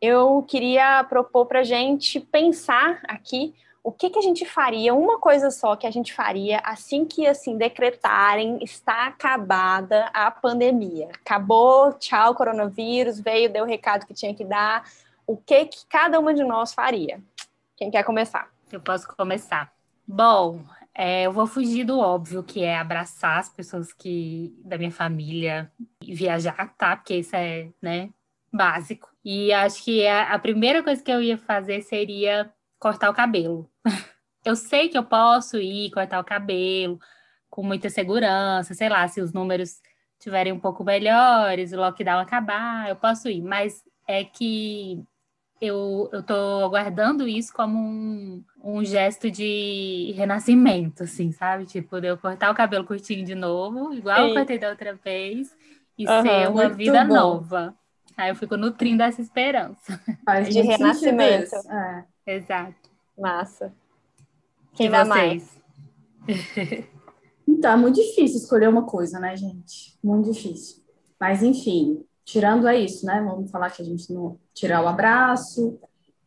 eu 0.00 0.44
queria 0.48 1.04
propor 1.04 1.46
para 1.46 1.60
a 1.60 1.64
gente 1.64 2.20
pensar 2.20 3.00
aqui 3.08 3.54
o 3.86 3.92
que, 3.92 4.10
que 4.10 4.18
a 4.18 4.22
gente 4.22 4.44
faria, 4.44 4.92
uma 4.92 5.20
coisa 5.20 5.48
só 5.48 5.76
que 5.76 5.86
a 5.86 5.90
gente 5.92 6.12
faria 6.12 6.58
assim 6.64 7.04
que 7.04 7.24
assim 7.24 7.56
decretarem 7.56 8.58
está 8.60 9.06
acabada 9.06 10.06
a 10.12 10.28
pandemia. 10.28 11.08
Acabou, 11.14 11.92
tchau, 11.92 12.34
coronavírus, 12.34 13.20
veio, 13.20 13.48
deu 13.48 13.62
o 13.62 13.66
recado 13.66 14.04
que 14.04 14.12
tinha 14.12 14.34
que 14.34 14.44
dar. 14.44 14.84
O 15.24 15.36
que, 15.36 15.66
que 15.66 15.86
cada 15.88 16.18
uma 16.18 16.34
de 16.34 16.42
nós 16.42 16.74
faria? 16.74 17.22
Quem 17.76 17.88
quer 17.88 18.02
começar? 18.02 18.50
Eu 18.72 18.80
posso 18.80 19.06
começar. 19.06 19.72
Bom, 20.04 20.64
é, 20.92 21.22
eu 21.22 21.32
vou 21.32 21.46
fugir 21.46 21.84
do 21.84 22.00
óbvio, 22.00 22.42
que 22.42 22.64
é 22.64 22.76
abraçar 22.76 23.38
as 23.38 23.48
pessoas 23.48 23.92
que 23.92 24.52
da 24.64 24.76
minha 24.76 24.90
família 24.90 25.70
e 26.02 26.12
viajar, 26.12 26.74
tá? 26.76 26.96
Porque 26.96 27.18
isso 27.18 27.36
é, 27.36 27.68
né, 27.80 28.10
básico. 28.56 29.08
E 29.24 29.52
acho 29.52 29.84
que 29.84 30.06
a, 30.06 30.34
a 30.34 30.38
primeira 30.38 30.82
coisa 30.82 31.02
que 31.02 31.10
eu 31.10 31.22
ia 31.22 31.38
fazer 31.38 31.82
seria 31.82 32.52
cortar 32.78 33.10
o 33.10 33.14
cabelo. 33.14 33.70
Eu 34.44 34.54
sei 34.54 34.88
que 34.88 34.96
eu 34.96 35.04
posso 35.04 35.58
ir 35.58 35.90
cortar 35.90 36.20
o 36.20 36.24
cabelo 36.24 37.00
com 37.50 37.64
muita 37.64 37.90
segurança, 37.90 38.74
sei 38.74 38.88
lá, 38.88 39.08
se 39.08 39.20
os 39.20 39.32
números 39.32 39.80
tiverem 40.20 40.52
um 40.52 40.60
pouco 40.60 40.84
melhores, 40.84 41.72
o 41.72 41.76
lockdown 41.76 42.20
acabar, 42.20 42.88
eu 42.88 42.94
posso 42.96 43.28
ir, 43.28 43.42
mas 43.42 43.82
é 44.06 44.22
que 44.24 45.02
eu, 45.60 46.10
tô 46.26 46.34
aguardando 46.64 47.26
isso 47.26 47.52
como 47.52 47.78
um, 47.78 48.44
um 48.62 48.84
gesto 48.84 49.30
de 49.30 50.12
renascimento, 50.16 51.04
assim, 51.04 51.32
sabe? 51.32 51.64
Tipo, 51.64 52.00
de 52.00 52.08
eu 52.08 52.18
cortar 52.18 52.50
o 52.50 52.54
cabelo 52.54 52.84
curtinho 52.84 53.24
de 53.24 53.34
novo, 53.34 53.92
igual 53.94 54.28
eu 54.28 54.34
cortei 54.34 54.58
da 54.58 54.70
outra 54.70 54.94
vez, 54.94 55.56
e 55.96 56.06
uhum, 56.06 56.22
ser 56.22 56.48
uma 56.48 56.68
vida 56.68 57.04
bom. 57.04 57.14
nova. 57.14 57.74
Aí 58.16 58.30
eu 58.30 58.34
fico 58.36 58.56
nutrindo 58.56 59.02
essa 59.02 59.20
esperança. 59.20 60.00
Faz 60.24 60.48
de 60.52 60.60
renascimento. 60.60 61.54
É. 61.54 62.04
Exato. 62.26 62.90
Massa. 63.18 63.72
Quem 64.74 64.90
dá 64.90 65.04
mais? 65.04 65.56
então, 67.46 67.72
é 67.72 67.76
muito 67.76 67.96
difícil 67.96 68.38
escolher 68.38 68.68
uma 68.68 68.84
coisa, 68.84 69.18
né, 69.18 69.36
gente? 69.36 69.98
Muito 70.02 70.32
difícil. 70.32 70.82
Mas, 71.20 71.42
enfim, 71.42 72.04
tirando 72.24 72.66
é 72.66 72.78
isso, 72.78 73.04
né? 73.06 73.22
Vamos 73.22 73.50
falar 73.50 73.70
que 73.70 73.82
a 73.82 73.84
gente 73.84 74.12
não 74.12 74.38
tirar 74.54 74.82
o 74.82 74.88
abraço. 74.88 75.78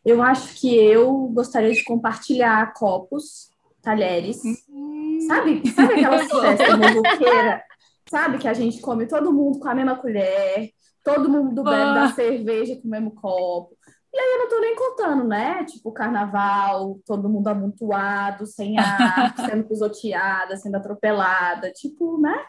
Eu 0.06 0.22
acho 0.22 0.56
que 0.60 0.74
eu 0.74 1.28
gostaria 1.28 1.72
de 1.72 1.84
compartilhar 1.84 2.74
copos, 2.74 3.52
talheres. 3.82 4.42
Hum. 4.70 5.20
Sabe? 5.28 5.62
Sabe 5.70 5.94
aquela 5.94 6.18
festa? 6.26 7.64
Sabe 8.10 8.38
que 8.40 8.48
a 8.48 8.54
gente 8.54 8.82
come 8.82 9.06
todo 9.06 9.34
mundo 9.34 9.60
com 9.60 9.68
a 9.68 9.76
mesma 9.76 9.96
colher, 9.96 10.72
todo 11.04 11.30
mundo 11.30 11.64
bebe 11.64 11.76
ah. 11.76 11.94
da 11.94 12.12
cerveja 12.12 12.76
com 12.76 12.88
o 12.88 12.92
mesmo 12.92 13.12
copo. 13.12 13.78
E 14.14 14.18
aí 14.18 14.32
eu 14.34 14.40
não 14.40 14.50
tô 14.50 14.60
nem 14.60 14.76
contando, 14.76 15.28
né? 15.28 15.64
Tipo, 15.66 15.92
carnaval, 15.92 17.00
todo 17.06 17.30
mundo 17.30 17.48
amontoado, 17.48 18.46
sem 18.48 18.78
ar, 18.80 19.36
sendo 19.50 19.64
pisoteada, 19.66 20.58
sendo 20.58 20.76
atropelada. 20.76 21.72
Tipo, 21.72 22.20
né? 22.20 22.44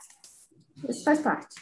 Isso 0.89 1.05
faz 1.05 1.21
parte. 1.21 1.55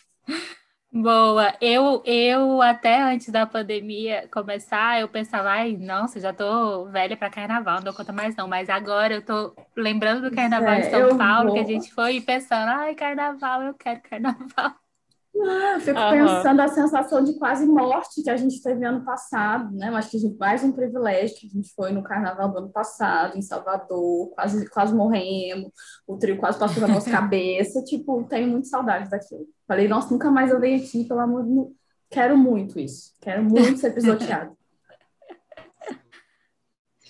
Boa. 0.92 1.54
Eu, 1.60 2.02
eu 2.06 2.62
até 2.62 3.02
antes 3.02 3.28
da 3.28 3.44
pandemia 3.46 4.28
começar, 4.32 5.00
eu 5.00 5.08
pensava, 5.08 5.50
ai, 5.50 5.76
nossa, 5.76 6.18
já 6.20 6.32
tô 6.32 6.86
velha 6.86 7.16
para 7.16 7.28
carnaval, 7.28 7.76
não 7.76 7.84
dou 7.84 7.94
conta 7.94 8.12
mais 8.12 8.34
não. 8.36 8.48
Mas 8.48 8.70
agora 8.70 9.14
eu 9.14 9.24
tô 9.24 9.54
lembrando 9.76 10.30
do 10.30 10.34
carnaval 10.34 10.74
é, 10.74 10.80
de 10.80 10.90
São 10.90 11.18
Paulo, 11.18 11.48
vou. 11.48 11.54
que 11.54 11.60
a 11.60 11.66
gente 11.66 11.92
foi 11.92 12.20
pensando, 12.20 12.68
ai, 12.68 12.94
carnaval, 12.94 13.62
eu 13.64 13.74
quero 13.74 14.00
carnaval. 14.00 14.74
Não, 15.38 15.74
eu 15.74 15.80
fico 15.80 15.98
uhum. 16.00 16.10
pensando 16.10 16.60
a 16.60 16.68
sensação 16.68 17.22
de 17.22 17.38
quase 17.38 17.64
morte 17.64 18.22
que 18.22 18.28
a 18.28 18.36
gente 18.36 18.60
teve 18.60 18.84
ano 18.84 19.04
passado, 19.04 19.72
né? 19.76 19.88
Eu 19.88 19.94
acho 19.94 20.10
que 20.10 20.36
mais 20.36 20.64
um 20.64 20.72
privilégio 20.72 21.36
que 21.36 21.46
a 21.46 21.50
gente 21.50 21.72
foi 21.74 21.92
no 21.92 22.02
carnaval 22.02 22.50
do 22.50 22.58
ano 22.58 22.70
passado, 22.70 23.38
em 23.38 23.42
Salvador, 23.42 24.30
quase, 24.30 24.68
quase 24.68 24.92
morremos, 24.92 25.70
o 26.08 26.16
trio 26.18 26.38
quase 26.38 26.58
passou 26.58 26.80
na 26.80 26.88
nossa 26.88 27.08
cabeça. 27.10 27.84
Tipo, 27.84 28.24
tenho 28.24 28.48
muito 28.48 28.66
saudade 28.66 29.08
daquilo. 29.08 29.46
Falei, 29.66 29.86
nossa, 29.86 30.12
nunca 30.12 30.28
mais 30.28 30.50
eu 30.50 30.58
venho 30.58 30.82
aqui, 30.82 31.04
pelo 31.04 31.20
amor 31.20 31.44
de 31.44 31.54
Deus. 31.54 31.68
Quero 32.10 32.36
muito 32.36 32.80
isso. 32.80 33.12
Quero 33.20 33.44
muito 33.44 33.78
ser 33.78 33.94
pisoteado. 33.94 34.56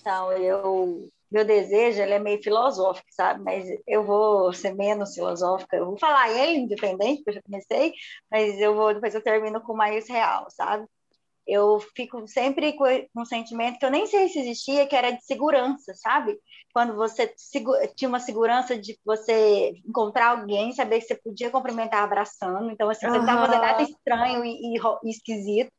Então, 0.01 0.31
eu 0.31 1.09
meu 1.31 1.45
desejo 1.45 2.01
ele 2.01 2.13
é 2.13 2.19
meio 2.19 2.41
filosófico, 2.41 3.07
sabe? 3.11 3.43
Mas 3.43 3.65
eu 3.87 4.03
vou 4.03 4.51
ser 4.51 4.73
menos 4.75 5.13
filosófica. 5.13 5.77
Eu 5.77 5.85
vou 5.85 5.97
falar 5.97 6.29
ele 6.31 6.59
independente, 6.59 7.17
porque 7.17 7.29
eu 7.31 7.33
já 7.35 7.41
comecei, 7.41 7.93
mas 8.31 8.59
eu 8.59 8.75
vou 8.75 8.93
depois 8.93 9.13
eu 9.13 9.23
termino 9.23 9.61
com 9.61 9.75
mais 9.75 10.07
real, 10.09 10.47
sabe? 10.49 10.87
Eu 11.47 11.79
fico 11.95 12.27
sempre 12.27 12.73
com 12.73 12.85
um 13.15 13.25
sentimento 13.25 13.79
que 13.79 13.85
eu 13.85 13.89
nem 13.89 14.05
sei 14.05 14.29
se 14.29 14.39
existia, 14.39 14.85
que 14.85 14.95
era 14.95 15.11
de 15.11 15.23
segurança, 15.25 15.93
sabe? 15.95 16.37
Quando 16.71 16.95
você 16.95 17.33
tinha 17.95 18.07
uma 18.07 18.19
segurança 18.19 18.77
de 18.77 18.97
você 19.03 19.73
encontrar 19.87 20.37
alguém, 20.37 20.71
saber 20.73 20.99
que 20.99 21.07
você 21.07 21.15
podia 21.15 21.49
cumprimentar 21.49 22.03
abraçando. 22.03 22.69
Então, 22.69 22.89
assim, 22.89 23.07
você 23.07 23.17
estava 23.17 23.47
fazendo 23.47 23.61
nada 23.61 23.81
estranho 23.81 24.45
e, 24.45 24.75
e, 24.75 24.79
e 25.03 25.09
esquisito 25.09 25.71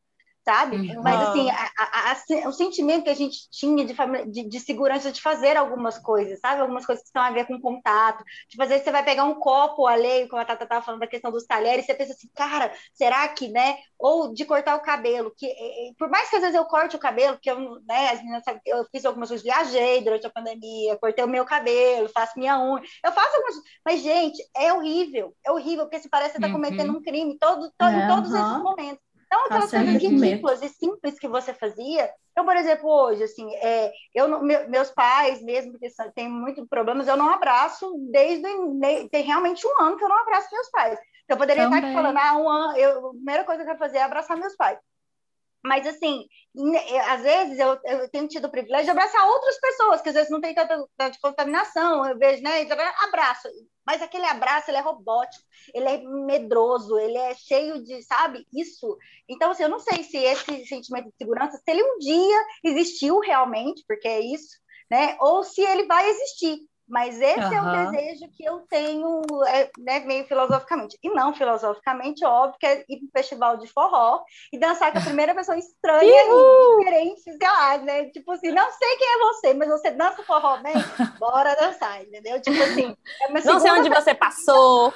sabe? 0.43 0.77
Uhum. 0.77 1.01
Mas, 1.03 1.29
assim, 1.29 1.49
a, 1.49 1.71
a, 1.77 2.11
a, 2.11 2.49
o 2.49 2.51
sentimento 2.51 3.03
que 3.03 3.09
a 3.09 3.15
gente 3.15 3.49
tinha 3.49 3.85
de, 3.85 3.93
de, 4.31 4.49
de, 4.49 4.59
segurança 4.59 5.11
de 5.11 5.21
fazer 5.21 5.55
algumas 5.55 5.99
coisas, 5.99 6.39
sabe? 6.39 6.61
Algumas 6.61 6.85
coisas 6.85 7.03
que 7.03 7.09
estão 7.09 7.21
a 7.21 7.31
ver 7.31 7.45
com 7.45 7.59
contato. 7.59 8.23
Tipo, 8.49 8.63
às 8.63 8.69
vezes 8.69 8.83
você 8.83 8.91
vai 8.91 9.03
pegar 9.03 9.23
um 9.23 9.35
copo 9.35 9.85
alheio, 9.85 10.27
como 10.27 10.41
a 10.41 10.45
Tata 10.45 10.63
estava 10.63 10.83
falando 10.83 11.01
da 11.01 11.07
questão 11.07 11.31
dos 11.31 11.45
talheres, 11.45 11.85
você 11.85 11.93
pensa 11.93 12.13
assim, 12.13 12.29
cara, 12.35 12.71
será 12.93 13.27
que, 13.27 13.49
né? 13.49 13.77
Ou 13.99 14.33
de 14.33 14.45
cortar 14.45 14.75
o 14.75 14.81
cabelo, 14.81 15.31
que 15.37 15.47
por 15.97 16.09
mais 16.09 16.29
que 16.29 16.35
às 16.35 16.41
vezes 16.41 16.55
eu 16.55 16.65
corte 16.65 16.95
o 16.95 16.99
cabelo, 16.99 17.37
que 17.39 17.49
eu, 17.49 17.79
né, 17.87 18.09
as 18.09 18.19
meninas 18.19 18.43
eu 18.65 18.83
fiz 18.91 19.05
algumas 19.05 19.29
coisas, 19.29 19.43
viajei 19.43 20.01
durante 20.01 20.25
a 20.25 20.31
pandemia, 20.31 20.97
cortei 20.97 21.23
o 21.23 21.27
meu 21.27 21.45
cabelo, 21.45 22.09
faço 22.09 22.37
minha 22.37 22.59
unha, 22.59 22.81
eu 23.03 23.11
faço 23.11 23.35
algumas 23.35 23.61
mas, 23.85 24.01
gente, 24.01 24.41
é 24.55 24.73
horrível, 24.73 25.35
é 25.45 25.51
horrível, 25.51 25.85
porque 25.85 25.99
se 25.99 26.09
parece 26.09 26.33
que 26.33 26.39
você 26.39 26.45
está 26.45 26.51
cometendo 26.51 26.91
uhum. 26.91 26.97
um 26.97 27.01
crime 27.01 27.37
todo, 27.39 27.71
todo, 27.77 27.93
em 27.93 28.07
todos 28.07 28.33
esses 28.33 28.63
momentos. 28.63 29.10
Então, 29.31 29.45
aquelas 29.45 29.71
coisas 29.71 30.01
ridículas 30.03 30.61
e 30.61 30.67
simples 30.67 31.17
que 31.17 31.27
você 31.27 31.53
fazia. 31.53 32.11
Então, 32.31 32.43
por 32.43 32.55
exemplo, 32.57 32.89
hoje, 32.89 33.23
assim, 33.23 33.49
é, 33.55 33.89
eu 34.13 34.27
meus 34.67 34.91
pais, 34.91 35.41
mesmo 35.41 35.79
que 35.79 35.87
têm 36.13 36.27
muitos 36.27 36.67
problemas, 36.67 37.07
eu 37.07 37.15
não 37.15 37.29
abraço 37.29 37.95
desde 38.11 38.45
tem 39.09 39.23
realmente 39.23 39.65
um 39.65 39.81
ano 39.81 39.95
que 39.95 40.03
eu 40.03 40.09
não 40.09 40.19
abraço 40.19 40.49
meus 40.51 40.69
pais. 40.69 40.99
Então, 41.23 41.35
eu 41.35 41.37
poderia 41.37 41.63
Também. 41.63 41.79
estar 41.79 41.87
aqui 41.87 41.95
falando, 41.95 42.17
ah, 42.17 42.37
um 42.37 42.49
ano, 42.49 42.77
eu, 42.77 43.07
a 43.07 43.09
primeira 43.11 43.43
coisa 43.45 43.63
que 43.63 43.69
eu 43.69 43.73
quero 43.73 43.79
fazer 43.79 43.99
é 43.99 44.03
abraçar 44.03 44.35
meus 44.35 44.55
pais. 44.57 44.77
Mas, 45.63 45.85
assim, 45.85 46.25
às 47.07 47.21
vezes 47.21 47.59
eu, 47.59 47.77
eu, 47.85 48.09
tenho 48.09 48.27
tido 48.27 48.45
o 48.45 48.51
privilégio 48.51 48.85
de 48.85 48.91
abraçar 48.91 49.25
outras 49.27 49.59
pessoas, 49.59 50.01
que 50.01 50.09
às 50.09 50.15
vezes 50.15 50.31
não 50.31 50.41
tem 50.41 50.55
tanta, 50.55 50.83
tanta 50.97 51.17
contaminação, 51.21 52.05
eu 52.07 52.17
vejo, 52.17 52.41
né? 52.41 52.67
Abraço. 53.03 53.47
Mas 53.85 54.01
aquele 54.01 54.25
abraço, 54.25 54.69
ele 54.69 54.77
é 54.77 54.81
robótico, 54.81 55.43
ele 55.73 55.87
é 55.87 55.97
medroso, 55.97 56.97
ele 56.97 57.17
é 57.17 57.35
cheio 57.35 57.83
de, 57.83 58.01
sabe? 58.03 58.45
Isso. 58.53 58.97
Então, 59.29 59.51
assim, 59.51 59.63
eu 59.63 59.69
não 59.69 59.79
sei 59.79 60.03
se 60.03 60.17
esse 60.17 60.65
sentimento 60.65 61.09
de 61.09 61.15
segurança, 61.17 61.57
se 61.57 61.71
ele 61.71 61.83
um 61.83 61.97
dia 61.99 62.45
existiu 62.63 63.19
realmente, 63.19 63.83
porque 63.87 64.07
é 64.07 64.19
isso, 64.19 64.59
né? 64.89 65.15
Ou 65.19 65.43
se 65.43 65.61
ele 65.61 65.85
vai 65.85 66.09
existir. 66.09 66.59
Mas 66.91 67.21
esse 67.21 67.39
uhum. 67.39 67.53
é 67.53 67.61
o 67.61 67.91
desejo 67.91 68.29
que 68.35 68.43
eu 68.43 68.59
tenho, 68.69 69.21
é, 69.47 69.71
né, 69.79 70.01
meio 70.01 70.25
filosoficamente. 70.25 70.99
E 71.01 71.09
não 71.09 71.33
filosoficamente, 71.33 72.25
óbvio, 72.25 72.59
que 72.59 72.65
é 72.65 72.83
ir 72.89 72.97
para 72.97 73.05
um 73.05 73.11
festival 73.15 73.57
de 73.57 73.67
forró 73.67 74.21
e 74.51 74.59
dançar 74.59 74.91
com 74.91 74.97
a 74.97 75.01
primeira 75.01 75.33
pessoa 75.33 75.57
estranha 75.57 76.03
e 76.03 76.77
diferente, 76.77 77.21
sei 77.21 77.37
lá, 77.41 77.77
né? 77.77 78.09
Tipo 78.09 78.33
assim, 78.33 78.51
não 78.51 78.69
sei 78.73 78.97
quem 78.97 79.07
é 79.07 79.19
você, 79.19 79.53
mas 79.53 79.69
você 79.69 79.91
dança 79.91 80.21
forró 80.23 80.57
bem? 80.57 80.73
Bora 81.17 81.55
dançar, 81.55 82.03
entendeu? 82.03 82.41
Tipo 82.41 82.61
assim. 82.61 82.93
É 83.21 83.41
não 83.45 83.59
sei 83.61 83.71
onde 83.71 83.87
você 83.87 84.13
passou. 84.13 84.93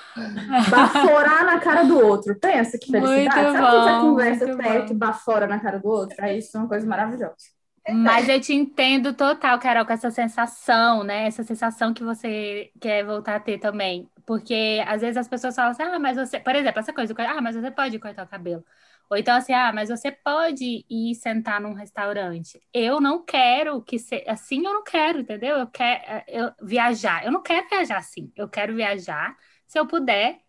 Baforar 0.70 1.46
na 1.46 1.62
cara 1.62 1.84
do 1.84 2.06
outro. 2.06 2.38
Pensa 2.38 2.78
que 2.78 2.92
felicidade. 2.92 3.24
Muito 3.24 3.54
Sabe 3.54 3.62
bom, 3.62 3.72
quando 3.72 3.84
você 3.84 4.02
conversa 4.02 4.58
perto 4.58 4.92
e 4.92 4.96
bafora 4.96 5.48
na 5.48 5.62
cara 5.62 5.80
do 5.80 5.88
outro? 5.88 6.18
Aí 6.20 6.40
isso 6.40 6.58
é 6.58 6.60
uma 6.60 6.68
coisa 6.68 6.86
maravilhosa. 6.86 7.56
Mas 7.88 8.28
eu 8.28 8.42
te 8.42 8.54
entendo 8.54 9.14
total, 9.14 9.60
Carol, 9.60 9.86
com 9.86 9.94
essa 9.94 10.10
sensação, 10.10 11.04
né? 11.04 11.28
Essa 11.28 11.44
sensação 11.44 11.94
que 11.94 12.04
você 12.04 12.72
quer 12.82 13.06
voltar 13.06 13.36
a 13.36 13.40
ter 13.40 13.60
também. 13.60 14.10
Porque 14.26 14.84
às 14.88 15.02
vezes 15.02 15.18
as 15.18 15.28
pessoas 15.28 15.56
falam 15.56 15.72
assim, 15.72 15.84
ah, 15.84 16.00
mas 16.00 16.18
você, 16.18 16.40
por 16.40 16.56
exemplo, 16.56 16.80
essa 16.80 16.92
coisa, 16.92 17.14
ah, 17.18 17.42
mas 17.42 17.56
você 17.56 17.70
pode 17.70 18.00
cortar 18.00 18.24
o 18.26 18.28
cabelo. 18.28 18.66
Ou 19.10 19.18
então 19.18 19.36
assim, 19.36 19.54
ah, 19.54 19.72
mas 19.72 19.90
você 19.90 20.12
pode 20.12 20.84
ir 20.90 21.16
sentar 21.16 21.62
num 21.62 21.74
restaurante. 21.74 22.60
Eu 22.74 23.00
não 23.00 23.24
quero 23.24 23.82
que 23.84 24.00
se... 24.00 24.24
assim 24.28 24.66
eu 24.66 24.74
não 24.74 24.84
quero, 24.84 25.20
entendeu? 25.20 25.58
Eu 25.58 25.68
quero 25.68 26.24
eu, 26.28 26.52
viajar. 26.64 27.24
Eu 27.24 27.32
não 27.32 27.42
quero 27.44 27.68
viajar 27.70 27.98
assim. 27.98 28.32
Eu 28.36 28.50
quero 28.50 28.76
viajar 28.76 29.38
se 29.68 29.78
eu 29.80 29.86
puder 29.86 30.40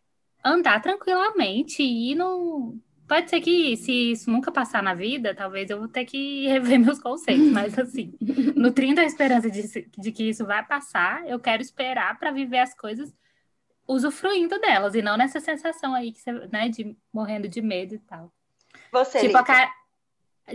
andar 0.45 0.80
tranquilamente 0.80 1.82
e 1.82 2.12
ir 2.12 2.14
num 2.14 2.80
Pode 3.07 3.31
ser 3.31 3.41
que, 3.41 3.77
se 3.77 4.13
isso 4.13 4.31
nunca 4.31 4.51
passar 4.51 4.83
na 4.83 4.93
vida, 4.93 5.35
talvez 5.35 5.71
eu 5.71 5.79
vou 5.79 5.89
ter 5.89 6.05
que 6.05 6.47
rever 6.49 6.79
meus 6.79 6.99
conceitos, 6.99 7.51
mas 7.51 7.79
assim, 7.79 8.15
nutrindo 8.55 9.01
a 9.01 9.05
esperança 9.05 9.51
de, 9.51 9.89
de 9.97 10.13
que 10.13 10.29
isso 10.29 10.45
vai 10.45 10.65
passar, 10.65 11.27
eu 11.29 11.39
quero 11.39 11.63
esperar 11.63 12.19
para 12.19 12.33
viver 12.33 12.59
as 12.59 12.75
coisas 12.75 13.15
usufruindo 13.87 14.59
delas, 14.61 14.97
e 14.97 15.03
não 15.03 15.17
nessa 15.17 15.39
sensação 15.39 15.95
aí 15.95 16.11
que 16.11 16.21
você, 16.21 16.33
né, 16.53 16.69
de 16.69 16.97
morrendo 17.13 17.49
de 17.49 17.63
medo 17.63 17.95
e 17.95 17.99
tal. 18.01 18.33
Você, 18.91 19.21
tipo, 19.21 19.37
a 19.37 19.45
Car... 19.45 19.73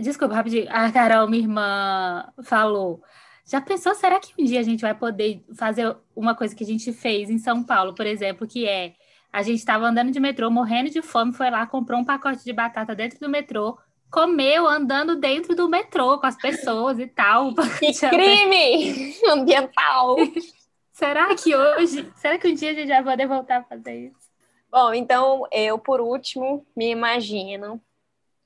Desculpa, 0.00 0.34
rapidinho. 0.34 0.66
A 0.70 0.90
Carol, 0.90 1.28
minha 1.28 1.42
irmã, 1.42 2.32
falou. 2.42 3.02
Já 3.44 3.60
pensou, 3.60 3.94
será 3.94 4.20
que 4.20 4.32
um 4.38 4.44
dia 4.44 4.60
a 4.60 4.62
gente 4.62 4.80
vai 4.80 4.94
poder 4.94 5.44
fazer 5.54 5.96
uma 6.14 6.34
coisa 6.34 6.54
que 6.54 6.64
a 6.64 6.66
gente 6.66 6.92
fez 6.92 7.28
em 7.28 7.38
São 7.38 7.62
Paulo, 7.62 7.94
por 7.94 8.06
exemplo, 8.06 8.46
que 8.46 8.66
é 8.66 8.94
a 9.32 9.42
gente 9.42 9.58
estava 9.58 9.86
andando 9.86 10.10
de 10.10 10.20
metrô, 10.20 10.50
morrendo 10.50 10.90
de 10.90 11.00
fome, 11.00 11.32
foi 11.32 11.50
lá, 11.50 11.66
comprou 11.66 11.98
um 11.98 12.04
pacote 12.04 12.44
de 12.44 12.52
batata 12.52 12.94
dentro 12.94 13.18
do 13.18 13.30
metrô, 13.30 13.78
comeu 14.10 14.68
andando 14.68 15.16
dentro 15.16 15.56
do 15.56 15.68
metrô 15.70 16.18
com 16.18 16.26
as 16.26 16.36
pessoas 16.36 16.98
e 16.98 17.06
tal. 17.06 17.54
Que 17.78 17.92
crime 18.10 19.16
ambiental! 19.26 20.16
será 20.92 21.34
que 21.34 21.56
hoje, 21.56 22.12
será 22.16 22.38
que 22.38 22.46
um 22.46 22.54
dia 22.54 22.72
a 22.72 22.74
gente 22.74 22.88
vai 22.88 23.02
poder 23.02 23.26
voltar 23.26 23.60
a 23.60 23.64
fazer 23.64 24.08
isso? 24.08 24.30
Bom, 24.70 24.92
então 24.92 25.46
eu, 25.50 25.78
por 25.78 26.00
último, 26.00 26.66
me 26.76 26.90
imagino 26.90 27.80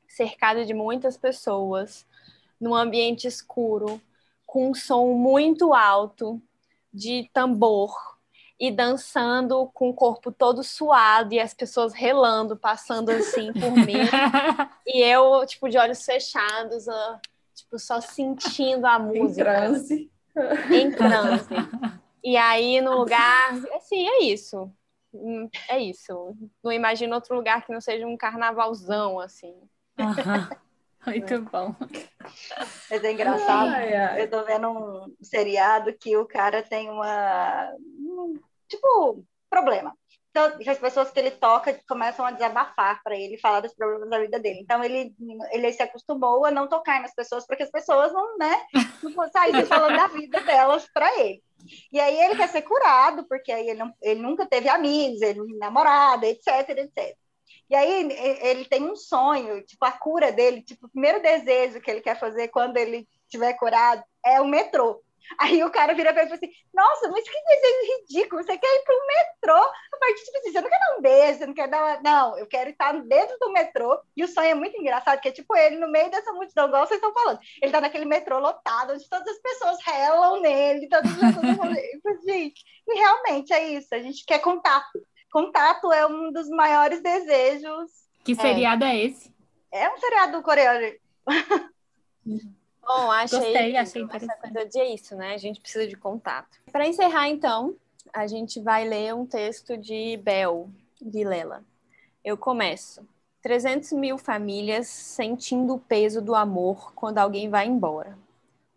cercado 0.06 0.64
de 0.64 0.72
muitas 0.72 1.16
pessoas, 1.16 2.06
num 2.60 2.74
ambiente 2.74 3.26
escuro, 3.26 4.00
com 4.46 4.70
um 4.70 4.74
som 4.74 5.12
muito 5.14 5.74
alto 5.74 6.40
de 6.92 7.28
tambor 7.32 8.15
e 8.58 8.70
dançando 8.70 9.66
com 9.74 9.90
o 9.90 9.94
corpo 9.94 10.32
todo 10.32 10.62
suado 10.62 11.34
e 11.34 11.40
as 11.40 11.52
pessoas 11.52 11.92
relando, 11.92 12.56
passando 12.56 13.10
assim 13.10 13.52
por 13.52 13.72
mim. 13.72 13.94
e 14.86 15.02
eu, 15.02 15.44
tipo, 15.46 15.68
de 15.68 15.76
olhos 15.76 16.04
fechados, 16.04 16.86
tipo, 17.54 17.78
só 17.78 18.00
sentindo 18.00 18.86
a 18.86 18.98
música. 18.98 19.24
Em 19.24 19.34
transe. 19.34 20.10
Em 20.70 20.90
transe. 20.90 21.48
E 22.24 22.36
aí, 22.36 22.80
no 22.80 22.96
lugar, 22.96 23.52
assim, 23.74 24.08
é 24.08 24.24
isso. 24.24 24.70
Hum, 25.12 25.48
é 25.68 25.78
isso. 25.78 26.34
Não 26.62 26.72
imagino 26.72 27.14
outro 27.14 27.36
lugar 27.36 27.64
que 27.64 27.72
não 27.72 27.80
seja 27.80 28.06
um 28.06 28.16
carnavalzão, 28.16 29.20
assim. 29.20 29.54
Muito 31.06 31.40
bom. 31.42 31.74
Mas 32.90 33.04
é 33.04 33.12
engraçado. 33.12 33.68
Ai, 33.68 33.94
ai. 33.94 34.22
Eu 34.22 34.30
tô 34.30 34.44
vendo 34.44 34.68
um 34.68 35.16
seriado 35.22 35.92
que 35.98 36.16
o 36.16 36.26
cara 36.26 36.62
tem 36.62 36.90
uma. 36.90 37.72
Um, 37.78 38.38
tipo, 38.68 39.24
problema. 39.48 39.96
Então, 40.30 40.52
as 40.70 40.78
pessoas 40.78 41.10
que 41.10 41.18
ele 41.18 41.30
toca 41.30 41.80
começam 41.88 42.26
a 42.26 42.30
desabafar 42.30 43.02
para 43.02 43.16
ele 43.16 43.38
falar 43.38 43.60
dos 43.60 43.74
problemas 43.74 44.10
da 44.10 44.18
vida 44.18 44.38
dele. 44.38 44.60
Então, 44.60 44.84
ele, 44.84 45.14
ele 45.50 45.72
se 45.72 45.82
acostumou 45.82 46.44
a 46.44 46.50
não 46.50 46.68
tocar 46.68 47.00
nas 47.00 47.14
pessoas, 47.14 47.46
porque 47.46 47.62
as 47.62 47.70
pessoas 47.70 48.12
não, 48.12 48.36
né, 48.36 48.54
não 49.02 49.30
saíssem 49.30 49.64
falando 49.64 49.96
da 49.96 50.08
vida 50.08 50.38
delas 50.42 50.86
para 50.92 51.08
ele. 51.20 51.42
E 51.90 51.98
aí 51.98 52.20
ele 52.20 52.36
quer 52.36 52.48
ser 52.50 52.60
curado, 52.62 53.26
porque 53.26 53.50
aí 53.50 53.70
ele, 53.70 53.78
não, 53.78 53.94
ele 54.02 54.20
nunca 54.20 54.44
teve 54.44 54.68
amigos, 54.68 55.22
ele 55.22 55.40
namorada, 55.56 56.26
etc, 56.26 56.68
etc. 56.68 57.16
E 57.68 57.74
aí 57.74 58.08
ele 58.42 58.64
tem 58.66 58.84
um 58.84 58.94
sonho, 58.94 59.62
tipo, 59.64 59.84
a 59.84 59.92
cura 59.92 60.30
dele, 60.32 60.62
tipo, 60.62 60.86
o 60.86 60.90
primeiro 60.90 61.20
desejo 61.20 61.80
que 61.80 61.90
ele 61.90 62.00
quer 62.00 62.18
fazer 62.18 62.48
quando 62.48 62.76
ele 62.76 63.08
estiver 63.24 63.54
curado 63.54 64.02
é 64.24 64.40
o 64.40 64.46
metrô. 64.46 65.02
Aí 65.38 65.62
o 65.64 65.70
cara 65.70 65.92
vira 65.94 66.12
pra 66.12 66.22
ele 66.22 66.32
e 66.32 66.36
fala 66.36 66.46
assim: 66.46 66.54
Nossa, 66.72 67.08
mas 67.08 67.24
que 67.24 67.36
desejo 67.36 67.98
ridículo! 67.98 68.42
Você 68.42 68.56
quer 68.56 68.66
ir 68.66 68.84
pro 68.84 69.06
metrô? 69.06 69.60
A 69.60 69.98
partir 69.98 70.24
tipo 70.24 70.38
assim, 70.38 70.52
você 70.52 70.60
não 70.60 70.68
quer 70.68 70.78
dar 70.78 70.96
um 70.96 71.02
beijo, 71.02 71.38
você 71.38 71.46
não 71.46 71.54
quer 71.54 71.68
dar 71.68 71.82
uma... 71.82 72.00
Não, 72.02 72.38
eu 72.38 72.46
quero 72.46 72.70
estar 72.70 72.92
dentro 72.92 73.36
do 73.40 73.52
metrô. 73.52 74.00
E 74.16 74.24
o 74.24 74.28
sonho 74.28 74.50
é 74.50 74.54
muito 74.54 74.76
engraçado, 74.78 75.16
porque, 75.16 75.32
tipo, 75.32 75.56
ele 75.56 75.76
no 75.76 75.88
meio 75.88 76.10
dessa 76.10 76.32
multidão, 76.32 76.68
igual 76.68 76.86
vocês 76.86 76.98
estão 76.98 77.12
falando, 77.12 77.40
ele 77.60 77.72
tá 77.72 77.80
naquele 77.80 78.04
metrô 78.04 78.38
lotado, 78.38 78.92
onde 78.92 79.08
todas 79.08 79.26
as 79.26 79.38
pessoas 79.40 79.78
relam 79.84 80.40
nele, 80.40 80.88
todas 80.88 81.10
as 81.10 81.34
pessoas. 81.34 82.24
Gente, 82.24 82.62
e 82.86 82.94
realmente 82.94 83.52
é 83.52 83.68
isso, 83.70 83.94
a 83.94 83.98
gente 83.98 84.24
quer 84.24 84.38
contato. 84.38 85.00
Contato 85.30 85.92
é 85.92 86.06
um 86.06 86.32
dos 86.32 86.48
maiores 86.48 87.02
desejos. 87.02 87.90
Que 88.24 88.34
seriado 88.34 88.84
é, 88.84 88.96
é 88.96 89.04
esse? 89.04 89.34
É 89.72 89.90
um 89.92 89.98
seriado 89.98 90.42
coreano. 90.42 90.96
Bom, 92.86 93.10
achei, 93.10 93.38
Gostei, 93.38 93.76
achei 93.76 94.02
interessante. 94.02 94.32
Essa 94.32 94.52
coisa 94.52 94.68
de 94.68 94.94
isso, 94.94 95.16
né? 95.16 95.34
A 95.34 95.38
gente 95.38 95.60
precisa 95.60 95.86
de 95.86 95.96
contato. 95.96 96.60
Para 96.70 96.86
encerrar, 96.86 97.28
então, 97.28 97.74
a 98.12 98.26
gente 98.26 98.60
vai 98.60 98.88
ler 98.88 99.14
um 99.14 99.26
texto 99.26 99.76
de 99.76 100.16
Bel 100.18 100.70
Vilela. 101.00 101.64
Eu 102.24 102.36
começo. 102.36 103.06
300 103.42 103.92
mil 103.92 104.18
famílias 104.18 104.88
sentindo 104.88 105.74
o 105.74 105.78
peso 105.78 106.20
do 106.20 106.34
amor 106.34 106.92
quando 106.94 107.18
alguém 107.18 107.48
vai 107.48 107.66
embora. 107.66 108.18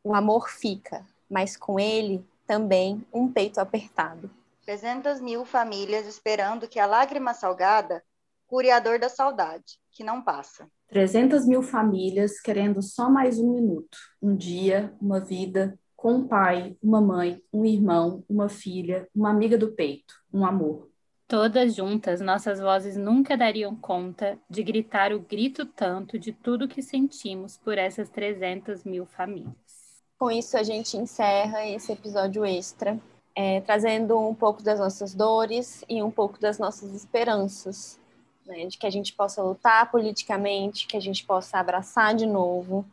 O 0.04 0.14
amor 0.14 0.50
fica, 0.50 1.06
mas 1.30 1.58
com 1.58 1.80
ele 1.80 2.24
também 2.45 3.06
um 3.14 3.32
peito 3.32 3.60
apertado. 3.60 4.30
300 4.70 5.20
mil 5.20 5.45
famílias 5.45 6.05
esperando 6.05 6.67
que 6.67 6.80
a 6.80 6.86
lágrima 6.86 7.34
salgada 7.34 8.03
cure 8.45 8.70
a 8.70 8.80
dor 8.80 8.99
da 8.99 9.09
saudade, 9.09 9.80
que 9.91 10.03
não 10.03 10.22
passa. 10.22 10.70
300 10.89 11.47
mil 11.47 11.63
famílias 11.63 12.39
querendo 12.39 12.80
só 12.80 13.09
mais 13.09 13.39
um 13.39 13.51
minuto, 13.51 13.97
um 14.22 14.36
dia, 14.36 14.93
uma 15.01 15.20
vida, 15.20 15.76
com 15.95 16.17
um 16.17 16.28
pai, 16.28 16.78
uma 16.84 17.01
mãe, 17.01 17.41
um 17.51 17.65
irmão, 17.65 18.24
uma 18.30 18.47
filha, 18.47 19.07
uma 19.15 19.32
amiga 19.32 19.57
do 19.57 19.72
peito, 19.72 20.13
um 20.32 20.45
amor. 20.45 20.88
Todas 21.28 21.74
juntas, 21.74 22.22
nossas 22.22 22.59
vozes 22.59 22.95
nunca 22.95 23.36
dariam 23.36 23.76
conta 23.76 24.38
de 24.47 24.61
gritar 24.61 25.11
o 25.11 25.20
grito 25.20 25.65
tanto 25.65 26.20
de 26.20 26.32
tudo 26.32 26.67
que 26.67 26.84
sentimos 26.84 27.57
por 27.57 27.76
essas 27.76 28.07
300 28.11 28.84
mil 28.84 29.07
famílias. 29.07 30.03
Com 30.20 30.30
isso, 30.30 30.55
a 30.55 30.61
gente 30.61 30.95
encerra 30.95 31.65
esse 31.65 31.91
episódio 31.91 32.45
extra 32.45 32.99
é, 33.36 33.62
trazendo 33.62 34.20
um 34.20 34.36
pouco 34.36 34.62
das 34.62 34.80
nossas 34.80 35.14
dores 35.14 35.84
e 35.88 36.02
um 36.02 36.12
pouco 36.12 36.40
das 36.40 36.60
nossas 36.60 36.94
esperanças, 36.94 38.00
né? 38.46 38.66
de 38.66 38.78
que 38.78 38.86
a 38.86 38.90
gente 38.90 39.14
possa 39.14 39.42
lutar 39.42 39.90
politicamente, 39.92 40.88
que 40.88 40.98
a 40.98 41.00
gente 41.00 41.26
possa 41.26 41.60
abraçar 41.60 42.16
de 42.16 42.26
novo, 42.26 42.86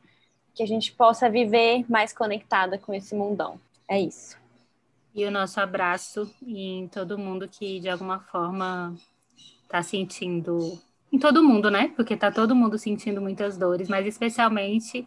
que 0.54 0.62
a 0.62 0.66
gente 0.66 0.92
possa 0.92 1.28
viver 1.28 1.84
mais 1.88 2.12
conectada 2.12 2.78
com 2.78 2.94
esse 2.94 3.14
mundão. 3.14 3.60
É 3.88 4.00
isso. 4.00 4.38
E 5.14 5.24
o 5.24 5.30
nosso 5.30 5.58
abraço 5.60 6.30
em 6.46 6.88
todo 6.88 7.18
mundo 7.18 7.48
que 7.48 7.80
de 7.80 7.88
alguma 7.88 8.20
forma 8.20 8.94
está 9.62 9.82
sentindo, 9.82 10.78
em 11.12 11.18
todo 11.18 11.42
mundo, 11.42 11.70
né? 11.70 11.88
Porque 11.96 12.14
está 12.14 12.30
todo 12.30 12.54
mundo 12.54 12.78
sentindo 12.78 13.20
muitas 13.20 13.56
dores, 13.56 13.88
mas 13.88 14.06
especialmente 14.06 15.06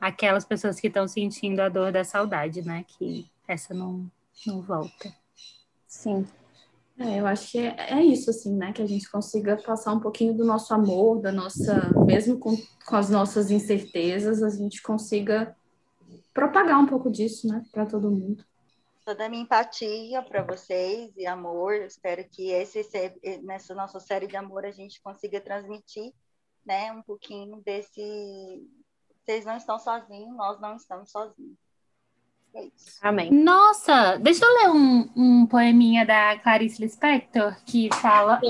aquelas 0.00 0.44
pessoas 0.44 0.80
que 0.80 0.88
estão 0.88 1.06
sentindo 1.06 1.60
a 1.60 1.68
dor 1.68 1.92
da 1.92 2.02
saudade, 2.02 2.62
né? 2.62 2.84
Que 2.86 3.24
essa 3.46 3.72
não 3.72 4.10
não 4.46 4.62
volta. 4.62 5.12
Sim. 5.86 6.26
É, 6.98 7.20
eu 7.20 7.26
acho 7.26 7.50
que 7.50 7.58
é, 7.58 7.74
é, 7.98 8.04
isso, 8.04 8.30
assim, 8.30 8.54
né? 8.54 8.72
Que 8.72 8.82
a 8.82 8.86
gente 8.86 9.10
consiga 9.10 9.56
passar 9.56 9.92
um 9.92 10.00
pouquinho 10.00 10.34
do 10.34 10.44
nosso 10.44 10.72
amor, 10.74 11.20
da 11.20 11.32
nossa. 11.32 11.90
Mesmo 12.04 12.38
com, 12.38 12.56
com 12.86 12.96
as 12.96 13.08
nossas 13.10 13.50
incertezas, 13.50 14.42
a 14.42 14.50
gente 14.50 14.82
consiga 14.82 15.56
propagar 16.34 16.78
um 16.78 16.86
pouco 16.86 17.10
disso, 17.10 17.48
né? 17.48 17.64
Para 17.72 17.86
todo 17.86 18.10
mundo. 18.10 18.44
Toda 19.04 19.26
a 19.26 19.28
minha 19.28 19.42
empatia 19.42 20.22
para 20.22 20.44
vocês 20.44 21.10
e 21.16 21.26
amor. 21.26 21.74
espero 21.74 22.24
que 22.30 22.50
esse, 22.50 22.86
nessa 23.42 23.74
nossa 23.74 23.98
série 23.98 24.28
de 24.28 24.36
amor 24.36 24.64
a 24.64 24.70
gente 24.70 25.02
consiga 25.02 25.40
transmitir, 25.40 26.12
né? 26.64 26.92
Um 26.92 27.02
pouquinho 27.02 27.60
desse. 27.64 28.68
Vocês 29.24 29.44
não 29.44 29.56
estão 29.56 29.78
sozinhos, 29.78 30.36
nós 30.36 30.60
não 30.60 30.76
estamos 30.76 31.10
sozinhos. 31.10 31.58
É 32.54 32.68
Amém. 33.02 33.30
Nossa, 33.32 34.16
deixa 34.18 34.44
eu 34.44 34.54
ler 34.54 34.70
um, 34.70 35.10
um 35.16 35.46
poeminha 35.46 36.04
da 36.04 36.38
Clarice 36.38 36.80
Lispector 36.80 37.56
que 37.64 37.88
fala. 37.94 38.40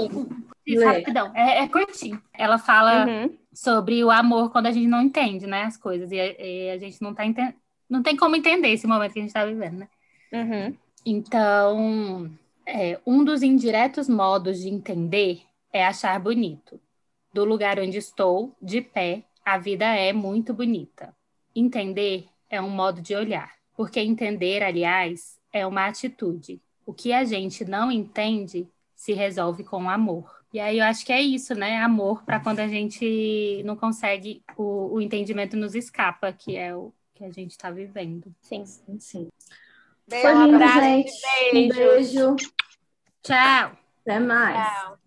Isso, 0.67 0.85
rapidão, 0.85 1.33
é, 1.35 1.59
é, 1.59 1.69
curtinho. 1.69 2.23
Ela 2.33 2.59
fala 2.59 3.07
uhum. 3.07 3.37
sobre 3.53 4.03
o 4.05 4.11
amor 4.11 4.51
quando 4.51 4.67
a 4.67 4.73
gente 4.73 4.87
não 4.87 5.03
entende, 5.03 5.47
né, 5.47 5.65
as 5.65 5.77
coisas. 5.77 6.11
E 6.13 6.21
a, 6.21 6.27
e 6.27 6.71
a 6.71 6.79
gente 6.79 7.01
não 7.01 7.15
tá 7.15 7.25
entendendo. 7.25 7.55
Não 7.89 8.03
tem 8.03 8.17
como 8.17 8.37
entender 8.37 8.69
esse 8.69 8.87
momento 8.87 9.13
que 9.13 9.19
a 9.19 9.23
gente 9.23 9.35
tá 9.35 9.45
vivendo, 9.45 9.79
né? 9.79 9.89
Uhum. 10.33 10.77
Então, 11.05 12.31
é, 12.67 12.99
um 13.07 13.25
dos 13.25 13.43
indiretos 13.43 14.09
modos 14.09 14.61
de 14.61 14.69
entender 14.69 15.43
é 15.73 15.85
achar 15.85 16.19
bonito. 16.19 16.81
Do 17.35 17.45
lugar 17.45 17.79
onde 17.79 17.99
estou, 17.99 18.55
de 18.61 18.81
pé, 18.81 19.25
a 19.45 19.59
vida 19.59 19.85
é 19.85 20.13
muito 20.13 20.55
bonita. 20.55 21.15
Entender 21.55 22.27
é 22.49 22.61
um 22.61 22.71
modo 22.71 23.01
de 23.01 23.15
olhar. 23.15 23.62
Porque 23.83 23.99
entender, 23.99 24.63
aliás, 24.63 25.37
é 25.53 25.67
uma 25.67 25.89
atitude. 25.89 26.63
O 26.87 26.95
que 26.95 27.13
a 27.13 27.25
gente 27.25 27.65
não 27.65 27.91
entende 27.91 28.69
se 28.95 29.13
resolve 29.13 29.65
com 29.65 29.91
amor. 29.91 30.33
E 30.53 30.61
aí 30.61 30.79
eu 30.79 30.85
acho 30.85 31.05
que 31.05 31.13
é 31.13 31.21
isso, 31.21 31.53
né? 31.53 31.79
Amor 31.79 32.23
para 32.23 32.39
quando 32.39 32.61
a 32.61 32.69
gente 32.69 33.61
não 33.65 33.75
consegue, 33.75 34.41
o, 34.57 34.95
o 34.95 35.01
entendimento 35.01 35.57
nos 35.57 35.75
escapa, 35.75 36.33
que 36.33 36.57
é 36.57 36.73
o 36.73 36.93
que 37.13 37.25
a 37.25 37.31
gente 37.33 37.51
está 37.51 37.73
vivendo. 37.73 38.33
Sim, 38.41 38.65
sim, 38.65 39.01
sim. 39.01 39.29
Beijo, 40.07 40.29
Foi 40.29 40.47
lindo, 40.47 40.69
gente. 40.69 41.75
Beijo. 41.75 42.37
Tchau. 43.21 43.77
Até 44.03 44.21
mais. 44.21 44.57
Tchau. 44.57 44.99